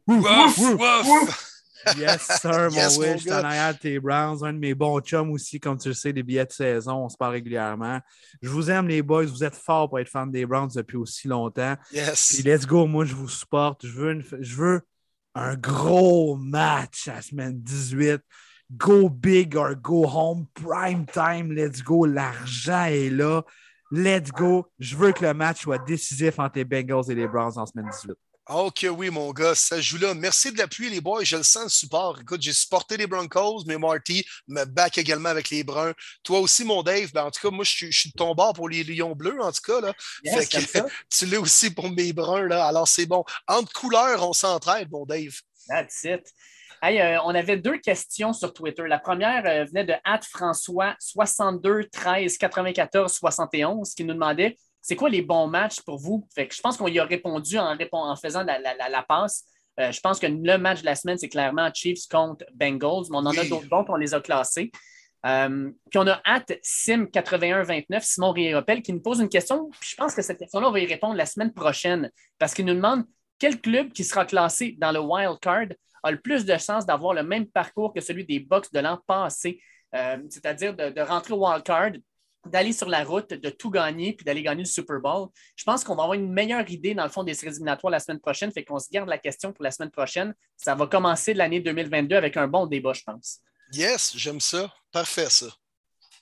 [1.98, 3.18] Yes, sir, mon Will.
[3.18, 4.44] Je suis en arrière de tes Browns.
[4.44, 7.06] Un de mes bons chums aussi, comme tu le sais, des billets de saison.
[7.06, 8.00] On se parle régulièrement.
[8.42, 9.26] Je vous aime, les boys.
[9.26, 11.76] Vous êtes forts pour être fan des Browns depuis aussi longtemps.
[11.92, 12.34] Yes.
[12.36, 12.86] Puis let's go.
[12.86, 13.86] Moi, je vous supporte.
[13.86, 14.82] Je veux, je veux
[15.36, 18.22] un gros match à semaine 18.
[18.76, 22.06] Go big or go home, prime time, let's go.
[22.06, 23.44] L'argent est là.
[23.92, 24.68] Let's go.
[24.80, 27.90] Je veux que le match soit décisif entre les Bengals et les Browns en semaine
[27.92, 28.16] 18.
[28.50, 30.14] Ok, oui, mon gars, ça joue là.
[30.14, 31.24] Merci de l'appui, les boys.
[31.24, 32.20] Je le sens le support.
[32.20, 35.94] Écoute, j'ai supporté les Broncos, mais Marty me back également avec les Bruns.
[36.24, 37.10] Toi aussi, mon Dave.
[37.14, 39.52] Ben, en tout cas, moi, je suis, de ton bord pour les Lions bleus, en
[39.54, 39.80] tout cas.
[39.80, 39.94] Là.
[41.10, 42.48] tu l'es aussi pour mes Bruns.
[42.48, 42.68] Là.
[42.68, 43.24] Alors, c'est bon.
[43.48, 45.40] Entre couleurs, on s'entraide, mon Dave.
[45.70, 46.24] That's it.
[46.84, 48.84] Euh, on avait deux questions sur Twitter.
[48.88, 49.94] La première euh, venait de
[50.30, 56.28] François 62 13 94 71 qui nous demandait c'est quoi les bons matchs pour vous?
[56.36, 59.46] Fait que je pense qu'on y a répondu en, en faisant la, passe.
[59.80, 63.18] Euh, je pense que le match de la semaine, c'est clairement Chiefs contre Bengals, mais
[63.18, 64.72] on en a d'autres bons, on les a classés.
[65.26, 69.70] Euh, puis on a at Sim8129, Simon Riopel, qui nous pose une question.
[69.80, 72.66] Puis je pense que cette question-là, on va y répondre la semaine prochaine parce qu'il
[72.66, 73.06] nous demande
[73.40, 75.68] quel club qui sera classé dans le wild card
[76.04, 79.00] a le plus de chance d'avoir le même parcours que celui des Bucks de l'an
[79.08, 79.62] passé,
[79.96, 81.92] euh, c'est-à-dire de, de, rentrer au wild card
[82.46, 85.30] d'aller sur la route, de tout gagner, puis d'aller gagner le Super Bowl.
[85.56, 88.00] Je pense qu'on va avoir une meilleure idée, dans le fond, des séries éliminatoires la
[88.00, 88.52] semaine prochaine.
[88.52, 90.34] Fait qu'on se garde la question pour la semaine prochaine.
[90.58, 93.40] Ça va commencer l'année 2022 avec un bon débat, je pense.
[93.72, 94.74] Yes, j'aime ça.
[94.92, 95.48] Parfait, ça.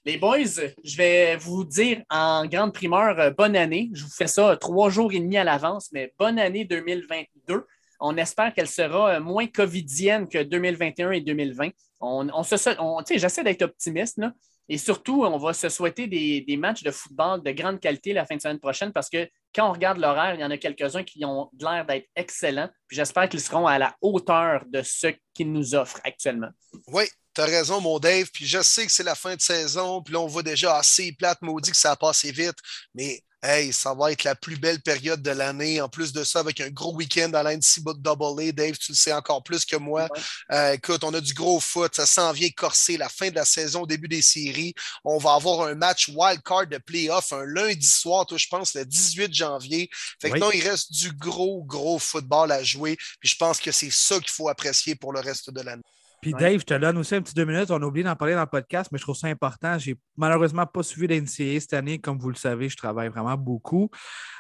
[0.04, 0.38] Les boys,
[0.84, 3.92] je vais vous dire en grande primeur, euh, bonne année.
[3.94, 7.68] Je vous fais ça trois jours et demi à l'avance, mais bonne année 2022.
[8.00, 11.70] On espère qu'elle sera euh, moins covidienne que 2021 et 2020.
[12.00, 14.34] On, on J'essaie d'être optimiste, là.
[14.70, 18.36] Et surtout, on va se souhaiter des, matchs de football de grande qualité la fin
[18.36, 21.26] de semaine prochaine parce que quand on regarde l'horaire, il y en a quelques-uns qui
[21.26, 22.70] ont l'air d'être excellents.
[22.88, 26.50] Puis j'espère qu'ils seront à la hauteur de ce qu'ils nous offrent actuellement.
[26.88, 27.04] Oui,
[27.36, 28.30] tu as raison, mon Dave.
[28.34, 30.02] Puis je sais que c'est la fin de saison.
[30.02, 32.58] Puis là, on voit déjà assez plate, maudit que ça a passé vite.
[32.94, 35.82] Mais Hey, ça va être la plus belle période de l'année.
[35.82, 38.52] En plus de ça, avec un gros week-end à l'NC Double A.
[38.52, 40.08] Dave, tu le sais encore plus que moi.
[40.52, 41.96] Euh, écoute, on a du gros foot.
[41.96, 44.76] Ça s'en vient corser la fin de la saison, début des séries.
[45.04, 48.76] On va avoir un match wild card de playoff un lundi soir, toi, je pense,
[48.76, 49.90] le 18 janvier.
[50.22, 52.96] Fait que non, il reste du gros, gros football à jouer.
[53.20, 55.82] Puis je pense que c'est ça qu'il faut apprécier pour le reste de l'année.
[56.22, 57.72] Puis Dave, je te donne aussi un petit deux minutes.
[57.72, 59.80] On a oublié d'en parler dans le podcast, mais je trouve ça important.
[59.80, 61.98] J'ai malheureusement pas suivi l'NCA cette année.
[61.98, 63.90] Comme vous le savez, je travaille vraiment beaucoup.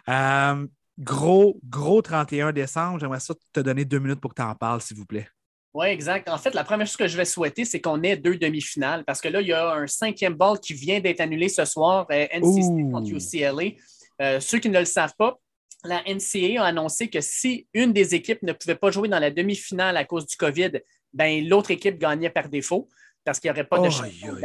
[0.08, 0.68] Euh,
[1.00, 3.00] gros, gros 31 décembre.
[3.00, 5.28] J'aimerais ça te donner deux minutes pour que tu en parles, s'il vous plaît.
[5.74, 6.30] Oui, exact.
[6.30, 9.22] En fait, la première chose que je vais souhaiter, c'est qu'on ait deux demi-finales parce
[9.22, 12.28] que là, il y a un cinquième ball qui vient d'être annulé ce soir, euh,
[12.34, 13.78] NCC contre UCLA.
[14.22, 15.40] Euh, ceux qui ne le savent pas,
[15.84, 19.32] la NCA a annoncé que si une des équipes ne pouvait pas jouer dans la
[19.32, 20.72] demi-finale à cause du COVID,
[21.14, 22.88] ben, l'autre équipe gagnait par défaut
[23.24, 24.36] parce qu'il n'y aurait pas de champion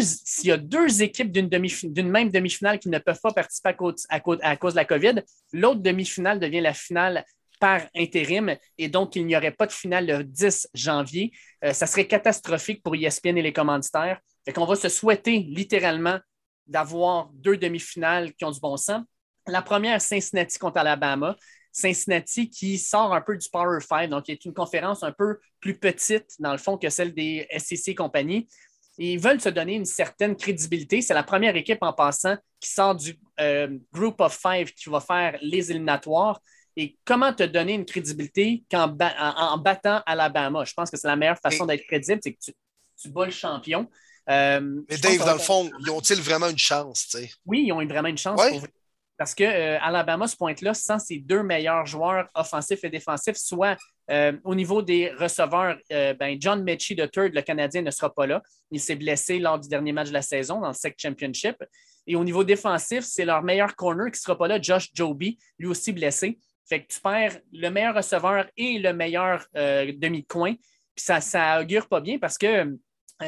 [0.00, 4.06] S'il y a deux équipes d'une même demi-finale qui ne peuvent pas participer à cause,
[4.40, 5.22] à cause, de la COVID,
[5.52, 7.24] l'autre demi-finale devient la finale
[7.60, 11.30] par intérim et donc il n'y aurait pas de finale le 10 janvier.
[11.62, 14.18] Euh, ça serait catastrophique pour ESPN et les commanditaires.
[14.44, 16.18] Fait qu'on va se souhaiter littéralement
[16.66, 19.02] d'avoir deux demi-finales qui ont du bon sens.
[19.46, 21.36] La première, Cincinnati contre Alabama.
[21.72, 25.38] Cincinnati qui sort un peu du Power 5, donc qui est une conférence un peu
[25.60, 28.46] plus petite, dans le fond, que celle des SEC et compagnie.
[28.98, 31.00] ils veulent se donner une certaine crédibilité.
[31.00, 35.00] C'est la première équipe en passant qui sort du euh, Group of Five qui va
[35.00, 36.40] faire les éliminatoires.
[36.76, 40.64] Et comment te donner une crédibilité en, en, battant Alabama?
[40.64, 42.38] Je pense que c'est la meilleure façon d'être crédible, c'est que
[42.98, 43.88] tu, bats le champion.
[44.30, 47.14] Euh, Mais Dave, dans le fond, ils ont-ils vraiment une chance?
[47.44, 48.40] Oui, ils ont vraiment une chance.
[49.22, 53.76] Parce que euh, ce point-là, sans ses deux meilleurs joueurs offensifs et défensifs, soit
[54.10, 58.12] euh, au niveau des receveurs, euh, ben John Mechie de Third, le Canadien, ne sera
[58.12, 58.42] pas là.
[58.72, 61.54] Il s'est blessé lors du dernier match de la saison dans le SEC Championship.
[62.08, 65.38] Et au niveau défensif, c'est leur meilleur corner qui ne sera pas là, Josh Joby,
[65.56, 66.40] lui aussi blessé.
[66.68, 70.56] Fait que tu perds le meilleur receveur et le meilleur demi-coin.
[70.94, 72.76] Puis ça, ça augure pas bien parce que euh,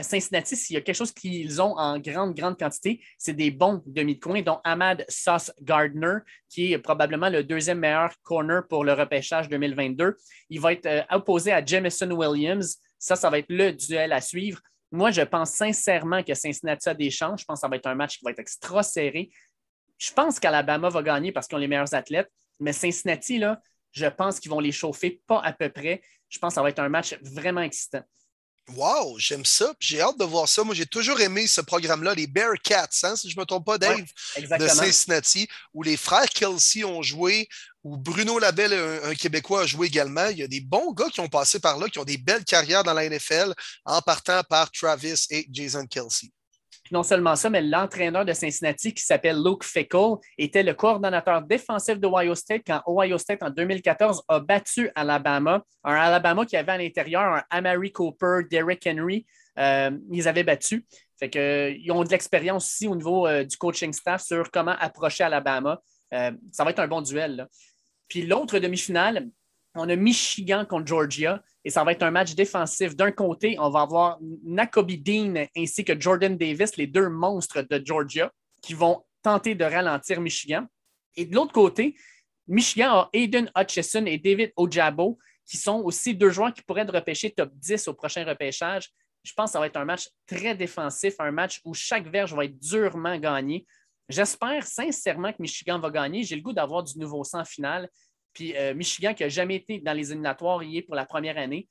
[0.03, 3.83] Cincinnati, s'il y a quelque chose qu'ils ont en grande, grande quantité, c'est des bons
[3.87, 6.19] demi de dont Ahmad Sauce Gardner,
[6.49, 10.17] qui est probablement le deuxième meilleur corner pour le repêchage 2022.
[10.51, 12.79] Il va être euh, opposé à Jamison Williams.
[12.99, 14.61] Ça, ça va être le duel à suivre.
[14.91, 17.41] Moi, je pense sincèrement que Cincinnati a des chances.
[17.41, 19.31] Je pense que ça va être un match qui va être extra serré.
[19.99, 22.31] Je pense qu'Alabama va gagner parce qu'ils ont les meilleurs athlètes,
[22.61, 23.61] mais Cincinnati, là,
[23.93, 26.03] je pense qu'ils vont les chauffer pas à peu près.
[26.29, 28.03] Je pense que ça va être un match vraiment excitant.
[28.69, 29.75] Wow, j'aime ça.
[29.79, 30.65] J'ai hâte de voir ça.
[30.65, 33.77] Moi, j'ai toujours aimé ce programme-là, les Bearcats, hein, si je ne me trompe pas,
[33.77, 34.01] Dave,
[34.39, 37.47] de Cincinnati, où les frères Kelsey ont joué,
[37.83, 38.73] où Bruno Labelle,
[39.05, 40.29] un, Québécois, a joué également.
[40.29, 42.45] Il y a des bons gars qui ont passé par là, qui ont des belles
[42.45, 43.53] carrières dans la NFL,
[43.85, 46.31] en partant par Travis et Jason Kelsey
[46.91, 51.99] non seulement ça, mais l'entraîneur de Cincinnati, qui s'appelle Luke Fickle, était le coordonnateur défensif
[51.99, 55.65] d'Ohio State quand Ohio State, en 2014, a battu Alabama.
[55.83, 59.27] Un Alabama qui avait à l'intérieur un Amari Cooper, Derrick Henry.
[59.59, 60.85] Euh, ils avaient battu.
[61.19, 64.77] Fait que, ils ont de l'expérience aussi au niveau euh, du coaching staff sur comment
[64.79, 65.81] approcher Alabama.
[66.13, 67.49] Euh, ça va être un bon duel.
[68.09, 69.29] Puis l'autre demi-finale,
[69.75, 72.95] on a Michigan contre Georgia et ça va être un match défensif.
[72.95, 77.81] D'un côté, on va avoir Nakobe Dean ainsi que Jordan Davis, les deux monstres de
[77.85, 78.31] Georgia,
[78.61, 80.67] qui vont tenter de ralentir Michigan.
[81.17, 81.97] Et de l'autre côté,
[82.47, 86.95] Michigan a Aiden Hutchison et David Ojabo, qui sont aussi deux joueurs qui pourraient être
[86.95, 88.91] repêchés top 10 au prochain repêchage.
[89.23, 92.35] Je pense que ça va être un match très défensif, un match où chaque verge
[92.35, 93.67] va être durement gagné.
[94.09, 96.25] J'espère sincèrement que Michigan va gagner.
[96.25, 97.89] J'ai le goût d'avoir du nouveau sang final.
[98.35, 101.39] Puis euh, Michigan, qui n'a jamais été dans les éliminatoires, y est pour la première
[101.39, 101.69] année.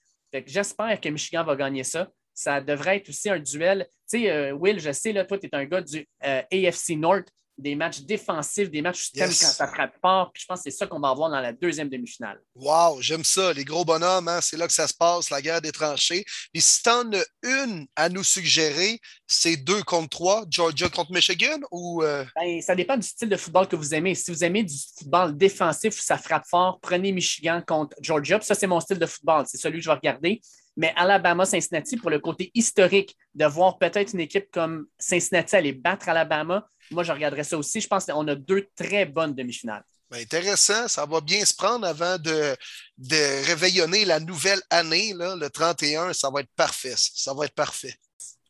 [0.48, 2.10] J'espère que Michigan va gagner ça.
[2.34, 3.86] Ça devrait être aussi un duel.
[4.10, 6.98] Tu sais, euh, Will, je sais, là, toi, tu es un gars du euh, AFC
[6.98, 7.28] North.
[7.58, 10.32] Des matchs défensifs, des matchs où quand ça frappe fort.
[10.34, 12.40] Puis je pense que c'est ça qu'on va avoir dans la deuxième demi-finale.
[12.56, 13.54] Wow, j'aime ça.
[13.54, 16.24] Les gros bonhommes, hein, c'est là que ça se passe, la guerre des tranchées.
[16.52, 21.12] Puis si tu en as une à nous suggérer, c'est deux contre trois, Georgia contre
[21.12, 22.04] Michigan ou.
[22.04, 22.26] Euh?
[22.36, 24.16] Ben, ça dépend du style de football que vous aimez.
[24.16, 28.40] Si vous aimez du football défensif où ça frappe fort, prenez Michigan contre Georgia.
[28.42, 29.46] ça, c'est mon style de football.
[29.48, 30.42] C'est celui que je vais regarder.
[30.76, 36.10] Mais Alabama-Cincinnati, pour le côté historique, de voir peut-être une équipe comme Cincinnati aller battre
[36.10, 37.82] Alabama, moi, je regarderais ça aussi.
[37.82, 39.84] Je pense qu'on a deux très bonnes demi-finales.
[40.10, 42.56] Ben, intéressant, ça va bien se prendre avant de,
[42.98, 46.14] de réveillonner la nouvelle année, le 31.
[46.14, 46.96] Ça va être parfait.
[46.96, 47.96] Ça va être parfait.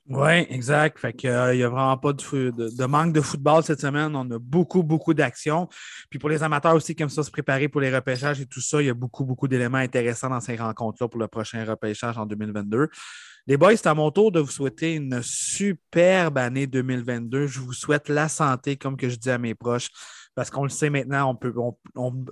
[0.10, 0.99] Oui, exact.
[0.99, 4.14] Fait que, il n'y a vraiment pas de, manque de football cette semaine.
[4.15, 5.69] On a beaucoup, beaucoup d'actions.
[6.10, 8.81] Puis pour les amateurs aussi comme ça se préparer pour les repêchages et tout ça,
[8.81, 12.26] il y a beaucoup, beaucoup d'éléments intéressants dans ces rencontres-là pour le prochain repêchage en
[12.26, 12.89] 2022.
[13.45, 17.48] Les boys, c'est à mon tour de vous souhaiter une superbe année 2022.
[17.48, 19.90] Je vous souhaite la santé, comme que je dis à mes proches,
[20.34, 21.53] parce qu'on le sait maintenant, on peut.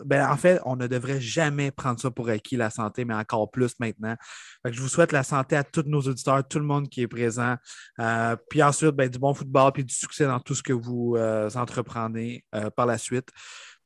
[0.05, 3.51] Ben, en fait, on ne devrait jamais prendre ça pour acquis, la santé, mais encore
[3.51, 4.15] plus maintenant.
[4.63, 7.57] je vous souhaite la santé à tous nos auditeurs, tout le monde qui est présent.
[7.99, 11.15] Euh, puis ensuite, ben, du bon football, puis du succès dans tout ce que vous
[11.17, 13.27] euh, entreprenez euh, par la suite.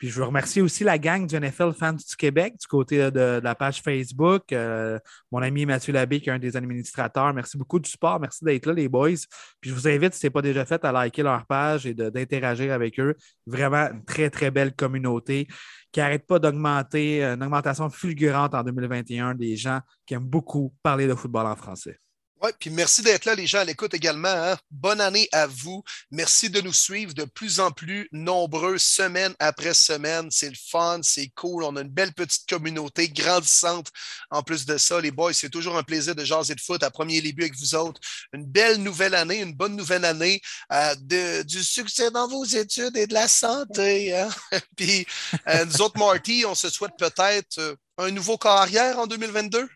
[0.07, 3.55] Je veux remercier aussi la gang du NFL Fans du Québec, du côté de, la
[3.55, 4.53] page Facebook.
[4.53, 4.99] Euh,
[5.31, 7.33] mon ami Mathieu Labbé, qui est un des administrateurs.
[7.33, 8.19] Merci beaucoup du support.
[8.19, 9.17] Merci d'être là, les boys.
[9.59, 11.93] Puis je vous invite, si ce n'est pas déjà fait, à liker leur page et
[11.93, 13.15] d'interagir avec eux.
[13.47, 15.47] Vraiment une très, très belle communauté
[15.91, 21.07] qui n'arrête pas d'augmenter, une augmentation fulgurante en 2021 des gens qui aiment beaucoup parler
[21.07, 21.99] de football en français.
[22.41, 24.27] Oui, puis merci d'être là, les gens à l'écoute également.
[24.27, 24.57] Hein.
[24.69, 25.83] Bonne année à vous.
[26.11, 30.27] Merci de nous suivre de plus en plus nombreux, semaine après semaine.
[30.31, 31.63] C'est le fun, c'est cool.
[31.63, 33.89] On a une belle petite communauté grandissante.
[34.31, 36.91] En plus de ça, les boys, c'est toujours un plaisir de jaser de foot à
[36.91, 38.01] premier début avec vous autres.
[38.33, 40.41] Une belle nouvelle année, une bonne nouvelle année.
[40.73, 44.15] Euh, du succès dans vos études et de la santé.
[44.15, 44.29] Hein.
[44.75, 45.07] puis
[45.47, 49.67] euh, nous autres, Marty, on se souhaite peut-être euh, un nouveau carrière en 2022.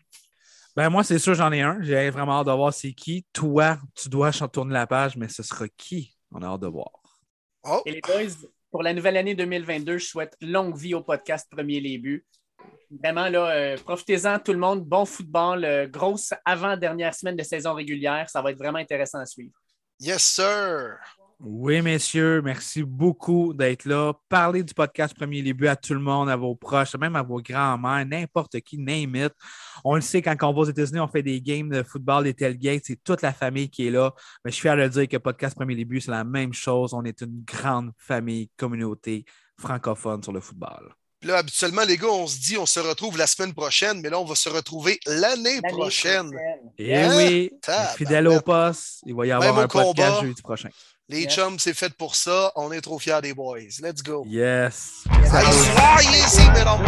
[0.76, 1.78] Ben, moi, c'est sûr, j'en ai un.
[1.80, 3.26] J'ai vraiment hâte de voir c'est qui.
[3.32, 6.16] Toi, tu dois tourner la page, mais ce sera qui?
[6.32, 6.90] On a hâte de voir.
[7.64, 7.82] Oh.
[7.84, 11.80] Et les boys, pour la nouvelle année 2022, je souhaite longue vie au podcast Premier
[11.80, 12.24] Les Buts.
[13.02, 14.84] Vraiment, là, euh, profitez-en, tout le monde.
[14.84, 15.64] Bon football.
[15.64, 18.28] Euh, grosse avant-dernière semaine de saison régulière.
[18.28, 19.54] Ça va être vraiment intéressant à suivre.
[19.98, 20.98] Yes, sir.
[21.42, 24.12] Oui, messieurs, merci beaucoup d'être là.
[24.28, 27.40] Parlez du podcast Premier Début à tout le monde, à vos proches, même à vos
[27.40, 29.32] grands-mères, n'importe qui, name it.
[29.82, 32.34] On le sait, quand on va aux États-Unis, on fait des games de football, des
[32.34, 34.12] tailgates, c'est toute la famille qui est là.
[34.44, 36.92] Mais je suis fier de dire que podcast Premier Début, c'est la même chose.
[36.92, 39.24] On est une grande famille, communauté
[39.58, 40.92] francophone sur le football.
[41.22, 44.20] Là, habituellement, les gars, on se dit on se retrouve la semaine prochaine, mais là,
[44.20, 46.30] on va se retrouver l'année prochaine.
[46.78, 47.50] Et eh oui,
[47.96, 50.68] fidèle au poste, il va y avoir un podcast jeudi prochain.
[51.10, 52.52] Les chums, c'est fait pour ça.
[52.54, 53.58] On est trop fiers des boys.
[53.82, 54.24] Let's go.
[54.28, 55.02] Yes.
[55.20, 55.32] yes.
[55.32, 56.84] Soyez ici, mesdames